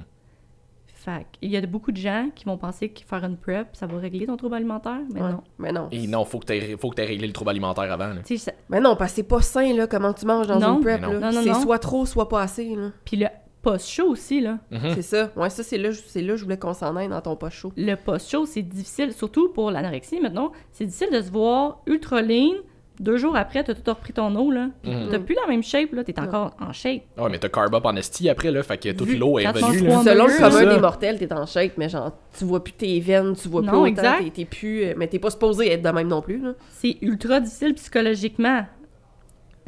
[1.04, 3.86] Fait il y a beaucoup de gens qui vont penser que faire une prep, ça
[3.86, 5.30] va régler ton trouble alimentaire, mais Ouais.
[5.32, 5.42] non.
[5.58, 5.88] Mais non.
[5.90, 8.08] Et non, faut que faut que t'aies réglé le trouble alimentaire avant.
[8.08, 8.16] là.
[8.24, 10.60] Tu sais, ça- Mais non, parce que c'est pas sain, là, comment tu manges dans
[10.60, 10.76] Non.
[10.76, 11.12] une prep, Mais non.
[11.14, 11.30] là.
[11.32, 12.90] Non, non, c'est soit trop, soit pas assez, là.
[13.04, 13.26] Puis le
[13.62, 14.58] post-show aussi, là.
[14.70, 14.94] Mhm.
[14.94, 15.30] C'est ça.
[15.36, 17.72] Ouais, ça, c'est là, c'est là que je voulais qu'on s'en aille dans ton chaud.
[17.76, 20.52] le post-show, c'est difficile, surtout pour l'anorexie maintenant.
[20.72, 22.54] C'est difficile de se voir ultra lean.
[23.00, 24.68] Deux jours après, t'as tout repris ton eau, là.
[24.84, 25.08] Mhm.
[25.10, 26.04] T'as plus la même shape, là.
[26.04, 27.02] T'es encore en shape.
[27.16, 29.46] Ouais, mais t'as carb up en esti après, là, fait que toute Vu l'eau est
[29.48, 29.78] revenue.
[30.04, 33.34] Selon le commun des mortels, t'es en shape, mais genre, tu vois plus tes veines,
[33.34, 34.24] tu vois plus Non, autant, exact.
[34.24, 34.84] t'es- t'es plus...
[34.84, 36.52] euh, Mais t'es pas supposé être de même non plus, là.
[36.70, 38.66] C'est ultra difficile psychologiquement.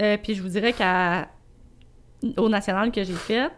[0.02, 1.28] Euh, puis je vous dirais qu'à
[2.36, 3.50] au national que j'ai fait,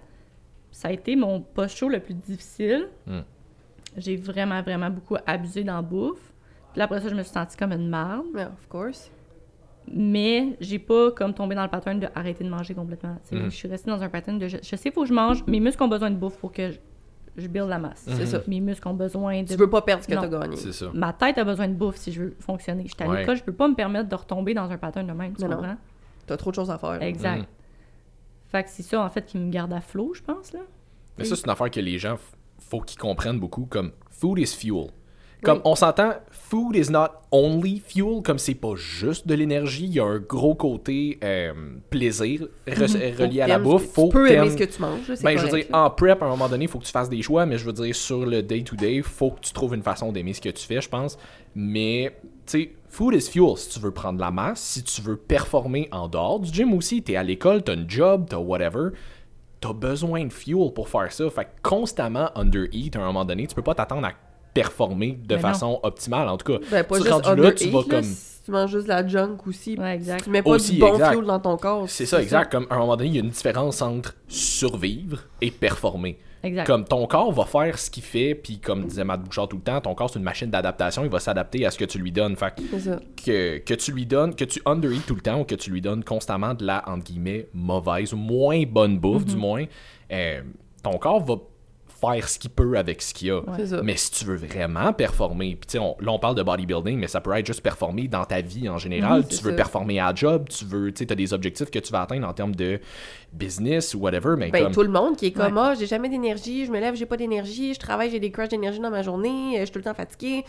[0.70, 2.88] ça a été mon post-show le plus difficile.
[3.06, 3.20] Mm.
[3.96, 6.32] J'ai vraiment, vraiment beaucoup abusé dans la bouffe.
[6.72, 8.26] Puis là, après ça, je me suis sentie comme une marde.
[8.34, 9.10] Mais of course.
[9.92, 13.16] Mais j'ai pas comme tombé dans le pattern de arrêter de manger complètement.
[13.30, 13.44] Mhm.
[13.44, 15.60] Je suis restée dans un pattern de je, je sais faut que je mange, mes
[15.60, 16.78] muscles ont besoin de bouffe pour que je,
[17.36, 18.02] je build la masse.
[18.06, 18.26] C'est Mhm.
[18.26, 18.40] ça.
[18.48, 20.56] Mes muscles ont besoin de Tu veux pas perdre ce que t'as gagné.
[20.56, 20.86] C'est ça.
[20.92, 22.84] ma tête a besoin de bouffe si je veux fonctionner.
[22.86, 23.20] Je suis à Ouais.
[23.20, 25.76] l'école, je peux pas me permettre de retomber dans un pattern de même, tu comprends?
[26.26, 27.00] T'as trop de choses à faire.
[27.02, 27.38] Exact.
[27.40, 27.46] Mhm.
[28.48, 30.60] Fait que c'est ça en fait qui me garde à flot, je pense là.
[31.18, 32.16] Mais ça, c'est une affaire que les gens,
[32.58, 34.88] faut qu'ils comprennent beaucoup, comme food is fuel.
[35.42, 35.62] Comme Oui.
[35.66, 36.12] on s'entend,
[36.48, 40.18] food is not only fuel, comme c'est pas juste de l'énergie, il y a un
[40.18, 41.52] gros côté euh,
[41.90, 42.86] plaisir re-
[43.16, 43.86] Faut relié à la bouffe.
[43.92, 45.84] Faut Tu peux aimer ce que tu manges, c'est Ben, je veux dire, là.
[45.86, 47.64] en prep, à un moment donné, il faut que tu fasses des choix, mais je
[47.64, 50.64] veux dire, sur le day-to-day, faut que tu trouves une façon d'aimer ce que tu
[50.66, 51.18] fais, je pense.
[51.54, 52.16] Mais,
[52.46, 53.56] tu sais, food is fuel.
[53.56, 57.02] Si tu veux prendre la masse, si tu veux performer en dehors du gym aussi,
[57.02, 58.90] t'es à l'école, t'as une job, t'as whatever,
[59.60, 61.28] t'as besoin de fuel pour faire ça.
[61.30, 64.12] Fait que constamment under-eat, à un moment donné, tu peux pas t'attendre à
[64.60, 65.48] performer de Mais non.
[65.48, 66.28] façon optimale.
[66.28, 68.02] En tout cas, Ben, pas tu juste rendu là, tu vas là, comme...
[68.02, 69.76] si tu manges juste de la junk aussi.
[69.78, 70.24] Ouais, exact.
[70.24, 71.12] Tu mets pas Aussi, du bon exact.
[71.14, 71.88] fuel dans ton corps.
[71.88, 72.50] C'est ça, exact.
[72.52, 76.18] Comme à un moment donné, il y a une différence entre survivre et performer.
[76.42, 76.66] Exact.
[76.66, 79.62] Comme ton corps va faire ce qu'il fait, puis comme disait Matt Bouchard tout le
[79.62, 82.12] temps, ton corps c'est une machine d'adaptation, il va s'adapter à ce que tu lui
[82.12, 82.36] donnes.
[82.36, 85.56] Fait que- que, que tu lui donnes, que tu under tout le temps ou que
[85.56, 89.28] tu lui donnes constamment de la, entre guillemets, mauvaise ou moins bonne bouffe, Mhm.
[89.28, 89.64] du moins,
[90.12, 90.42] euh,
[90.84, 91.34] ton corps va
[92.12, 93.40] faire ce qu'il peut avec ce qu'il a.
[93.82, 96.98] Mais si tu veux vraiment performer, puis tu sais, on- là on parle de bodybuilding,
[96.98, 99.20] mais ça peut être juste performer dans ta vie en général.
[99.20, 99.56] Mhm, tu veux ça.
[99.56, 102.32] performer à job, tu veux, tu sais, as des objectifs que tu vas atteindre en
[102.32, 102.80] termes de
[103.32, 104.72] business ou whatever, mais Ben, comme...
[104.72, 105.62] tout le monde qui est comme, Ouais.
[105.62, 108.48] ah, j'ai jamais d'énergie, je me lève, j'ai pas d'énergie, je travaille, j'ai des crashs
[108.48, 110.44] d'énergie dans ma journée, euh, je suis tout le temps fatiguée.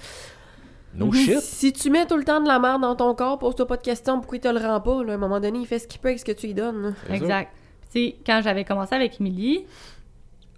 [0.95, 1.41] No shit.
[1.41, 3.81] Si tu mets tout le temps de la merde dans ton corps, pose-toi pas de
[3.83, 5.03] questions pourquoi il te le rend pas.
[5.03, 5.11] Là?
[5.11, 6.95] À un moment donné, il fait ce qu'il peut avec ce que tu lui donnes.
[7.11, 7.51] Exact.
[7.91, 9.65] Tu sais, quand j'avais commencé avec Emily,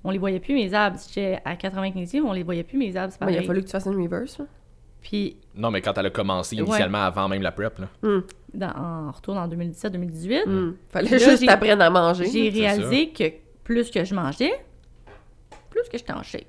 [0.03, 0.97] on les voyait plus, mes abs.
[1.07, 3.35] J'étais à 95 livres, on les voyait plus, mes abs, Ouais, pareil.
[3.35, 4.39] il a fallu que tu fasses une reverse.
[4.39, 4.45] là.
[5.01, 6.63] Puis, Non, mais quand elle a commencé Ouais.
[6.63, 7.87] initialement, avant même la prep, là.
[8.03, 8.21] Hmm.
[8.53, 10.73] dans, en retour en 2017-2018, Hmm.
[10.89, 12.25] Fallait Là, juste j'ai- t'apprendre à manger.
[12.25, 13.23] j'ai réalisé que
[13.63, 14.51] plus que je mangeais,
[15.69, 16.43] plus que j'étais en shape.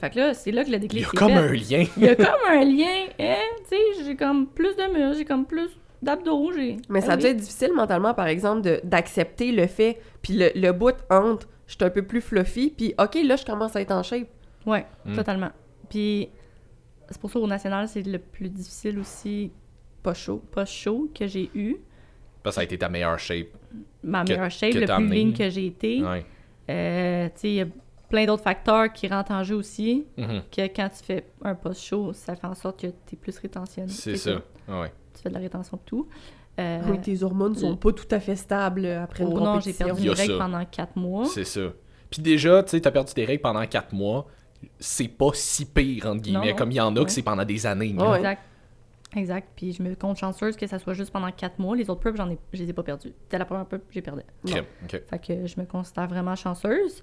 [0.00, 1.38] Fait que là, c'est là que le Il déclic y a comme fait.
[1.38, 1.84] un lien.
[1.96, 3.34] Il y a comme un lien, hein,
[3.68, 5.70] tu sais, j'ai comme plus de muscles, j'ai comme plus
[6.02, 6.76] d'abdos, j'ai...
[6.88, 7.30] Mais ça Ah doit oui.
[7.30, 11.74] être difficile mentalement, par exemple, de- d'accepter le fait, puis le, le bout entre je
[11.74, 14.28] suis un peu plus fluffy, puis OK, là, je commence à être en shape.
[14.66, 15.14] Ouais, Mm.
[15.16, 15.50] totalement.
[15.88, 16.28] Puis
[17.10, 19.50] c'est pour ça au national, c'est le plus difficile aussi,
[20.02, 20.38] Pas chaud.
[20.52, 21.76] pas chaud, que j'ai eu.
[22.42, 23.48] Parce que ça a été ta meilleure shape.
[24.02, 25.32] Ma Que- meilleure shape, que le plus amené.
[25.32, 26.02] que j'ai été.
[26.02, 26.24] Ouais.
[26.70, 27.66] Euh, tu sais, il y a
[28.08, 30.42] plein d'autres facteurs qui rentrent en jeu aussi, Mhm.
[30.50, 33.38] que quand tu fais un post chaud, ça fait en sorte que tu es plus
[33.38, 33.88] rétentionné.
[33.88, 34.40] C'est ça.
[34.68, 34.92] Ouais.
[35.14, 36.08] Tu fais de la rétention de tout.
[36.60, 39.72] Euh, Oui, tes hormones sont pas tout à fait stables après une oh non, j'ai
[39.72, 40.38] perdu mes règles ça.
[40.38, 41.24] pendant quatre mois.
[41.26, 41.60] C'est ça.
[42.10, 44.26] Puis déjà, tu sais, t'as perdu tes règles pendant 4 mois.
[44.78, 46.40] C'est pas si pire, entre guillemets.
[46.46, 46.56] Non, non.
[46.56, 47.06] Comme il y en a Ouais.
[47.06, 47.94] que c'est pendant des années.
[47.98, 48.16] Ouais.
[48.18, 48.42] Exact.
[49.16, 49.48] Exact.
[49.56, 51.74] Puis je me compte chanceuse que ça soit juste pendant quatre mois.
[51.74, 53.14] Les autres preuves, j'en ai, je les ai pas perdues.
[53.22, 54.20] C'était la première que j'ai perdu.
[54.46, 55.02] Ok, ok.
[55.08, 57.02] Fait que je me considère vraiment chanceuse.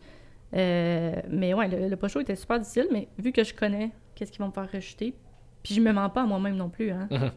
[0.56, 4.32] Euh, mais ouais, le, le post-show était super difficile, mais vu que je connais qu'est-ce
[4.32, 5.14] qui va me faire rejeter,
[5.64, 7.08] puis je me mens pas à moi-même non plus, hein.
[7.12, 7.32] Mhm.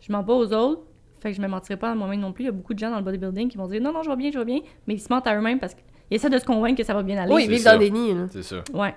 [0.00, 0.82] Je mens pas aux autres,
[1.24, 2.44] fait que je me mentirai pas à moi-même non plus.
[2.44, 4.10] Il y a beaucoup de gens dans le bodybuilding qui vont dire non, non, je
[4.10, 6.38] vais bien, je vais bien, mais ils se mentent à eux-mêmes parce qu'ils essaient de
[6.38, 7.32] se convaincre que ça va bien aller.
[7.32, 7.72] Oui, vivre ça.
[7.72, 8.12] dans déni.
[8.12, 8.26] là.
[8.30, 8.62] C'est ça.
[8.74, 8.94] Ouais.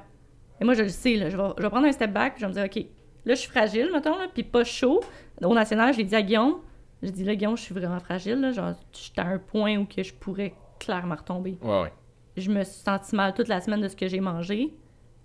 [0.60, 2.42] Et moi, je le sais, là, je, vais, je vais prendre un step back, puis
[2.42, 2.86] je vais me dire, OK,
[3.24, 5.00] là, je suis fragile, mettons, là, puis pas chaud.
[5.42, 6.56] Au national, j'ai dit à Guillaume,
[7.02, 9.78] j'ai dit, là, Guillaume, je suis vraiment fragile, là, genre, je suis à un point
[9.78, 11.58] où que je pourrais clairement retomber.
[11.62, 11.94] Ouais, ouais.
[12.36, 14.74] Je me suis senti mal toute la semaine de ce que j'ai mangé,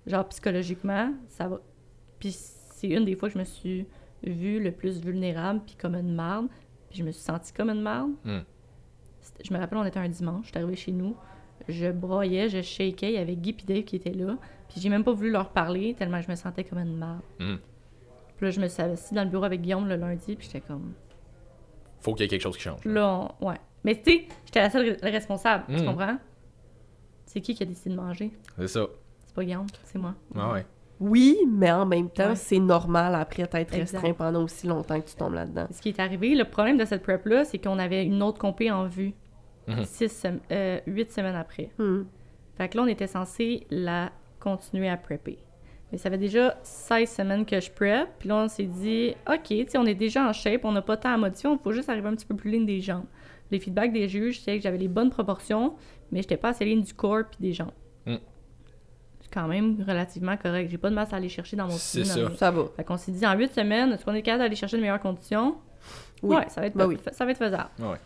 [0.07, 1.61] genre, psychologiquement, ça va.
[2.21, 3.87] Puis c'est une des fois que je me suis
[4.23, 6.47] vue le plus vulnérable, puis comme une marde,
[6.93, 8.11] puis je me suis sentie comme une marde.
[8.25, 8.41] Hmm.
[9.43, 11.17] Je me rappelle, on était un dimanche, je suis arrivée chez nous,
[11.69, 14.37] je broyais, je shakeais, il y avait Guy et Dave qui étaient là,
[14.69, 17.23] puis j'ai même pas voulu leur parler tellement je me sentais comme une marde.
[17.41, 17.57] Hmm.
[18.37, 20.61] Puis là, je me suis assise dans le bureau avec Guillaume le lundi, puis j'étais
[20.67, 20.93] comme...
[22.01, 22.85] Faut qu'il y ait quelque chose qui change.
[22.85, 23.57] Là, on- ouais.
[23.85, 25.87] Mais tu sais, j'étais la seule re- responsable, tu Mm.
[25.87, 26.19] comprends?
[27.27, 28.31] C'est qui qui a décidé de manger?
[28.59, 28.87] C'est ça.
[29.25, 30.15] C'est pas Guillaume, c'est moi.
[30.35, 30.67] Ah ouais.
[31.03, 32.37] Oui, mais en même temps, Ouais.
[32.37, 33.73] c'est normal après Exact.
[33.73, 35.67] restreint pendant aussi longtemps que tu tombes là-dedans.
[35.71, 38.71] Ce qui est arrivé, le problème de cette prep-là, c'est qu'on avait une autre compé
[38.71, 39.13] en vue.
[39.69, 39.85] Mhm.
[39.85, 41.71] Six sem- euh, huit semaines après.
[41.79, 42.03] Hmm.
[42.57, 45.39] Fait que là, on était censé la continuer à prepper.
[45.91, 48.09] Mais ça fait déjà 16 semaines que je prep.
[48.19, 50.83] Puis là, on s'est dit, OK, tu sais, on est déjà en shape, on n'a
[50.83, 53.05] pas tant à modifier, on faut juste arriver un petit peu plus ligne des jambes.
[53.51, 55.75] Les feedbacks des juges, c'est que j'avais les bonnes proportions,
[56.11, 57.73] mais j'étais pas assez ligne du corps puis des jambes.
[59.33, 60.71] Quand même relativement correct.
[60.71, 62.31] J'ai pas de masse à aller chercher dans mon C'est ça.
[62.37, 62.65] Ça va.
[62.77, 65.01] Fait qu'on s'est dit, en 8 semaines, est-ce qu'on est capable d'aller chercher de meilleures
[65.01, 65.57] conditions?
[66.23, 66.37] Oui.
[66.37, 66.99] Ouais, ça va être, Ben oui.
[67.13, 67.71] ça va être faisable.
[67.79, 67.97] Ouais.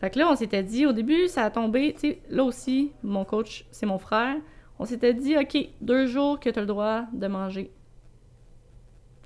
[0.00, 2.92] Fait que là, on s'était dit, au début, ça a tombé, tu sais, là aussi,
[3.02, 4.36] mon coach, c'est mon frère.
[4.78, 7.70] On s'était dit, OK, deux jours que tu as le droit de manger.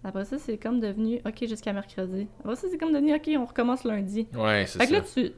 [0.02, 2.26] Après ça, c'est comme devenu, OK, jusqu'à mercredi.
[2.40, 4.26] Après ça, c'est comme devenu, OK, on recommence lundi.
[4.34, 5.20] Ouais, c'est Fait que ça.
[5.20, 5.32] là, tu...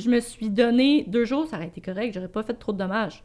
[0.00, 2.78] je me suis donné deux jours, ça aurait été correct, j'aurais pas fait trop de
[2.78, 3.22] dommages.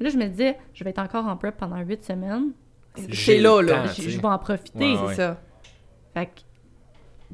[0.00, 2.52] Là, je me disais, je vais être encore en prep pendant huit semaines.
[3.12, 3.86] C'est là, là.
[3.86, 4.92] Je, vais en profiter.
[4.92, 5.14] Ouais, C'est ouais.
[5.14, 5.40] ça.
[6.14, 6.40] Fait que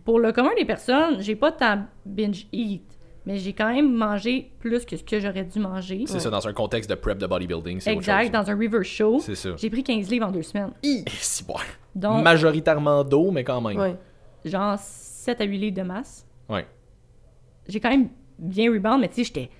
[0.04, 4.50] pour le commun des personnes, j'ai pas tant binge eat, mais j'ai quand même mangé
[4.58, 6.04] plus que ce que j'aurais dû manger.
[6.06, 8.30] C'est ça, dans un contexte de prep de bodybuilding, Exact, chose.
[8.30, 9.50] dans un river show, C'est ça.
[9.56, 10.72] j'ai pris 15 livres en deux semaines.
[10.82, 11.54] Et si, bon.
[11.94, 13.78] Donc, Majoritairement d'eau, mais quand même.
[13.78, 13.96] Ouais.
[14.44, 16.26] genre 7 à 8 livres de masse.
[16.48, 16.66] Ouais.
[17.68, 18.08] J'ai quand même
[18.38, 19.50] bien rebound, mais tu sais, j'étais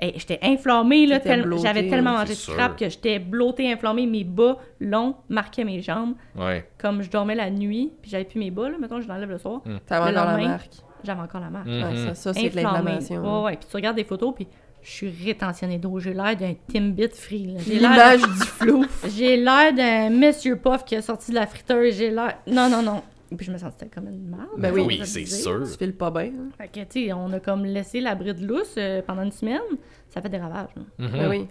[0.00, 2.86] hey, j'étais inflammée, là, tel- j'avais tellement mangé de c'est scrap sûr.
[2.86, 6.14] que j'étais blottée, inflammée, mes bas longs marquaient mes jambes.
[6.36, 6.68] Ouais.
[6.78, 9.38] Comme je dormais la nuit, puis j'avais plus mes bas, là, mettons, je l'enlève le
[9.38, 10.70] soir, T'avais Le encore la marque.
[11.04, 11.66] j'avais encore la marque.
[11.66, 13.42] Ouais, ça, ça c'est de l'inflammation.
[13.42, 13.56] Ouais, ouais.
[13.56, 14.46] Puis tu regardes des photos, puis
[14.82, 15.98] je suis rétentionnée d'eau.
[15.98, 17.46] J'ai l'air d'un Timbit free.
[17.48, 17.60] là.
[17.66, 18.86] J'ai l'air L'image du flou.
[19.14, 21.96] J'ai l'air d'un Monsieur Puff qui a sorti de la friteuse.
[21.96, 22.38] J'ai l'air.
[22.46, 23.02] Non, non, non.
[23.32, 24.48] Et puis je me sentais comme une merde.
[24.58, 25.60] Ben oui, oui, c'est sûr.
[25.70, 26.32] Tu files pas bien.
[26.36, 26.48] hein.
[26.58, 29.60] Fait que, tu sais, on a comme laissé la bride lousse euh, pendant une semaine.
[30.08, 30.70] Ça fait des ravages.
[30.98, 31.08] Mhm.
[31.12, 31.46] Ben oui.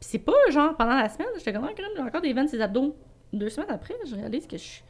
[0.00, 2.48] Puis c'est pas genre pendant la semaine, j'étais comme, Ah, crème, j'ai encore des veines,
[2.48, 2.96] ces abdos.
[3.32, 4.64] Deux semaines après, je réalise que je.
[4.64, 4.82] Tu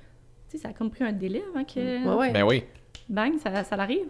[0.48, 2.06] sais, ça a comme pris un délai avant que.
[2.08, 2.32] Ouais, ouais.
[2.32, 2.64] Ben oui.
[3.08, 4.06] Bang, ça, ça l'arrive.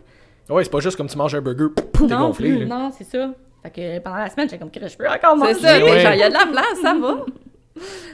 [0.49, 2.49] Ouais, c'est pas juste comme tu manges un burger, pouf, t'es Non, gonflé.
[2.51, 2.79] plus, là.
[2.79, 3.33] non, c'est ça.
[3.63, 5.55] Fait que pendant la semaine, j'étais comme, je peux encore manger.
[5.55, 7.25] C'est ça, genre, il y a de la place, ça va.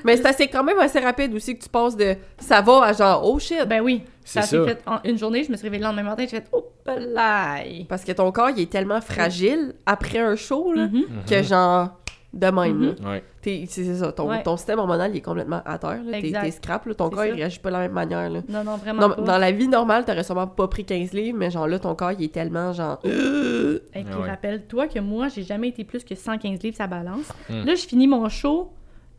[0.05, 2.93] Mais c'est assez- quand même assez rapide aussi que tu passes de ça va à
[2.93, 3.67] genre oh shit.
[3.67, 4.03] Ben oui.
[4.25, 4.65] C'est Ça s'est ça.
[4.65, 7.59] fait en une journée, je me suis réveillée le lendemain matin, j'ai fait, oh, là.
[7.89, 11.05] Parce que ton corps, il est tellement fragile après un show, là, Mhm.
[11.29, 11.91] que genre,
[12.33, 12.75] de même.
[12.77, 12.97] Mhm.
[13.03, 13.11] là.
[13.11, 13.25] Ouais.
[13.41, 14.43] T'es- C'est c'est ça, ton, Ouais.
[14.43, 16.01] ton système hormonal il est complètement à terre.
[16.11, 16.95] T'es scrap, là.
[16.95, 17.35] ton C'est corps il ça.
[17.37, 18.29] réagit pas de la même manière.
[18.29, 18.41] Là.
[18.49, 19.23] Non, non, vraiment Non, pas.
[19.23, 22.13] dans la vie normale, t'aurais sûrement pas pris 15 livres, mais genre là, ton corps
[22.13, 22.99] il est tellement genre.
[23.05, 24.29] Et puis ouais.
[24.29, 27.29] rappelle-toi que moi, j'ai jamais été plus que 115 livres sa balance.
[27.49, 27.65] Hmm.
[27.65, 28.73] Là, je finis mon show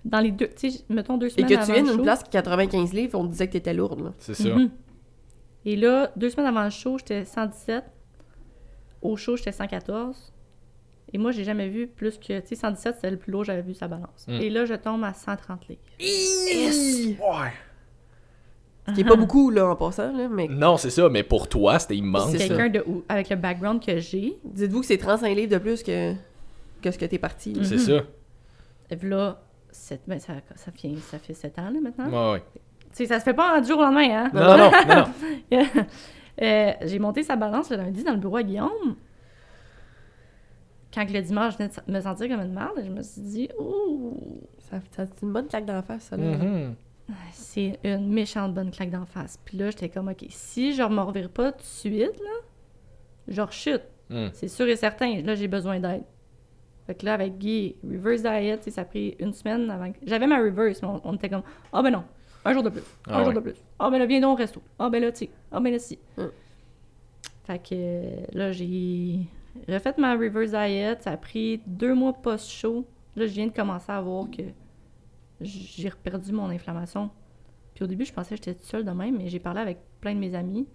[0.07, 2.23] dans les deux, tu sais, mettons deux Et semaines que tu avant viennes d'une place
[2.23, 4.01] qui 95 livres, on te disait que t'étais lourde.
[4.01, 4.13] Là.
[4.19, 4.49] C'est ça.
[4.55, 4.69] Mhm.
[5.65, 7.83] Et là, deux semaines avant le show, j'étais 117.
[9.01, 10.33] Au show, j'étais 114.
[11.13, 13.47] Et moi, j'ai jamais vu plus que, tu sais, 117, c'était le plus lourd que
[13.47, 14.25] j'avais vu sa balance.
[14.27, 14.31] Mm.
[14.41, 15.81] Et là, je tombe à 130 livres.
[15.99, 17.17] Yes!
[17.19, 17.51] Ouais.
[18.87, 21.49] Ce qui est pas beaucoup là en passant, là, mais Non, c'est ça, mais pour
[21.49, 22.31] toi, c'était immense.
[22.31, 22.47] C'est.
[22.47, 25.83] Quelqu'un de où- avec le background que j'ai, dites-vous que c'est 35 livres de plus
[25.83, 26.13] que,
[26.81, 27.53] que ce que t'es parti.
[27.53, 27.65] là.
[27.65, 28.03] C'est ça.
[28.89, 29.41] et là,
[29.87, 32.09] sept- ben, ça, ça, fait, ça fait 7 ans, là, maintenant.
[32.09, 32.43] Ouais, ouais.
[32.91, 34.31] Tu sais, ça se fait pas en du jour au lendemain, hein?
[34.33, 35.05] Non, non, non,
[35.51, 35.65] non.
[36.39, 38.95] Euh, j'ai monté sa balance le lundi dans le bureau à Guillaume.
[40.93, 43.49] Quand le dimanche, je venais de me sentir comme une merde, je me suis dit,
[43.59, 46.17] ouh, Ça, ça- c'est une bonne claque d'en face, ça.
[46.17, 46.23] Là.
[46.37, 46.75] Mhm.
[47.31, 49.37] c'est une méchante bonne claque d'en face.
[49.45, 52.35] Puis là, j'étais comme, OK, si je me revire pas tout de suite, là,
[53.29, 53.81] je rechute.
[54.09, 54.27] Mm.
[54.33, 55.21] C'est sûr et certain.
[55.21, 56.03] Là, j'ai besoin d'aide.
[56.87, 59.91] Fait que là, avec Guy, reverse diet, ça a pris une semaine avant.
[59.91, 62.03] que- J'avais ma reverse, mais on, on était comme, ah ben non,
[62.45, 63.33] un jour de plus, un Ah jour ouais.
[63.35, 63.55] de plus.
[63.77, 64.61] Ah ben là, viens donc au resto.
[64.79, 65.29] Ah ben là, tu sais.
[65.51, 65.99] Ah ben là, si.
[66.17, 66.23] Mm.
[67.45, 69.19] Fait que là, j'ai
[69.67, 71.01] refait ma reverse diet.
[71.01, 72.85] Ça a pris deux mois post-show.
[73.15, 74.43] Là, je viens de commencer à voir que
[75.41, 77.09] j'ai reperdu mon inflammation.
[77.73, 79.77] Puis au début, je pensais que j'étais toute seule de même, mais j'ai parlé avec
[80.01, 80.67] plein de mes amis.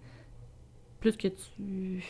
[0.99, 2.03] Plus que tu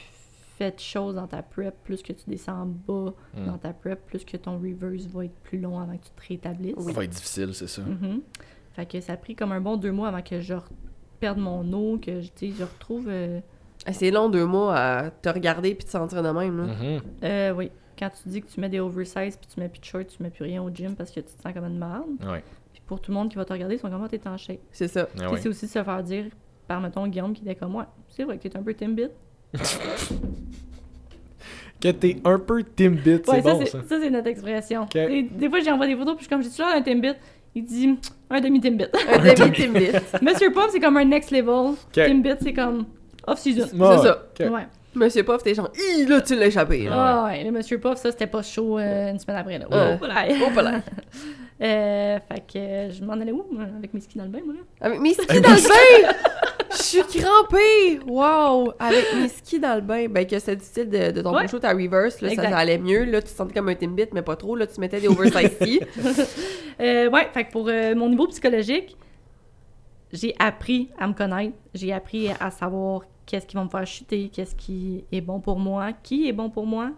[0.63, 3.45] fais de choses dans ta prep, plus que tu descends bas Mm.
[3.45, 6.27] dans ta prep, plus que ton reverse va être plus long avant que tu te
[6.27, 6.75] rétablisses?
[6.77, 7.81] Ça va être difficile, c'est ça.
[8.73, 10.55] Fait que ça a pris comme un bon deux mois avant que je
[11.19, 13.07] perde mon eau, que je, tu sais, je retrouve...
[13.07, 13.39] euh,
[13.85, 16.57] Ah, C'est long deux mois à te regarder puis te sentir de même.
[16.57, 16.63] Là.
[16.73, 17.01] Mhm.
[17.23, 19.85] euh, oui, quand tu dis que tu mets des oversize puis tu mets plus de
[19.85, 22.05] shorts, tu mets plus rien au gym parce que tu te sens comme une merde.
[22.25, 22.43] Ouais.
[22.71, 24.37] Puis pour tout le monde qui va te regarder, ils sont comme, Ah, t'es en
[24.37, 24.59] shape.
[24.71, 25.07] C'est ça.
[25.21, 26.25] Ah c'est aussi de se faire dire
[26.67, 29.09] par, mettons, Guillaume qui était comme, ouais, c'est vrai que t'es un peu Timbit.
[31.81, 33.79] Que t'es un peu Timbit, c'est Ouais, ça, bon, ça.
[33.89, 34.87] ça, c'est notre expression.
[34.95, 37.13] Et des fois, j'envoie des photos, puis je suis comme, j'ai toujours un Timbit?
[37.55, 37.99] Il dit,
[38.29, 38.85] un demi-Timbit.
[39.13, 39.91] Un demi-timbit.
[40.23, 41.75] Monsieur Pop, c'est comme un next level.
[41.91, 42.85] Timbit, c'est comme
[43.27, 43.63] off-season.
[43.77, 44.23] Ouais, c'est ça.
[44.39, 44.53] ok.
[44.53, 44.67] Ouais.
[44.95, 46.83] Monsieur Puff, t'es genre, Ih, là, tu l'as échappé.
[46.85, 46.91] là.
[46.95, 49.57] Ah ouais, le Monsieur Puff, ça, c'était pas chaud euh, une semaine après.
[49.59, 49.67] Là.
[49.69, 49.93] Ouais.
[49.93, 50.25] Oh, voilà.
[50.41, 50.81] Oh, pas là.
[51.63, 54.55] Euh, fait que je m'en allais où, moi, avec mes skis dans le bain, moi?
[54.81, 56.13] Avec mes skis dans le bain!
[56.71, 57.99] Je suis crampée!
[58.07, 58.73] Wow!
[58.79, 60.07] Avec mes skis dans le bain.
[60.09, 61.47] Ben, que c'était difficile de, de ton Ouais.
[61.47, 63.03] show, ta reverse, là, ça allait mieux.
[63.05, 64.55] Là, tu te sentais comme un Timbit, mais pas trop.
[64.55, 65.79] Là, tu mettais des oversize skis.
[66.81, 68.97] Euh, ouais, fait que pour euh, mon niveau psychologique,
[70.11, 71.55] j'ai appris à me connaître.
[71.75, 75.59] J'ai appris à savoir qu'est-ce qui va me faire chuter, qu'est-ce qui est bon pour
[75.59, 76.89] moi, qui est bon pour moi.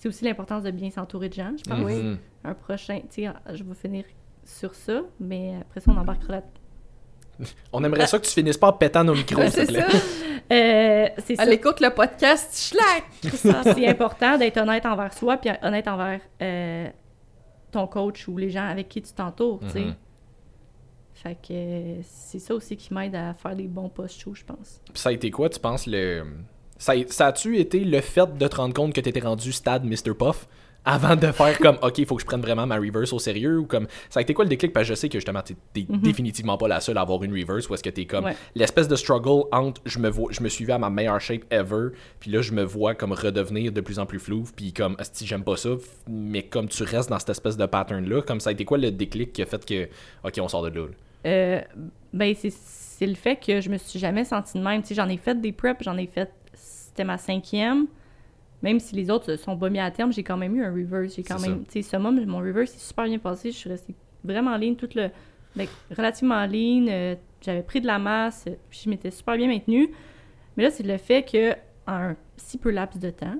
[0.00, 1.78] C'est aussi l'importance de bien s'entourer de gens, je pense.
[1.78, 2.18] Mhm.
[2.42, 4.04] Un prochain, tu sais, je vais finir
[4.44, 6.42] sur ça, mais après ça, on embarquera là.
[7.72, 9.90] On aimerait ça que tu finisses pas en pétant nos micros, s'il te c'est plaît.
[9.90, 9.98] ça.
[10.52, 11.42] Euh, c'est ça.
[11.42, 13.04] Elle écoute le podcast, schlack!
[13.34, 16.88] Ça, c'est important d'être honnête envers soi, puis honnête envers euh,
[17.70, 19.80] ton coach ou les gens avec qui tu t'entoures, tu sais.
[19.80, 19.94] Mhm.
[21.14, 24.80] Fait que euh, c'est ça aussi qui m'aide à faire des bons post-shows, je pense.
[24.92, 26.24] Puis ça a été quoi, tu penses, le.
[26.80, 30.14] Ça, ça a-tu été le fait de te rendre compte que t'étais rendu stade Mr.
[30.18, 30.48] Puff
[30.82, 33.58] avant de faire comme, OK, il faut que je prenne vraiment ma reverse au sérieux
[33.58, 33.86] ou comme.
[34.08, 34.72] Ça a été quoi le déclic?
[34.72, 35.98] Parce que je sais que justement, t'es t'es Mhm.
[36.00, 38.24] définitivement pas la seule à avoir une reverse ou est-ce que t'es comme.
[38.24, 38.34] Ouais.
[38.54, 41.88] L'espèce de struggle entre je me, vois, je me suivais à ma meilleure shape ever,
[42.18, 45.26] puis là, je me vois comme redevenir de plus en plus flou, puis comme, si
[45.26, 45.68] j'aime pas ça,
[46.08, 48.90] mais comme tu restes dans cette espèce de pattern-là, comme ça a été quoi le
[48.90, 49.84] déclic qui a fait que,
[50.24, 50.86] OK, on sort de là?
[50.86, 50.92] là?
[51.26, 51.60] Euh,
[52.14, 54.80] ben, c'est- c'est le fait que je me suis jamais sentie de même.
[54.80, 56.30] Tu sais, j'en ai fait des preps, j'en ai fait.
[56.90, 57.86] C'était ma cinquième.
[58.62, 60.72] Même si les autres se sont pas mis à terme, j'ai quand même eu un
[60.72, 61.14] reverse.
[61.14, 61.64] J'ai quand même.
[61.64, 63.52] Tu sais, summum, mon reverse est super bien passé.
[63.52, 65.08] Je suis restée vraiment lean, toute le.
[65.54, 66.86] ben, relativement lean.
[66.88, 69.88] euh, J'avais pris de la masse, euh, puis je m'étais super bien maintenue.
[70.56, 71.52] Mais là, c'est le fait que,
[71.86, 73.36] en un si peu laps de temps,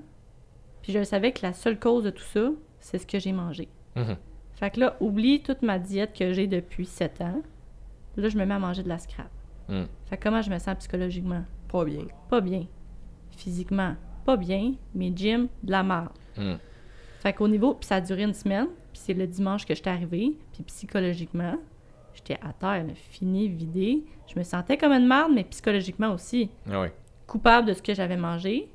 [0.81, 3.69] puis je savais que la seule cause de tout ça, c'est ce que j'ai mangé.
[3.97, 4.17] Mhm.
[4.55, 7.43] Fait que là, oublie toute ma diète que j'ai depuis 7 ans.
[8.17, 9.31] Là, je me mets à manger de la scrap.
[9.69, 9.83] Mm.
[10.07, 11.43] Fait que comment je me sens psychologiquement?
[11.69, 12.05] Pas bien.
[12.29, 12.67] Pas bien.
[13.41, 13.95] Physiquement,
[14.27, 14.75] pas bien.
[14.95, 16.11] Mais gym, de la merde.
[16.37, 16.57] Mm.
[17.21, 19.89] Fait qu'au niveau, puis ça a duré une semaine, puis c'est le dimanche que j'étais
[19.89, 21.57] arrivée, puis psychologiquement,
[22.15, 24.05] j'étais à terre, là, fini, vidé.
[24.27, 26.51] Je me sentais comme une merde, mais psychologiquement aussi.
[26.71, 26.87] Ah.
[27.27, 28.69] Coupable de ce que j'avais mangé.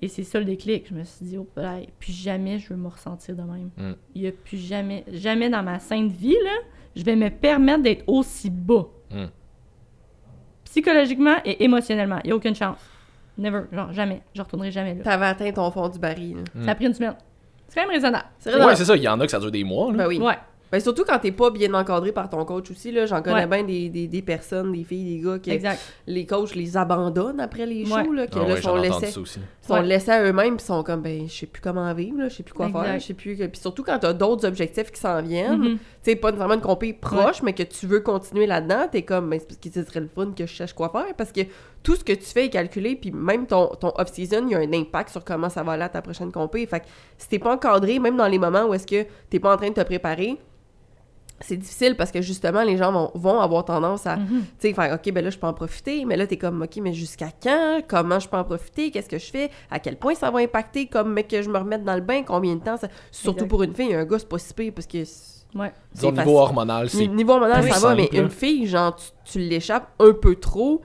[0.00, 0.88] Et c'est ça le déclic.
[0.88, 3.70] Je me suis dit, oh, là, plus jamais je veux me ressentir de même.
[3.76, 3.92] Mm.
[4.16, 6.56] Il y a plus jamais, jamais dans ma sainte vie, là,
[6.96, 8.88] je vais me permettre d'être aussi bas.
[9.12, 9.26] Mm.
[10.64, 12.18] Psychologiquement et émotionnellement.
[12.24, 12.80] Il n'y a aucune chance.
[13.38, 13.62] Never.
[13.72, 14.22] Genre, jamais.
[14.34, 15.02] Je retournerai jamais là.
[15.04, 16.36] T'avais atteint ton fond du baril.
[16.36, 16.42] là.
[16.54, 16.64] Mm.
[16.64, 17.14] Ça a pris une semaine.
[17.68, 18.24] C'est quand même raisonnable.
[18.38, 18.70] C'est raisonnable.
[18.72, 18.96] Ouais, c'est ça.
[18.96, 19.90] Il y en a que ça dure des mois.
[19.92, 19.98] là.
[19.98, 20.18] Ben oui.
[20.20, 20.34] Ouais.
[20.70, 23.04] Ben, surtout quand t'es pas bien encadré par ton coach aussi, là.
[23.04, 23.46] J'en connais Ouais.
[23.46, 25.78] bien des, des, des personnes, des filles, des gars, qui Exact.
[26.06, 28.16] les coachs les abandonnent après les shows, Ouais.
[28.16, 29.40] là, que Ah là, ouais, sont j'en ai entendu laissés, ça aussi.
[29.60, 29.82] sont Ouais.
[29.82, 32.42] laissés à eux-mêmes, puis sont comme, ben, je sais plus comment vivre, là, je sais
[32.42, 32.84] plus quoi Exact.
[32.84, 33.36] faire, je sais plus.
[33.36, 35.76] que- Puis surtout quand t'as d'autres objectifs qui s'en viennent, Mhm.
[35.76, 39.28] tu sais, pas nécessairement une compé proche, mais que tu veux continuer là-dedans, t'es comme,
[39.28, 41.42] ben, c'est parce que ce serait le fun que je cherche quoi faire, parce que
[41.82, 44.58] tout ce que tu fais est calculé, puis même ton, ton off-season, il y a
[44.58, 46.64] un impact sur comment ça va aller à ta prochaine compé.
[46.66, 46.86] Fait que
[47.18, 49.68] si t'es pas encadré, même dans les moments où est-ce que t'es pas en train
[49.68, 50.36] de te préparer,
[51.40, 54.42] c'est difficile parce que justement, les gens vont, vont avoir tendance à, Mhm.
[54.60, 56.76] tu sais, faire, OK, ben là, je peux en profiter, mais là, t'es comme, OK,
[56.80, 57.80] mais jusqu'à quand?
[57.88, 58.92] Comment je peux en profiter?
[58.92, 59.50] Qu'est-ce que je fais?
[59.68, 60.86] À quel point ça va impacter?
[60.86, 62.22] Comme mais que je me remette dans le bain?
[62.22, 62.76] Combien de temps?
[62.76, 63.48] ça- Surtout Exact.
[63.48, 65.04] pour une fille, un gars, c'est pas si pire parce que...
[65.04, 65.72] c'est- Ouais.
[66.00, 69.88] Niveau hormonal, c'est Ni- Niveau hormonal, ça va, mais une fille, genre, tu, tu l'échappes
[69.98, 70.80] un peu trop,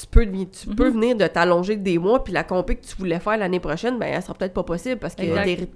[0.00, 0.74] tu peux, tu Mhm.
[0.76, 3.98] peux venir de t'allonger des mois, puis la compé que tu voulais faire l'année prochaine,
[3.98, 5.22] ben, elle sera peut-être pas possible parce que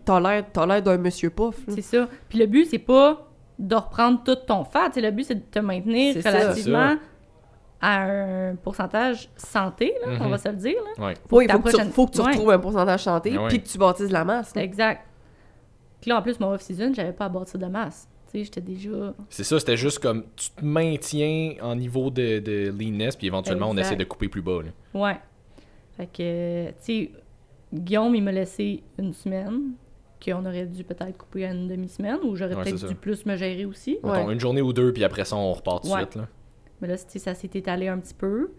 [0.05, 1.57] t'as l'air t'as l'air d'un monsieur pouf.
[1.69, 2.09] C'est ça.
[2.29, 3.27] Puis le but, c'est pas
[3.59, 4.91] de reprendre tout ton fat.
[4.97, 6.97] Le but, c'est de te maintenir relativement
[7.81, 10.31] à un pourcentage santé, là, on Mhm.
[10.31, 10.77] va se le dire.
[10.97, 11.05] Là.
[11.07, 11.15] Ouais.
[11.33, 12.31] Oui, il ta faut, que tu, faut que tu Ouais.
[12.31, 14.55] retrouves un pourcentage santé, puis que tu bâtisses la masse.
[14.55, 14.63] là.
[14.63, 15.03] Exact.
[16.01, 18.09] Puis là, en plus, mon off-season, j'avais pas à bâtir de masse.
[18.33, 19.15] Tu sais, j'étais déjà...
[19.29, 23.69] C'est ça, c'était juste comme tu te maintiens en niveau de, de leanness, puis éventuellement
[23.69, 24.61] on essaie de couper plus bas.
[24.63, 24.71] là.
[24.99, 25.19] Ouais.
[25.97, 27.11] Fait que, tu sais,
[27.73, 29.73] Guillaume, il m'a laissé une semaine,
[30.25, 33.37] qu'on aurait dû peut-être couper à une demi-semaine, ou j'aurais Ouais, peut-être dû plus me
[33.37, 33.99] gérer aussi.
[34.05, 34.33] Mettons, Ouais.
[34.33, 36.01] une journée ou deux, puis après ça, on repart tout de Ouais.
[36.03, 36.15] suite.
[36.17, 36.29] Là.
[36.81, 38.51] Mais là, tu sais, ça s'est étalé un petit peu.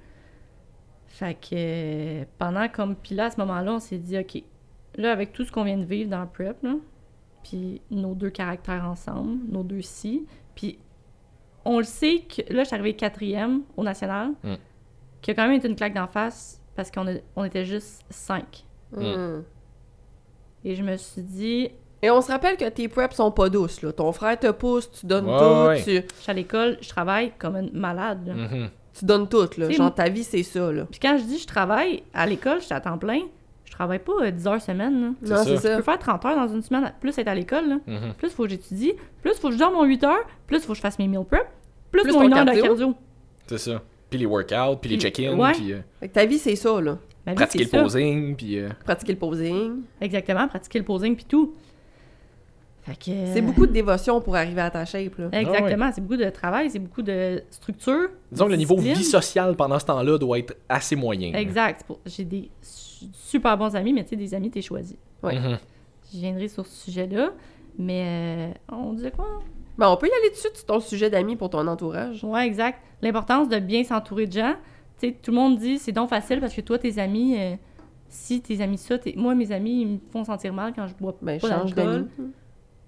[1.07, 2.95] Fait que pendant comme.
[2.95, 4.43] Puis là, à ce moment-là, on s'est dit, OK,
[4.95, 6.75] là, avec tout ce qu'on vient de vivre dans le prep, là,
[7.43, 10.25] puis nos deux caractères ensemble, nos deux si,
[10.55, 10.79] puis
[11.65, 12.41] on le sait que.
[12.53, 14.55] Là, je suis arrivée quatrième au national, Mm.
[15.21, 18.65] qui a quand même été une claque d'en face parce qu'on on était juste cinq.
[18.91, 19.41] Hmm.
[20.65, 21.69] Et je me suis dit,
[22.01, 23.91] Et on se rappelle que tes preps sont pas douces, là.
[23.93, 25.83] Ton frère te pousse, tu donnes Ouais, tout, ouais.
[26.01, 28.27] Tu, je suis à l'école, je travaille comme une malade.
[28.27, 28.33] là.
[28.33, 28.69] Mhm.
[28.97, 29.67] tu donnes tout, là.
[29.67, 30.85] T'sais, Genre, ta vie, c'est ça, là.
[30.91, 33.21] Puis quand je dis je travaille à l'école, je suis à temps plein,
[33.73, 35.01] travaille pas euh, 10 heures semaine.
[35.01, 35.43] là.
[35.45, 35.71] C'est ça.
[35.71, 37.67] Je peux faire 30 heures dans une semaine, plus être à l'école.
[37.69, 37.75] là.
[37.87, 38.13] Mhm.
[38.17, 40.57] Plus il faut que j'étudie, plus il faut que je dorme mon 8 heures, plus
[40.57, 41.47] il faut que je fasse mes meal prep,
[41.91, 42.93] plus, Plus mon ton 1 heure de cardio.
[43.47, 43.81] C'est ça.
[44.09, 45.51] Puis les workouts, puis les check-ins, ouais.
[45.53, 46.97] puis euh, Fait que ta vie, c'est ça, là.
[47.25, 47.81] Ma vie, pratiquer le ça.
[47.81, 48.59] posing, puis...
[48.59, 49.81] euh, Pratiquer le posing.
[50.01, 51.53] Exactement, pratiquer le posing puis tout.
[52.83, 53.11] Fait que...
[53.33, 55.29] C'est beaucoup de dévotion pour arriver à ta shape, là.
[55.31, 58.09] Exactement, c'est beaucoup de travail, c'est beaucoup de structure.
[58.31, 61.31] Disons que le niveau vie sociale pendant ce temps-là doit être assez moyen.
[61.33, 61.85] Exact.
[62.05, 62.49] J'ai des
[63.13, 64.97] super bons amis, mais tu sais, des amis, t'es choisi.
[65.21, 65.39] Ouais.
[65.39, 65.57] Mhm.
[66.13, 67.31] Je viendrai sur ce sujet-là,
[67.77, 69.27] mais euh, on disait quoi?
[69.77, 72.23] Ben, on peut y aller dessus sur ton sujet d'amis pour ton entourage.
[72.23, 72.79] Ouais, exact.
[73.01, 74.53] L'importance de bien s'entourer de gens.
[74.99, 77.55] Tu sais, tout le monde dit c'est donc facile parce que toi, tes amis, euh,
[78.09, 80.93] si tes amis ça, t'es- moi, mes amis, ils me font sentir mal quand je
[80.93, 82.07] bois Ben, pas change d'alcool.
[82.17, 82.31] d'amis.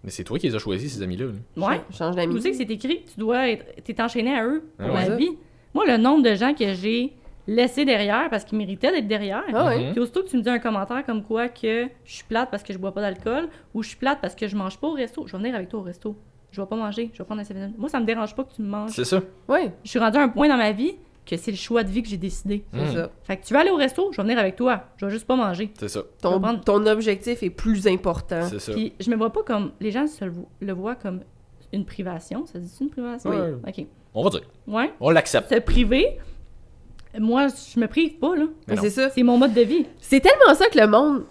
[0.03, 1.25] Mais c'est toi qui les as choisis, ces amis-là.
[1.25, 1.67] là.
[1.67, 1.75] Ouais.
[1.89, 2.35] Ch- Change d'amis.
[2.35, 3.65] Tu sais que c'est écrit que tu dois être.
[3.83, 5.09] T'es enchaîné à eux pour Ah ouais.
[5.09, 5.31] la vie.
[5.73, 7.13] Moi, le nombre de gens que j'ai
[7.47, 9.43] laissés derrière parce qu'ils méritaient d'être derrière.
[9.53, 9.71] Ah.
[9.91, 12.63] Puis aussitôt que tu me dis un commentaire comme quoi que je suis plate parce
[12.63, 14.93] que je bois pas d'alcool ou je suis plate parce que je mange pas au
[14.93, 16.15] resto, je vais venir avec toi au resto.
[16.51, 18.53] Je vais pas manger, je vais prendre un 7 Moi, ça me dérange pas que
[18.53, 18.91] tu me manges.
[18.91, 19.21] C'est ça.
[19.49, 20.93] Ouais, Je suis rendue à un point dans ma vie
[21.25, 22.63] que c'est le choix de vie que j'ai décidé.
[22.71, 22.93] c'est Mhm.
[22.93, 23.09] ça.
[23.23, 24.83] Fait que tu vas aller au resto, je vais venir avec toi.
[24.97, 25.71] Je vais juste pas manger.
[25.77, 26.01] C'est ça.
[26.21, 28.43] Ton, prendre- ton objectif est plus important.
[28.43, 28.71] C'est ça.
[28.73, 29.71] Puis je me vois pas comme.
[29.81, 31.21] Les gens se le, vo- le voient comme
[31.73, 32.45] une privation.
[32.45, 33.31] Ça dit une privation?
[33.31, 33.37] Oui.
[33.67, 33.85] Ok.
[34.13, 34.41] On va dire.
[34.67, 34.93] Ouais.
[35.01, 35.49] On l'accepte.
[35.53, 36.19] Se priver,
[37.19, 38.45] moi, je me prive pas, là.
[38.67, 39.09] Mais c'est ça.
[39.09, 39.85] C'est mon mode de vie.
[39.99, 41.23] C'est tellement ça que le monde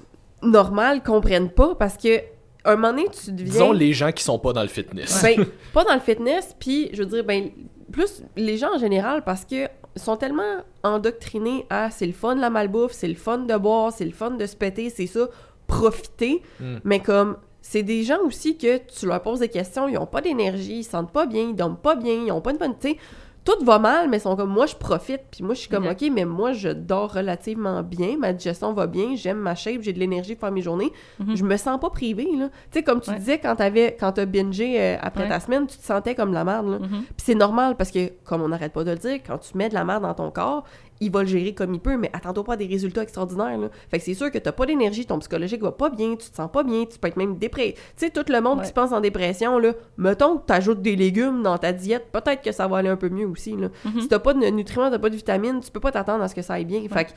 [0.42, 2.20] normal comprenne pas parce que
[2.64, 3.52] un moment donné, tu deviens.
[3.52, 5.22] Disons les gens qui sont pas dans le fitness.
[5.22, 7.50] Ben, pas dans le fitness, puis je veux dire, ben,
[7.92, 12.50] plus les gens en général, parce que sont tellement endoctrinés à c'est le fun la
[12.50, 15.28] malbouffe, c'est le fun de boire, c'est le fun de se péter, c'est ça,
[15.66, 16.42] profiter.
[16.58, 16.76] Mm.
[16.84, 20.20] Mais comme, c'est des gens aussi que tu leur poses des questions, ils ont pas
[20.20, 22.74] d'énergie, ils se sentent pas bien, ils dorment pas bien, ils ont pas de bonne.
[22.80, 22.96] Tu
[23.44, 26.02] tout va mal, mais sont comme, moi je profite, puis moi je suis comme, ok,
[26.12, 29.98] mais moi je dors relativement bien, ma digestion va bien, j'aime ma shape, j'ai de
[29.98, 30.90] l'énergie pour faire mes journées,
[31.20, 31.36] Mhm.
[31.36, 32.48] je me sens pas privée, là.
[32.72, 33.16] Tu sais, comme tu Ouais.
[33.18, 35.28] disais, quand t'avais, quand t'as bingé euh, après Ouais.
[35.28, 36.78] ta semaine, tu te sentais comme la merde, là.
[36.78, 36.88] Mhm.
[36.88, 39.68] Puis c'est normal parce que, comme on n'arrête pas de le dire, quand tu mets
[39.68, 40.64] de la merde dans ton corps,
[41.04, 43.58] il va le gérer comme il peut, mais attends-toi pas à des résultats extraordinaires.
[43.58, 43.68] Là.
[43.90, 46.34] Fait que c'est sûr que t'as pas d'énergie, ton psychologique va pas bien, tu te
[46.36, 47.74] sens pas bien, tu peux être même déprimé.
[47.74, 48.62] Tu sais, tout le monde Ouais.
[48.64, 52.42] qui se pense en dépression, là, mettons que t'ajoutes des légumes dans ta diète, peut-être
[52.42, 53.56] que ça va aller un peu mieux aussi.
[53.56, 53.68] Là.
[53.84, 54.00] Mhm.
[54.00, 56.34] Si t'as pas de nutriments, t'as pas de vitamines, tu peux pas t'attendre à ce
[56.34, 56.80] que ça aille bien.
[56.88, 57.10] Fait que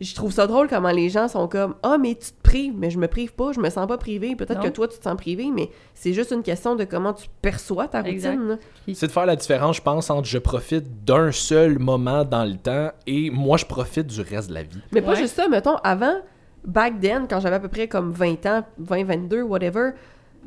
[0.00, 2.90] je trouve ça drôle comment les gens sont comme Ah, mais tu te prives, mais
[2.90, 4.34] je me prive pas, je me sens pas privé.
[4.34, 7.26] Peut-être que toi, tu te sens privé, mais c'est juste une question de comment tu
[7.42, 8.58] perçois ta routine.
[8.94, 12.56] C'est de faire la différence, je pense, entre je profite d'un seul moment dans le
[12.56, 14.80] temps et moi, je profite du reste de la vie.
[14.92, 16.16] Mais pas juste ça, mettons, avant,
[16.64, 19.90] back then, quand j'avais à peu près comme 20 ans, 20, 22, whatever,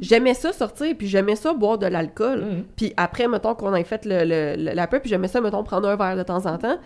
[0.01, 2.41] j'aimais ça sortir, puis j'aimais ça boire de l'alcool.
[2.43, 2.63] Mhm.
[2.75, 5.63] Puis après, mettons qu'on ait fait le, le- le- la peur, puis j'aimais ça, mettons,
[5.63, 6.77] prendre un verre de temps en temps.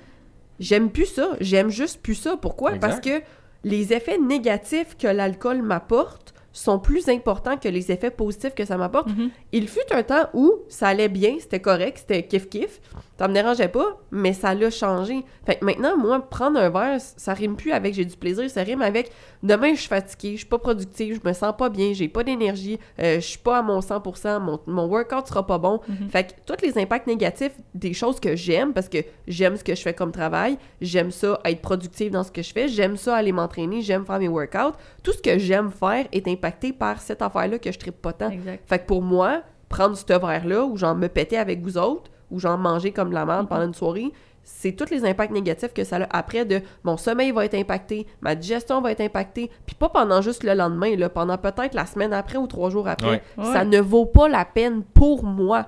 [0.59, 1.35] J'aime plus ça.
[1.39, 2.37] J'aime juste plus ça.
[2.37, 2.75] Pourquoi?
[2.75, 2.87] Exact.
[2.87, 3.21] Parce que
[3.63, 8.77] les effets négatifs que l'alcool m'apporte sont plus importants que les effets positifs que ça
[8.77, 9.09] m'apporte.
[9.09, 9.29] Mhm.
[9.51, 12.79] Il fut un temps où ça allait bien, c'était correct, c'était kiff-kiff.
[13.17, 15.23] Ça me dérangeait pas, mais ça l'a changé.
[15.45, 18.61] Fait que maintenant, moi, prendre un verre, ça rime plus avec j'ai du plaisir, ça
[18.61, 21.93] rime avec demain, je suis fatiguée, je suis pas productive, je me sens pas bien,
[21.93, 25.57] j'ai pas d'énergie, euh, je suis pas à mon 100%, mon, mon workout sera pas
[25.57, 25.79] bon.
[25.87, 26.09] Mhm.
[26.09, 29.73] Fait que tous les impacts négatifs des choses que j'aime, parce que j'aime ce que
[29.73, 33.15] je fais comme travail, j'aime ça être productive dans ce que je fais, j'aime ça
[33.15, 36.46] aller m'entraîner, j'aime faire mes workouts, tout ce que j'aime faire est impacté
[36.77, 38.29] par cette affaire-là que je tripe pas tant.
[38.29, 38.63] Exact.
[38.67, 42.39] Fait que pour moi, prendre ce verre-là, ou genre me péter avec vous autres, ou
[42.39, 44.11] genre manger comme de la merde pendant une soirée,
[44.43, 48.07] c'est tous les impacts négatifs que ça a après de mon sommeil va être impacté,
[48.21, 51.85] ma digestion va être impactée, puis pas pendant juste le lendemain, là, pendant peut-être la
[51.85, 53.09] semaine après ou trois jours après.
[53.09, 53.21] Ouais.
[53.43, 53.65] Ça Ouais.
[53.65, 55.67] ne vaut pas la peine pour moi.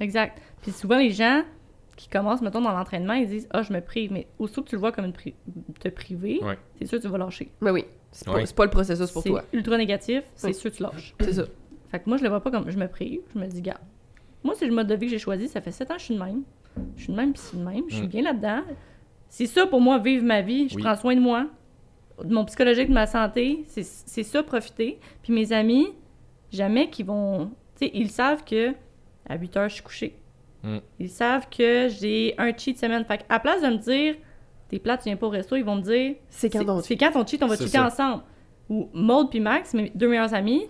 [0.00, 0.40] Exact.
[0.62, 1.42] Puis souvent, les gens
[1.96, 4.12] qui commencent, mettons, dans l'entraînement, ils disent Ah, je me prive.
[4.12, 5.34] Mais aussitôt que tu le vois comme une pri-
[5.80, 6.58] te priver, Ouais.
[6.78, 7.50] c'est sûr que tu vas lâcher.
[7.60, 8.46] Mais oui, c'est pas, Ouais.
[8.46, 9.44] c'est pas le processus pour C'est toi.
[9.52, 10.54] ultra négatif, c'est Oui.
[10.54, 11.14] sûr que tu lâches.
[11.20, 11.44] C'est ça.
[11.90, 13.20] Fait que moi, je le vois pas comme je me prive.
[13.34, 13.80] Je me dis, gars,
[14.44, 15.48] moi, c'est le mode de vie que j'ai choisi.
[15.48, 16.42] Ça fait 7 ans que je suis de même.
[16.96, 17.84] Je suis de même, puis c'est de même.
[17.88, 18.10] Je suis Mm.
[18.10, 18.60] bien là-dedans.
[19.28, 20.68] C'est ça pour moi, vivre ma vie.
[20.68, 20.82] Je Oui.
[20.82, 21.46] prends soin de moi,
[22.22, 23.64] de mon psychologique, de ma santé.
[23.66, 24.98] C'est c'est ça, profiter.
[25.22, 25.88] Puis mes amis,
[26.52, 27.50] jamais qu'ils vont.
[27.78, 28.74] Tu sais, ils savent que
[29.28, 30.14] à 8 heures, je suis couchée.
[30.62, 30.78] Mm.
[30.98, 33.04] Ils savent que j'ai un cheat semaine.
[33.04, 34.14] Fait à place de me dire,
[34.68, 36.96] t'es plate, tu viens pas au resto, ils vont me dire, C'est quand on c'est
[36.96, 37.86] quand ton cheat, on va cheater ça.
[37.86, 38.22] ensemble.
[38.68, 40.66] Ou Maud puis Max, mes deux meilleurs amis,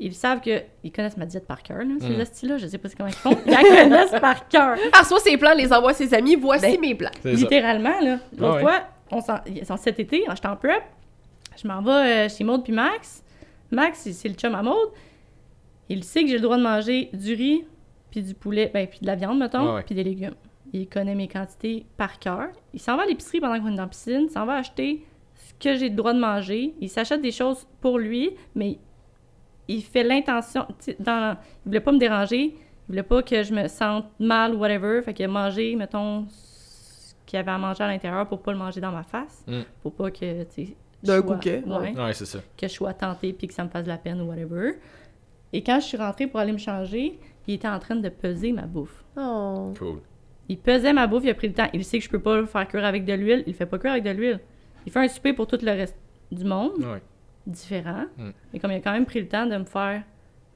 [0.00, 0.62] ils savent que.
[0.84, 2.20] Ils connaissent ma diète par cœur, là, ces Mm.
[2.20, 2.56] hosties-là.
[2.58, 3.36] Je sais pas comment ils font.
[3.46, 4.76] Ils la connaissent par cœur.
[4.92, 7.10] Ah, reçoit ses plans, les envoie à ses amis, voici Ben, mes plans.
[7.24, 8.18] Littéralement, là.
[8.38, 8.60] L'autre ouais.
[8.62, 10.82] fois, on s'en- en cet été, j'étais en prep,
[11.60, 13.22] je m'en vais euh, chez Maud puis Max.
[13.70, 14.88] Max, c'est- c'est le chum à Maud.
[15.90, 17.64] Il sait que j'ai le droit de manger du riz,
[18.10, 19.82] puis du poulet, ben, puis de la viande, mettons, ouais.
[19.82, 20.34] puis des légumes.
[20.72, 22.48] Il connaît mes quantités par cœur.
[22.74, 25.04] Il s'en va à l'épicerie pendant qu'on est dans la piscine, il s'en va acheter
[25.34, 26.74] ce que j'ai le droit de manger.
[26.80, 28.78] Il s'achète des choses pour lui, mais
[29.68, 30.66] il fait l'intention.
[30.98, 34.58] Dans, il voulait pas me déranger, il voulait pas que je me sente mal ou
[34.58, 35.02] whatever.
[35.02, 38.52] Fait qu'il a mangé, mettons, ce qu'il y avait à manger à l'intérieur pour pas
[38.52, 39.44] le manger dans ma face.
[39.46, 39.60] Mm.
[39.82, 40.44] Pour pas que,
[41.02, 42.00] D'un que, ouais, ouais.
[42.00, 42.40] Ouais, c'est ça.
[42.56, 44.78] que je sois tentée puis que ça me fasse de la peine ou whatever.
[45.52, 48.52] Et quand je suis rentrée pour aller me changer, il était en train de peser
[48.52, 49.04] ma bouffe.
[49.16, 49.72] Oh.
[49.78, 50.00] Cool.
[50.48, 51.68] Il pesait ma bouffe, il a pris le temps.
[51.72, 53.42] Il sait que je peux pas le faire cuire avec de l'huile.
[53.46, 54.40] Il le fait pas cuire avec de l'huile.
[54.86, 55.98] Il fait un souper pour tout le reste
[56.32, 57.02] du monde, Ouais.
[57.46, 58.04] différent.
[58.16, 58.30] Mm.
[58.52, 60.02] Mais comme il a quand même pris le temps de me faire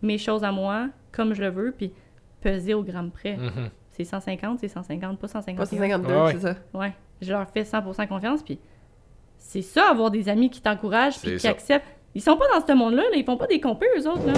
[0.00, 1.92] mes choses à moi, comme je le veux, puis
[2.40, 3.36] peser au gramme près.
[3.36, 3.70] Mhm.
[3.90, 5.58] C'est 150, c'est 150, pas 150.
[5.58, 6.32] Pas 152, Ouais, ouais.
[6.32, 6.56] c'est ça?
[6.74, 6.92] Ouais.
[7.20, 8.58] Je leur fais 100% confiance, puis
[9.38, 11.50] c'est ça, avoir des amis qui t'encouragent, puis qui ça.
[11.50, 11.86] acceptent.
[12.14, 13.16] Ils sont pas dans ce monde-là, là.
[13.16, 14.32] ils font pas des compés, eux autres, là.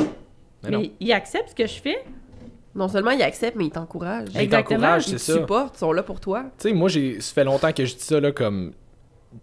[0.65, 0.83] Mais Mais, non.
[1.01, 2.05] ils acceptent ce que je fais.
[2.75, 4.29] Non seulement ils acceptent, mais ils t'encouragent.
[4.35, 5.41] Ils t'encouragent, Ils c'est te ça.
[5.41, 6.45] supportent, ils sont là pour toi.
[6.59, 8.73] Tu sais, moi, j'ai, ça fait longtemps que je dis ça, là, comme.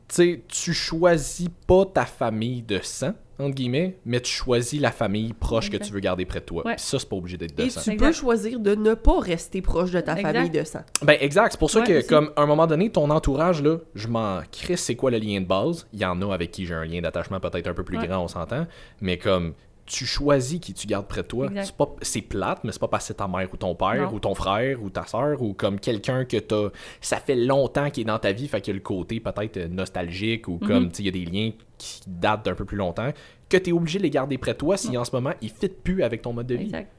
[0.07, 4.91] Tu sais, tu choisis pas ta famille de sang, entre guillemets, mais tu choisis la
[4.91, 6.65] famille proche que tu veux garder près de toi.
[6.65, 6.75] Ouais.
[6.75, 7.82] Puis ça, c'est pas obligé d'être de Et sang.
[7.82, 8.07] tu Exact.
[8.07, 10.34] peux choisir de ne pas rester proche de ta Exact.
[10.34, 10.79] famille de sang.
[11.03, 11.51] Ben, exact.
[11.51, 12.07] C'est pour ça Ouais, que, aussi.
[12.07, 15.41] comme, à un moment donné, ton entourage, là, je m'en crisse, c'est quoi le lien
[15.41, 15.86] de base?
[15.91, 18.07] Il y en a avec qui j'ai un lien d'attachement peut-être un peu plus Ouais.
[18.07, 18.67] grand, on s'entend.
[19.01, 19.53] Mais comme,
[19.86, 21.49] tu choisis qui tu gardes près de toi.
[21.63, 24.09] C'est, pas, c'est plate, mais c'est pas parce que c'est ta mère ou ton père
[24.09, 24.13] Non.
[24.15, 26.69] ou ton frère ou ta soeur ou comme quelqu'un que t'as.
[27.01, 29.57] Ça fait longtemps qu'il est dans ta vie, fait qu'il y a le côté peut-être
[29.69, 30.91] nostalgique ou comme, Mhm.
[30.91, 33.09] tu il y a des liens qui datent d'un peu plus longtemps,
[33.49, 35.67] que t'es obligé de les garder près de toi si en ce moment ils fit
[35.67, 36.65] plus avec ton mode de vie.
[36.65, 36.89] Exact.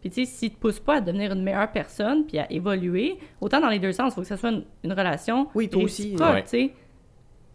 [0.00, 3.18] Puis tu sais, s'ils te poussent pas à devenir une meilleure personne puis à évoluer,
[3.40, 5.82] autant dans les deux sens, il faut que ça soit une, une relation Oui, toi
[5.82, 6.44] aussi, ouais.
[6.44, 6.70] tu.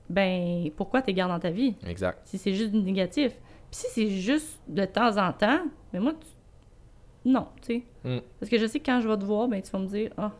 [0.09, 1.73] Ben, pourquoi tu gardes dans ta vie?
[1.87, 2.19] Exact.
[2.25, 3.31] Si c'est juste du négatif.
[3.77, 5.59] Puis si c'est juste de temps en temps,
[5.91, 7.29] mais moi, tu...
[7.29, 7.83] non, tu sais.
[8.09, 8.19] Mm.
[8.39, 10.11] Parce que je sais que quand je vais te voir, ben tu vas me dire,
[10.17, 10.31] ah,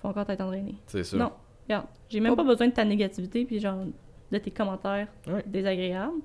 [0.00, 0.74] faut encore t'être entraîné.
[0.86, 1.16] C'est ça.
[1.16, 1.32] Non,
[1.66, 3.84] regarde, j'ai même Pas- pas besoin de ta négativité puis genre
[4.30, 5.42] de tes commentaires Ouais.
[5.46, 6.20] désagréables.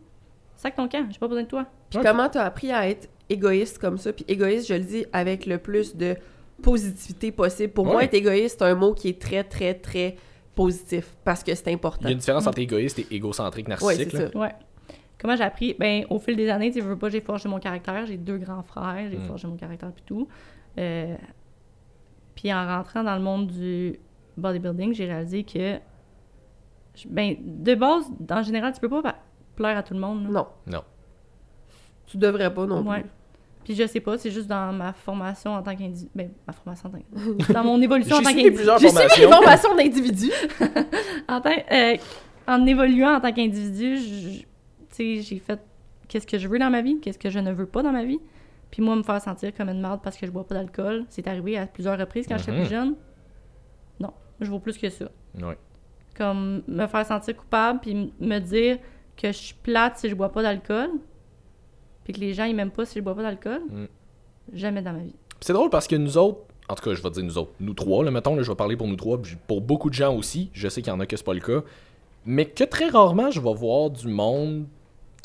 [0.56, 1.66] Sac ton camp, j'ai pas besoin de toi.
[1.90, 2.06] Puis Ouais.
[2.06, 4.12] comment t'as appris à être égoïste comme ça?
[4.12, 6.16] Puis égoïste, je le dis avec le plus de
[6.64, 7.72] positivité possible.
[7.74, 10.16] Pour moi, être égoïste, c'est un mot qui est très, très, très
[10.56, 12.06] positif parce que c'est Il important.
[12.06, 14.10] y a une différence entre égoïste et égocentrique Ouais, narcissique.
[14.12, 14.38] c'est ça.
[14.38, 14.54] Ouais.
[15.20, 15.76] Comment j'ai appris?
[15.80, 18.06] Ben, au fil des années, tu veux pas, j'ai forgé mon caractère.
[18.06, 19.24] J'ai deux grands frères, j'ai Mm.
[19.28, 20.28] forgé mon caractère puis tout.
[20.78, 21.16] Euh,
[22.36, 24.00] puis en rentrant dans le monde du
[24.38, 25.78] bodybuilding, j'ai réalisé que,
[27.10, 29.16] ben, de base, en général, tu peux pas pa-
[29.56, 30.24] plaire à tout le monde.
[30.26, 30.30] là.
[30.30, 30.48] Non.
[30.68, 30.84] Non.
[32.06, 33.02] Tu devrais pas non Ouais.
[33.02, 33.10] plus.
[33.66, 36.10] Puis je sais pas, c'est juste dans ma formation en tant qu'individu.
[36.16, 37.52] Ben, ma formation en tant que...
[37.54, 38.64] Dans mon évolution en tant qu'individu.
[38.80, 39.30] J'ai suivi les formations.
[39.32, 40.32] formations d'individus.
[41.28, 41.98] En tant- euh,
[42.48, 44.44] en évoluant en tant qu'individu, je-
[44.98, 45.60] tu sais, j'ai fait
[46.08, 48.04] qu'est-ce que je veux dans ma vie, qu'est-ce que je ne veux pas dans ma
[48.06, 48.20] vie.
[48.72, 51.28] Puis moi, me faire sentir comme une marde parce que je bois pas d'alcool, c'est
[51.28, 52.58] arrivé à plusieurs reprises quand j'étais Mhm.
[52.62, 52.96] plus jeune.
[54.00, 54.12] Non,
[54.42, 55.06] je vaux plus que ça.
[56.18, 58.78] Comme me faire sentir coupable, puis me dire
[59.16, 60.90] que je suis plate si je bois pas d'alcool,
[62.04, 63.62] puis que les gens ils m'aiment pas si je bois pas d'alcool.
[63.70, 63.88] Mhm.
[64.54, 65.16] Jamais dans ma vie.
[65.42, 67.74] C'est drôle parce que nous autres, en tout cas, je vais dire nous autres, nous
[67.74, 70.16] trois, là, mettons, là, je vais parler pour nous trois, puis pour beaucoup de gens
[70.16, 71.62] aussi, je sais qu'il y en a que c'est pas le cas,
[72.26, 74.66] mais que très rarement je vais voir du monde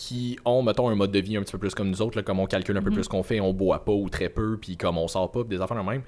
[0.09, 2.23] qui ont, mettons, un mode de vie un petit peu plus comme nous autres, là,
[2.25, 2.95] comme on calcule un peu Mhm.
[2.97, 5.57] plus qu'on fait, on boit pas ou très peu, puis comme on sort pas, puis
[5.57, 6.03] des affaires de même,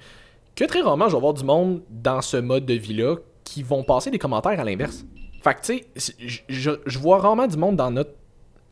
[0.55, 3.15] que très rarement je vais voir du monde dans ce mode de vie-là
[3.45, 5.05] qui vont passer des commentaires à l'inverse.
[5.41, 8.11] Fait que, tu sais, je- je je vois rarement du monde dans notre,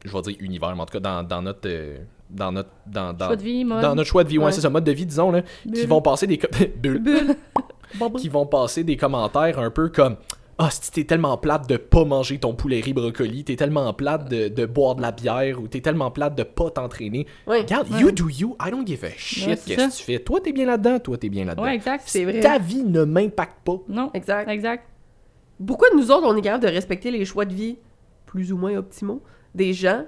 [0.04, 1.68] je vais dire univers, mais en tout cas dans, dans notre...
[1.70, 1.98] euh,
[2.30, 3.82] dans notre dans, dans, Choix de vie, mode.
[3.82, 4.52] dans notre choix de vie, ouais, Ouais.
[4.52, 5.44] c'est ça, mode de vie, disons, là,
[5.74, 6.40] qui vont passer des
[6.82, 7.04] Bulle.
[8.18, 10.16] Qui vont passer des commentaires un peu comme
[10.59, 14.30] ah si t'es tellement plate de pas manger ton poulet riz brocoli t'es tellement plate
[14.30, 17.88] de, de boire de la bière ou t'es tellement plate de pas t'entraîner Oui, regarde
[17.99, 19.97] you do you I don't give a shit c'est qu'est-ce que ça.
[19.97, 22.03] tu fais toi t'es bien là-dedans toi t'es bien là-dedans Ouais, exact.
[22.05, 22.39] c'est vrai.
[22.39, 24.47] ta vie ne m'impacte pas Non, Exact.
[24.49, 24.85] exact.
[25.65, 27.77] Pourquoi nous autres, on est capable de respecter les choix de vie
[28.25, 29.21] plus ou moins optimaux
[29.55, 30.03] des gens,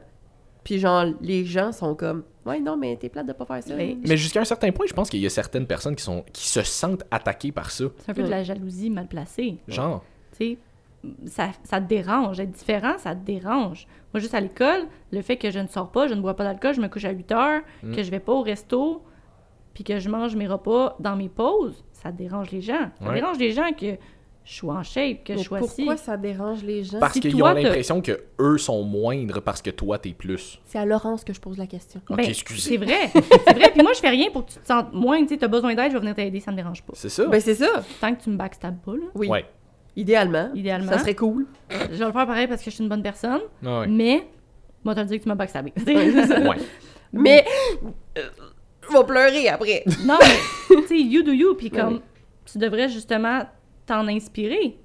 [0.63, 3.75] puis genre, les gens sont comme, ouais, non, mais t'es plate de pas faire ça.
[3.75, 6.25] Mais- mais jusqu'à un certain point je pense qu'il y a certaines personnes qui sont
[6.33, 9.57] qui se sentent attaquées par ça C'est un peu de la jalousie mal placée.
[9.67, 10.03] genre
[10.37, 10.57] Tu
[11.25, 12.39] ça, ça te dérange.
[12.39, 13.85] Être différent, ça te dérange.
[14.13, 16.43] Moi, juste à l'école, le fait que je ne sors pas, je ne bois pas
[16.43, 17.95] d'alcool, je me couche à 8 heures, Mm.
[17.95, 19.03] que je vais pas au resto,
[19.75, 22.89] puis que je mange mes repas dans mes pauses, ça dérange les gens.
[22.99, 23.13] Ça Ouais.
[23.15, 23.97] dérange les gens que
[24.45, 25.67] je sois en shape, que Mais je sois ci.
[25.83, 26.99] pourquoi ça dérange les gens?
[26.99, 30.79] parce Si qu'ils ont l'impression que eux sont moindres parce que toi t'es plus C'est
[30.79, 31.99] à Laurence que je pose la question.
[32.09, 33.71] ok Ben, excusez C'est vrai, c'est vrai.
[33.73, 35.21] Puis moi, je fais rien pour que tu te sentes moins.
[35.23, 36.93] Tu sais, t'as besoin d'aide, je vais venir t'aider, ça me dérange pas.
[36.95, 37.83] c'est ça Ben, c'est ça.
[38.01, 39.27] Tant que tu me backstabs pas, là, Oui.
[39.27, 39.45] ouais
[39.95, 40.49] Idéalement.
[40.53, 40.91] idéalement.
[40.91, 41.45] Ça serait cool.
[41.69, 44.27] Je vais le faire pareil parce que je suis une bonne personne, Ah ouais mais
[44.83, 45.73] moi, t'as dit que tu m'as backstabé.
[45.87, 46.57] ouais
[47.11, 47.43] Mais,
[48.17, 48.21] euh,
[48.87, 49.83] je vais pleurer après.
[50.05, 52.01] Non, mais, tu sais, you do you, puis comme, oui.
[52.45, 53.41] tu devrais justement
[53.87, 54.77] t'en inspirer.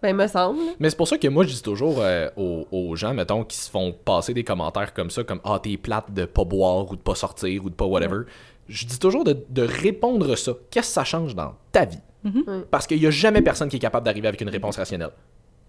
[0.00, 0.58] Ben, me semble.
[0.80, 3.56] Mais c'est pour ça que moi, je dis toujours euh, aux, aux gens, mettons, qui
[3.56, 6.96] se font passer des commentaires comme ça, comme Ah, t'es plate de pas boire ou
[6.96, 8.22] de pas sortir ou de pas whatever.
[8.68, 10.52] Je dis toujours de, de répondre ça.
[10.70, 11.98] Qu'est-ce que ça change dans ta vie?
[12.24, 12.64] Mhm.
[12.70, 15.10] Parce qu'il y a jamais personne qui est capable d'arriver avec une réponse rationnelle.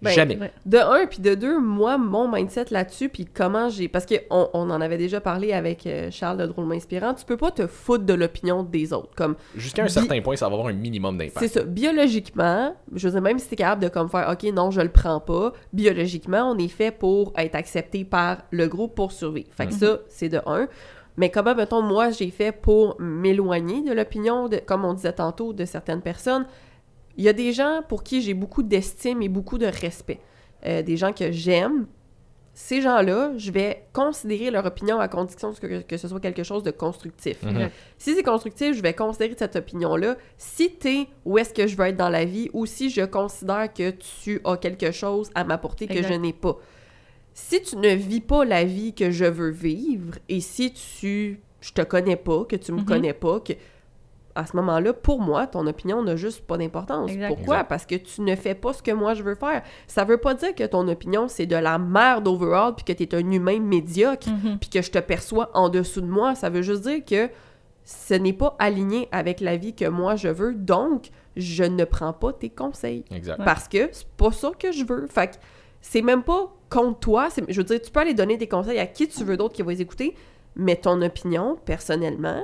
[0.02, 0.36] Ben, jamais.
[0.36, 0.52] Ouais.
[0.66, 3.88] De un, puis de deux, moi, mon mindset là-dessus, puis comment j'ai...
[3.88, 7.38] Parce qu'on on en avait déjà parlé avec euh, Charles de Drôlement Inspirant, tu peux
[7.38, 9.10] pas te foutre de l'opinion des autres.
[9.16, 11.46] Comme, Jusqu'à un Bi- certain point, ça va avoir un minimum c'est d'impact.
[11.54, 14.80] ça, biologiquement, je veux dire, même si t'es capable de comme faire «Ok, non, je
[14.82, 19.48] le prends pas», biologiquement, on est fait pour être accepté par le groupe pour survivre.
[19.52, 19.78] Fait que Mhm.
[19.78, 20.68] ça, c'est de un.
[21.16, 25.52] Mais comment, mettons, moi, j'ai fait pour m'éloigner de l'opinion, de, comme on disait tantôt,
[25.52, 26.46] de certaines personnes,
[27.16, 30.20] il y a des gens pour qui j'ai beaucoup d'estime et beaucoup de respect.
[30.66, 31.86] Euh, des gens que j'aime.
[32.56, 36.62] Ces gens-là, je vais considérer leur opinion à condition que, que ce soit quelque chose
[36.62, 37.42] de constructif.
[37.42, 37.68] Mhm.
[37.98, 40.16] Si c'est constructif, je vais considérer cette opinion-là.
[40.38, 43.72] Si t'es où est-ce que je veux être dans la vie ou si je considère
[43.72, 46.56] que tu as quelque chose à m'apporter que je n'ai pas.
[47.34, 51.72] Si tu ne vis pas la vie que je veux vivre et si tu je
[51.72, 52.84] te connais pas, que tu me Mhm.
[52.84, 53.54] connais pas, que
[54.36, 57.10] à ce moment-là, pour moi, ton opinion n'a juste pas d'importance.
[57.28, 57.54] Pourquoi?
[57.56, 57.68] Exact.
[57.68, 59.62] Parce que tu ne fais pas ce que moi je veux faire.
[59.86, 63.04] Ça veut pas dire que ton opinion c'est de la merde overall puis que tu
[63.04, 64.26] es un humain médiocre
[64.60, 66.34] puis que je te perçois en dessous de moi.
[66.34, 67.30] Ça veut juste dire que
[67.84, 72.12] ce n'est pas aligné avec la vie que moi je veux, donc je ne prends
[72.12, 73.04] pas tes conseils.
[73.10, 73.42] Exact.
[73.44, 75.06] Parce que c'est pas ça que je veux.
[75.06, 75.36] Fait que
[75.80, 77.28] c'est même pas contre toi.
[77.48, 79.62] Je veux dire, tu peux aller donner des conseils à qui tu veux d'autre qui
[79.62, 80.14] va les écouter,
[80.56, 82.42] mais ton opinion, personnellement,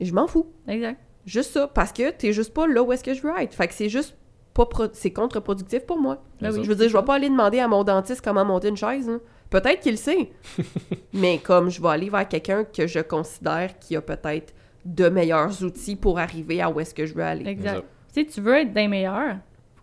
[0.00, 0.46] je m'en fous.
[0.68, 0.98] Exact.
[1.26, 3.54] Juste ça, parce que t'es juste pas là où est-ce que je veux être.
[3.54, 4.16] Fait que c'est juste
[4.54, 6.22] pas c'est contre-productif pour moi.
[6.40, 8.68] Ben oui, je veux dire, je vais pas aller demander à mon dentiste comment monter
[8.68, 9.08] une chaise.
[9.08, 9.18] là.
[9.50, 10.30] Peut-être qu'il le sait.
[11.12, 15.62] mais comme je vais aller vers quelqu'un que je considère qui a peut-être de meilleurs
[15.62, 17.46] outils pour arriver à où est-ce que je veux aller.
[17.48, 17.84] Exact.
[18.14, 19.36] Tu sais, tu veux être des meilleurs,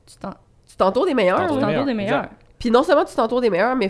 [0.06, 0.34] tu t'en-
[0.68, 1.42] Tu t'entoures des meilleurs.
[1.42, 2.30] Tu t'entoures des meilleurs, meilleurs.
[2.60, 3.90] Puis non seulement tu t'entoures des meilleurs, mais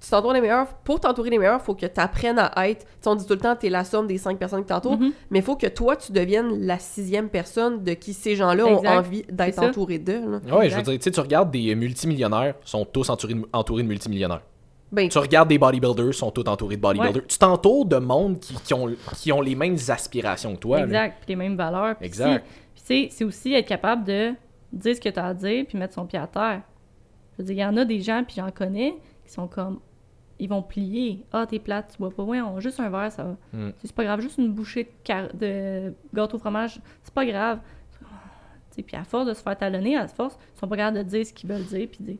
[0.00, 0.66] tu t'entoures des meilleurs.
[0.84, 2.84] Pour t'entourer des meilleurs, faut que tu apprennes à être.
[3.02, 4.98] Tu on dit tout le temps, t'es la somme des cinq personnes qui t'entourent.
[4.98, 5.12] Mhm.
[5.30, 8.82] Mais il faut que toi, tu deviennes la sixième personne de qui ces gens-là ont
[8.98, 10.20] envie d'être entourés d'eux.
[10.52, 13.82] Ouais, je veux dire, tu sais, tu regardes des multimillionnaires, sont tous entourés de, entourés
[13.82, 14.42] de multimillionnaires.
[14.92, 17.22] Ben, Tu regardes des bodybuilders, sont tous entourés de bodybuilders.
[17.22, 17.26] Ouais.
[17.28, 20.80] Tu t'entoures de monde qui, qui ont, qui ont les mêmes aspirations que toi.
[20.82, 21.16] Exact.
[21.20, 21.96] Puis les mêmes valeurs.
[22.00, 22.44] Exact.
[22.46, 24.32] si- Puis tu sais, c'est aussi être capable de
[24.72, 26.60] dire ce que tu as à dire puis mettre son pied à terre.
[27.36, 28.94] Je veux dire, il y en a des gens, puis j'en connais,
[29.24, 29.80] qui sont comme.
[30.40, 31.24] Ils vont plier.
[31.32, 32.22] Ah, t'es plate, tu bois pas.
[32.24, 33.36] Ouais, on, juste un verre, ça va.
[33.52, 33.70] Mm.
[33.78, 34.20] C'est pas grave.
[34.20, 37.60] Juste une bouchée de, car- de gâteau au fromage, c'est pas grave.
[38.00, 38.06] Tu
[38.76, 41.02] sais, Puis à force de se faire talonner, à force, ils sont pas capables de
[41.04, 42.16] dire ce qu'ils veulent dire, puis dire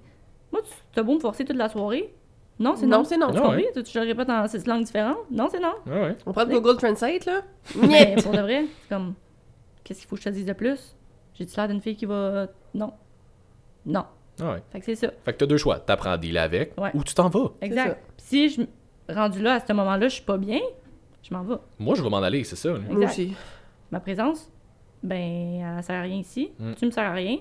[0.53, 2.15] Moi, tu t'as beau me forcer toute la soirée.
[2.61, 3.05] Non, c'est Non, non.
[3.05, 3.31] c'est non.
[3.33, 3.57] Tu Ah comprends?
[3.57, 3.73] ouais?
[3.75, 5.29] Tu, tu le répètes en six langues différentes?
[5.29, 5.75] Non, c'est non.
[5.87, 6.17] Ouais, ouais.
[6.25, 7.41] On prend le Google Translate, là?
[7.89, 9.15] Mais pour de vrai, c'est comme,
[9.83, 10.95] qu'est-ce qu'il faut que je te dise de plus?
[11.35, 12.47] J'ai-tu l'air d'une fille qui va.
[12.75, 12.93] Non.
[13.85, 14.05] Non.
[14.41, 14.63] Ah ouais.
[14.73, 15.09] Fait que c'est ça.
[15.25, 15.79] Fait que t'as deux choix.
[15.79, 16.91] T'apprends à dealer avec Ouais.
[16.95, 17.51] ou tu t'en vas.
[17.61, 18.01] Exact.
[18.17, 18.63] si je
[19.13, 20.61] rendu là, à ce moment-là, je suis pas bien,
[21.23, 21.57] je m'en vais.
[21.79, 22.71] Moi, je vais m'en aller, c'est ça.
[22.71, 22.79] là.
[22.79, 23.11] Moi Exact.
[23.13, 23.35] aussi.
[23.91, 24.51] Ma présence,
[25.03, 26.51] ben, elle sert à rien ici.
[26.59, 26.73] Mm.
[26.79, 27.37] Tu me sers à rien.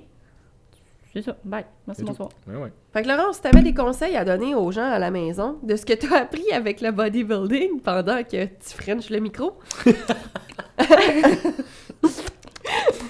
[1.14, 1.36] C'est ça.
[1.46, 1.66] Bye.
[1.88, 2.30] Merci, bonsoir.
[2.48, 2.72] Ouais, ouais.
[2.92, 5.76] Fait que Laurence, si t'avais des conseils à donner aux gens à la maison de
[5.76, 9.58] ce que t'as appris avec le bodybuilding pendant que tu frenches le micro,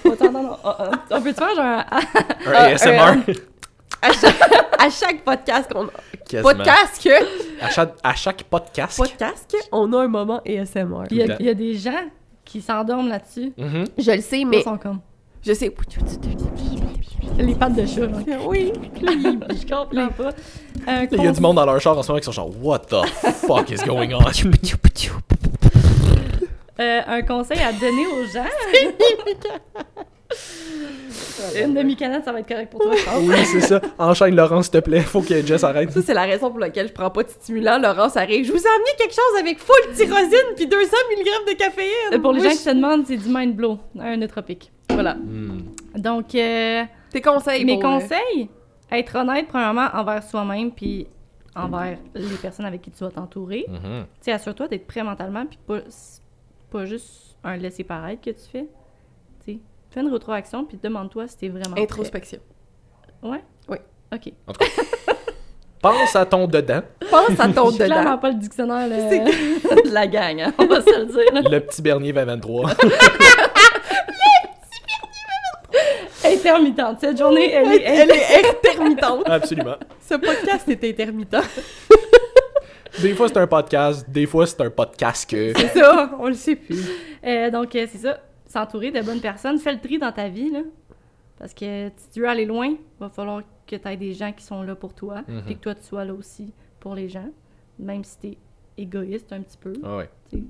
[0.04, 0.56] Attends, non, non.
[0.64, 1.84] ah, ah, On peut te faire genre.
[1.90, 2.00] un-
[2.46, 3.32] Un ASMR.
[4.04, 5.88] À chaque, à chaque podcast qu'on
[6.28, 6.50] Quasiment.
[6.52, 8.96] podcast que À chaque, à chaque podcast.
[8.98, 11.04] podcast que, on a un moment ASMR.
[11.10, 12.04] Il y, a- il y a des gens
[12.44, 13.52] qui s'endorment là-dessus.
[13.56, 13.84] Mhm.
[13.98, 15.00] Je le sais, Ils mais sont comme.
[15.44, 15.74] je sais.
[17.38, 18.06] Les pattes de chat.
[18.46, 18.72] Oui.
[19.00, 20.30] Je comprends pas.
[20.86, 22.50] Un Il y a du monde dans leur char en ce moment qui sont genre
[22.62, 23.04] What the
[23.46, 24.20] fuck is going on?
[26.80, 28.44] Euh, un conseil à donner aux gens?
[31.62, 32.92] Une demi-canette, ça va être correct pour toi.
[32.96, 33.22] je pense.
[33.22, 33.80] oui, c'est ça.
[33.98, 35.00] Enchaîne Laurent, s'il te plaît.
[35.00, 35.90] Faut que Jess arrête.
[35.90, 37.78] Ça, c'est la raison pour laquelle je prends pas de stimulant.
[37.78, 38.44] Laurence arrive.
[38.46, 41.88] Je vous ai amené quelque chose avec full tyrosine puis 200 mg de caféine.
[42.14, 44.70] Euh, Pour les gens qui se demandent, c'est du mind blow, un nootropique.
[44.90, 45.14] Voilà.
[45.14, 45.62] Hmm.
[45.96, 48.48] Donc, euh, Tes conseils mes euh, conseils,
[48.90, 51.06] être honnête, premièrement, envers soi-même, puis
[51.56, 53.64] envers les personnes avec qui tu vas t'entourer.
[53.68, 53.78] Mhm.
[53.80, 55.78] Tu sais, assure-toi d'être prêt mentalement, puis pas,
[56.70, 58.66] pas juste un laisser-paraître que tu fais.
[59.94, 61.82] Fais une rétroaction, puis demande-toi si t'es vraiment prêt.
[61.82, 62.40] Introspection.
[63.22, 63.44] Ouais?
[63.68, 63.76] Oui.
[64.12, 64.32] OK.
[65.80, 66.80] Pense à ton dedans.
[67.10, 68.18] Pense à ton Je suis clairement dedans.
[68.18, 71.32] pas le dictionnaire le- de la gang, hein, on va se le dire.
[71.32, 71.42] là.
[71.48, 72.70] Le petit Bernier 2023.
[76.24, 76.98] Intermittente.
[77.00, 77.82] Cette journée, elle est...
[77.82, 79.28] Elle est intermittente.
[79.28, 79.76] Absolument.
[80.00, 81.36] Ce podcast est intermittent.
[83.00, 84.08] Des fois, c'est un podcast.
[84.08, 85.52] Des fois, c'est un podcast que.
[85.56, 86.80] C'est ça, on le sait plus.
[87.24, 88.18] Euh, donc, euh, c'est ça.
[88.54, 89.58] S'entourer de bonnes personnes.
[89.58, 90.60] Fais le tri dans ta vie, là.
[91.38, 94.44] Parce que si tu veux aller loin, va falloir que tu aies des gens qui
[94.44, 95.22] sont là pour toi.
[95.26, 95.42] Mhm.
[95.44, 97.28] Puis que toi, tu sois là aussi pour les gens.
[97.80, 98.38] Même si tu es
[98.78, 99.72] égoïste un petit peu.
[99.82, 100.08] Ah ouais.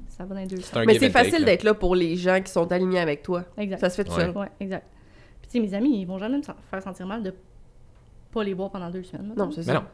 [0.08, 0.84] Ça va dans les deux sens.
[0.86, 3.44] Mais c'est facile d'être là pour les gens qui sont alignés avec toi.
[3.56, 3.78] Exact.
[3.80, 4.26] Ça se fait tout Ouais.
[4.26, 4.36] seul.
[4.36, 4.86] Ouais, exact.
[5.40, 7.32] Puis, tu sais, mes amis, ils vont jamais me faire sentir mal de
[8.32, 9.32] pas les voir pendant deux semaines.
[9.36, 9.74] Non, c'est Mais ça.
[9.74, 9.84] non.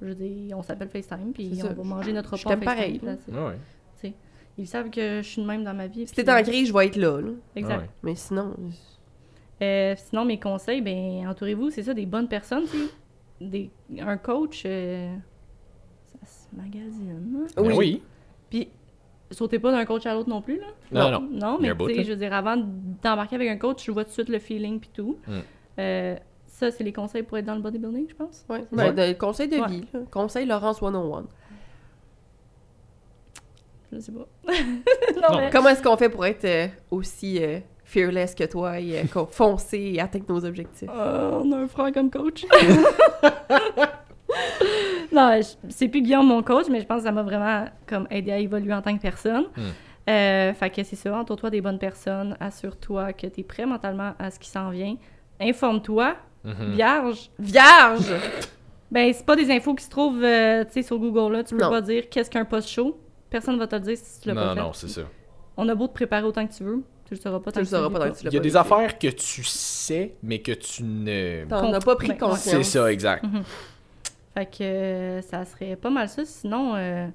[0.00, 1.72] Je veux dire, on s'appelle FaceTime, puis on ça.
[1.74, 3.46] va manger notre Je repas FaceTime, pareil, là.
[3.48, 3.56] ouais.
[4.58, 6.06] Ils savent que je suis de même dans ma vie.
[6.06, 7.20] Si t'es en crise, je vais être là.
[7.20, 7.30] là.
[7.56, 7.74] Exact.
[7.78, 7.90] Ah ouais.
[8.02, 8.54] Mais sinon,
[9.62, 12.84] Euh, sinon, mes conseils, ben entourez-vous, c'est ça, des bonnes personnes, tu sais.
[13.40, 13.70] Des,
[14.00, 15.14] un coach, euh,
[16.04, 17.42] ça se magasine.
[17.42, 17.46] hein.
[17.56, 17.74] Ben Oui.
[17.76, 18.02] oui.
[18.50, 18.68] Puis,
[19.30, 20.66] sautez pas d'un coach à l'autre non plus, là.
[20.90, 21.28] Non, non.
[21.30, 22.64] Non, mais tu sais, je veux dire, avant de
[23.00, 25.16] t'embarquer avec un coach, tu vois tout de suite le feeling puis tout.
[25.26, 25.32] Mm.
[25.78, 26.16] Euh,
[26.46, 28.44] ça, c'est les conseils pour être dans le bodybuilding, je pense.
[28.50, 28.64] ouais.
[28.72, 28.92] Ouais.
[28.92, 29.68] Ben, de- conseil de Ouais.
[29.68, 29.84] vie.
[30.10, 31.24] Conseil Laurence 101.
[33.92, 34.26] Je sais pas.
[34.52, 35.36] Non.
[35.38, 39.02] mais- Comment est-ce qu'on fait pour être euh, aussi euh, fearless que toi et euh,
[39.12, 40.88] qu'on- foncer et atteindre nos objectifs?
[40.92, 42.44] Euh, on a un frère comme coach.
[45.12, 48.32] non, c'est plus Guillaume mon coach, mais je pense que ça m'a vraiment comme aidé
[48.32, 49.44] à évoluer en tant que personne.
[50.08, 54.14] Euh, fait que c'est ça, entoure-toi des bonnes personnes, assure-toi que tu es prêt mentalement
[54.18, 54.96] à ce qui s'en vient.
[55.40, 56.72] Informe-toi, Mhm.
[56.72, 57.30] vierge.
[57.38, 58.06] Vierge!
[58.90, 61.42] Ben, c'est pas des infos qui se trouvent euh, tu sais, sur Google, là.
[61.44, 61.70] Tu peux Non.
[61.70, 63.00] pas dire qu'est-ce qu'un post-show.
[63.32, 64.60] Personne va te le dire si tu l'as pas Non, fait.
[64.60, 65.00] non, c'est ça.
[65.56, 67.60] On a beau te préparer autant que tu veux, tu le sauras pas Tu tant
[67.60, 69.08] le que sauras le pas tant que tu l'as Il y a des affaires que
[69.08, 71.44] tu sais, mais que tu ne.
[71.48, 72.40] T'en as pas pris conscience.
[72.40, 73.24] C'est ça, exact.
[74.34, 76.24] Fait que euh, ça serait pas mal ça.
[76.24, 77.06] Sinon, euh,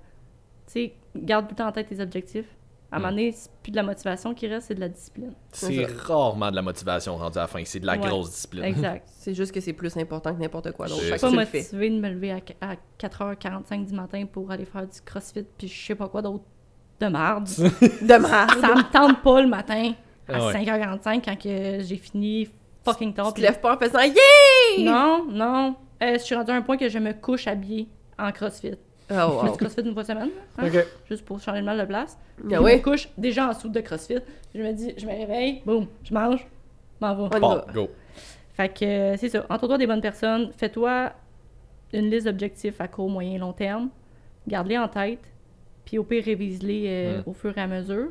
[0.67, 2.45] tu sais, garde tout le temps en tête tes objectifs.
[2.91, 5.33] À un moment donné, c'est plus de la motivation qui reste, c'est de la discipline.
[5.51, 7.61] C'est rarement de la motivation rendue à la fin.
[7.65, 8.07] C'est de la Ouais.
[8.07, 8.63] grosse discipline.
[8.63, 9.07] Exact.
[9.17, 11.01] C'est juste que c'est plus important que n'importe quoi d'autre.
[11.03, 14.87] Je suis pas motivée de me lever à, à 4h45 du matin pour aller faire
[14.87, 16.45] du crossfit puis je sais pas quoi d'autre
[17.01, 17.45] de merde.
[18.01, 18.51] De marde.
[18.61, 19.91] ça me tente pas le matin
[20.29, 20.53] à Ah ouais.
[20.53, 22.47] 5h45 quand que j'ai fini
[22.85, 23.33] fucking tard.
[23.33, 24.85] Tu te lèves pas en faisant Yeah!
[24.85, 25.75] Non, non.
[26.01, 28.75] Euh, je suis rendue à un point que je me couche habillée en crossfit.
[29.09, 29.51] Oh, Je fais wow.
[29.51, 30.67] du crossfit une fois semaine, hein,
[31.07, 32.17] juste pour changer le mal de place.
[32.37, 32.81] Puis Ah je me ouais?
[32.81, 34.17] couche déjà en soude de crossfit.
[34.53, 36.45] Je me dis, je me réveille, boum, je mange,
[36.99, 37.37] m'en vais.
[37.41, 37.89] On y go.
[38.53, 39.45] Fait que euh, c'est ça.
[39.49, 40.51] Entoure-toi des bonnes personnes.
[40.57, 41.13] Fais-toi
[41.93, 43.89] une liste d'objectifs à court, moyen, long terme.
[44.47, 45.19] Garde-les en tête.
[45.85, 47.23] Puis au pire, révise-les euh, Mm.
[47.27, 48.09] au fur et à mesure.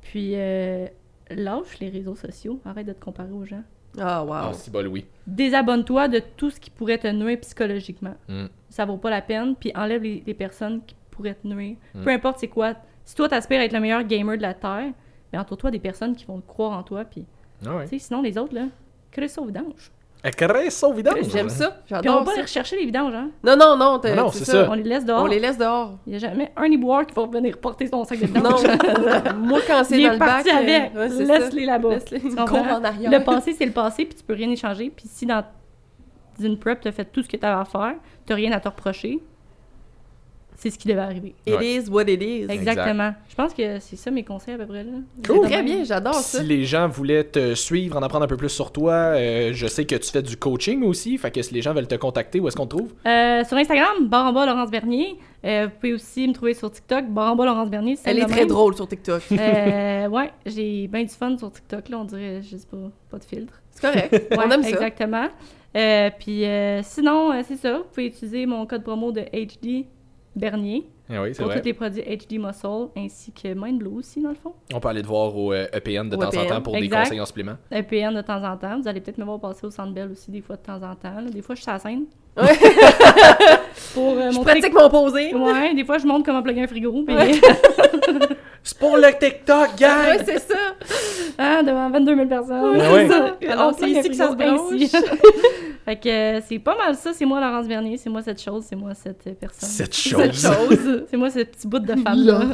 [0.00, 0.86] Puis euh,
[1.30, 2.60] lâche les réseaux sociaux.
[2.64, 3.62] Arrête de te comparer aux gens.
[3.98, 4.32] Ah, wow.
[4.32, 5.06] Ah, bol, oui.
[5.26, 8.14] Désabonne-toi de tout ce qui pourrait te nuire psychologiquement.
[8.28, 8.46] Mm.
[8.68, 9.54] Ça vaut pas la peine.
[9.54, 11.76] Puis enlève les, les personnes qui pourraient te nuire.
[11.94, 12.02] Mm.
[12.04, 12.74] Peu importe c'est quoi.
[13.04, 14.92] Si toi, t'aspires à être le meilleur gamer de la Terre,
[15.32, 17.04] ben entoure-toi des personnes qui vont croire en toi.
[17.04, 17.26] Puis,
[17.66, 17.98] Ah ouais.
[17.98, 18.66] sinon, les autres, là,
[19.10, 19.92] crée ça au vidange.
[20.30, 21.16] Caresse au vidange?
[21.30, 21.70] J'aime ça.
[21.86, 22.42] Puis on va J'adore pas aller ça.
[22.42, 23.30] rechercher les vidanges, hein.
[23.44, 23.98] Non, non, non.
[23.98, 24.66] t'as- Non, c'est ça.
[24.70, 25.22] On les laisse dehors.
[25.22, 25.98] On les laisse dehors.
[26.06, 29.34] Il y a jamais un éboueur qui va venir porter son sac de Non, vidange.
[29.38, 30.94] moi quand c'est Il dans est le bac, avec.
[30.94, 31.38] ouais, ça.
[31.38, 31.88] Laisse-les là-bas.
[31.90, 32.76] Laisse-les Tu cours comprends?
[32.78, 33.10] en arrière.
[33.10, 34.90] Le passé, c'est le passé, puis tu peux rien échanger.
[34.94, 35.44] Puis si dans
[36.40, 37.94] une prep, tu as fait tout ce que tu avais à faire,
[38.26, 39.20] tu rien à te reprocher,
[40.56, 41.34] c'est ce qui devait arriver.
[41.46, 41.74] It Ouais.
[41.74, 42.46] is what it is.
[42.50, 43.12] Exactement.
[43.28, 44.84] Je pense que c'est ça mes conseils à peu près.
[44.84, 44.92] Là.
[45.26, 45.48] Cool.
[45.48, 46.38] Très bien, j'adore ça.
[46.40, 49.66] Si les gens voulaient te suivre, en apprendre un peu plus sur toi, euh, je
[49.66, 52.40] sais que tu fais du coaching aussi, fait que si les gens veulent te contacter,
[52.40, 52.92] où est-ce qu'on te trouve?
[53.06, 55.16] Euh, sur Instagram, barre en bas Laurence Bernier.
[55.44, 57.96] Euh, vous pouvez aussi me trouver sur TikTok, barre en bas Laurence Bernier.
[57.96, 59.22] c'est Elle est très drôle sur TikTok.
[59.32, 62.78] Euh, ouais, j'ai bien du fun sur TikTok, là, on dirait, je sais pas,
[63.10, 63.52] pas de filtre.
[63.72, 64.34] C'est correct.
[64.38, 64.68] On aime ça.
[64.70, 65.28] Exactement.
[65.76, 69.86] Euh, puis euh, sinon, euh, c'est ça, vous pouvez utiliser mon code promo de HD
[70.36, 71.60] Bernier Ah oui, c'est pour vrai.
[71.60, 74.52] tous les produits HD Muscle ainsi que Mind Blue aussi, dans le fond.
[74.74, 76.48] On peut aller te voir au euh, EPN de Au temps en EPN.
[76.48, 77.56] temps pour des conseils en supplément.
[77.70, 78.80] EPN de temps en temps.
[78.80, 80.94] Vous allez peut-être me voir passer au Centre Bell aussi des fois de temps en
[80.96, 81.20] temps.
[81.20, 81.30] là.
[81.32, 82.04] Des fois, je suis à la scène.
[82.36, 82.46] Ouais.
[83.94, 84.54] pour euh, Je montrer...
[84.60, 85.32] pratique mon posé.
[85.34, 87.04] Ouais, des fois, je montre comment plugger un frigo.
[87.06, 87.32] puis- Ouais.
[88.66, 90.56] C'est pour le TikTok, Ouais, c'est ça.
[91.36, 92.76] Ah, devant 22 000 personnes.
[92.78, 93.08] Ouais.
[93.08, 93.36] Ça.
[93.46, 94.72] On Alors, un ici que ça se branche.
[95.84, 97.12] fait que euh, c'est pas mal ça.
[97.12, 97.96] C'est moi, Laurence Bernier.
[97.96, 98.64] C'est moi cette chose.
[98.68, 99.68] C'est moi cette euh, personne.
[99.68, 100.42] Cette Cette chose.
[100.42, 101.04] chose.
[101.10, 102.40] C'est moi ce petit bout de femme-là.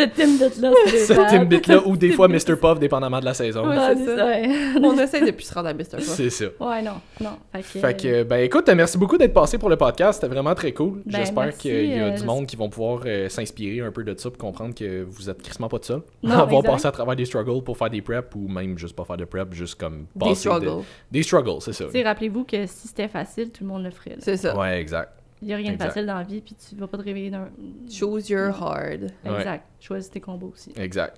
[0.00, 0.72] Cette Timbit-là.
[0.86, 1.16] Cette.
[1.30, 2.56] Timbit-là, ou des fois Mr.
[2.60, 3.68] Puff, dépendamment de la saison.
[3.68, 3.76] Ouais.
[3.78, 4.16] Ah, c'est ça.
[4.16, 4.80] ça.
[4.82, 5.84] On essaie de plus se rendre à Mr.
[5.96, 6.04] Puff.
[6.04, 6.46] C'est ça.
[6.60, 7.30] Ouais, non, non.
[7.52, 10.20] Fait que, Fait que, ben écoute, merci beaucoup d'être passé pour le podcast.
[10.20, 11.02] C'était vraiment très cool.
[11.06, 14.04] Ben, J'espère qu'il y a euh, du monde qui vont pouvoir euh, s'inspirer un peu
[14.04, 16.00] de ça pour comprendre que vous êtes crissement pas de seul.
[16.22, 19.04] Non, Avoir passé à travers des struggles pour faire des preps ou même juste pas
[19.04, 20.84] faire de prep, juste comme Des passer de- struggles.
[21.10, 21.84] Des struggles, c'est ça.
[21.84, 24.10] Tu sais, rappelez-vous que si c'était facile, tout le monde le ferait.
[24.10, 24.16] là.
[24.20, 24.56] C'est ça.
[24.58, 25.12] Ouais, exact.
[25.42, 27.30] Il n'y a rien de facile dans la vie, puis tu vas pas te réveiller
[27.30, 27.48] d'un.
[27.90, 29.12] Choose your hard.
[29.24, 29.38] Ouais.
[29.38, 29.64] Exact.
[29.80, 30.72] Choisis tes combos aussi.
[30.76, 31.16] Exact.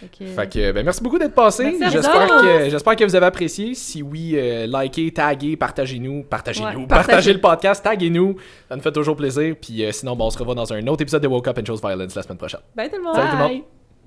[0.00, 1.76] Fait que, Fait que, ben, merci beaucoup d'être passé.
[1.90, 3.74] J'espère que, j'espère que vous avez apprécié.
[3.74, 6.24] Si oui, euh, likez, taguez, partagez-nous.
[6.24, 6.66] Partagez-nous.
[6.66, 6.86] Ouais.
[6.86, 7.32] Partagez Partagez.
[7.34, 8.36] le podcast, taguez-nous.
[8.68, 9.54] Ça nous fait toujours plaisir.
[9.60, 11.66] Puis euh, sinon, bon, on se revoit dans un autre épisode de Woke Up and
[11.66, 12.60] Chose Violence la semaine prochaine.
[12.74, 13.14] Bye tout le monde.
[13.14, 13.62] Salut tout le monde.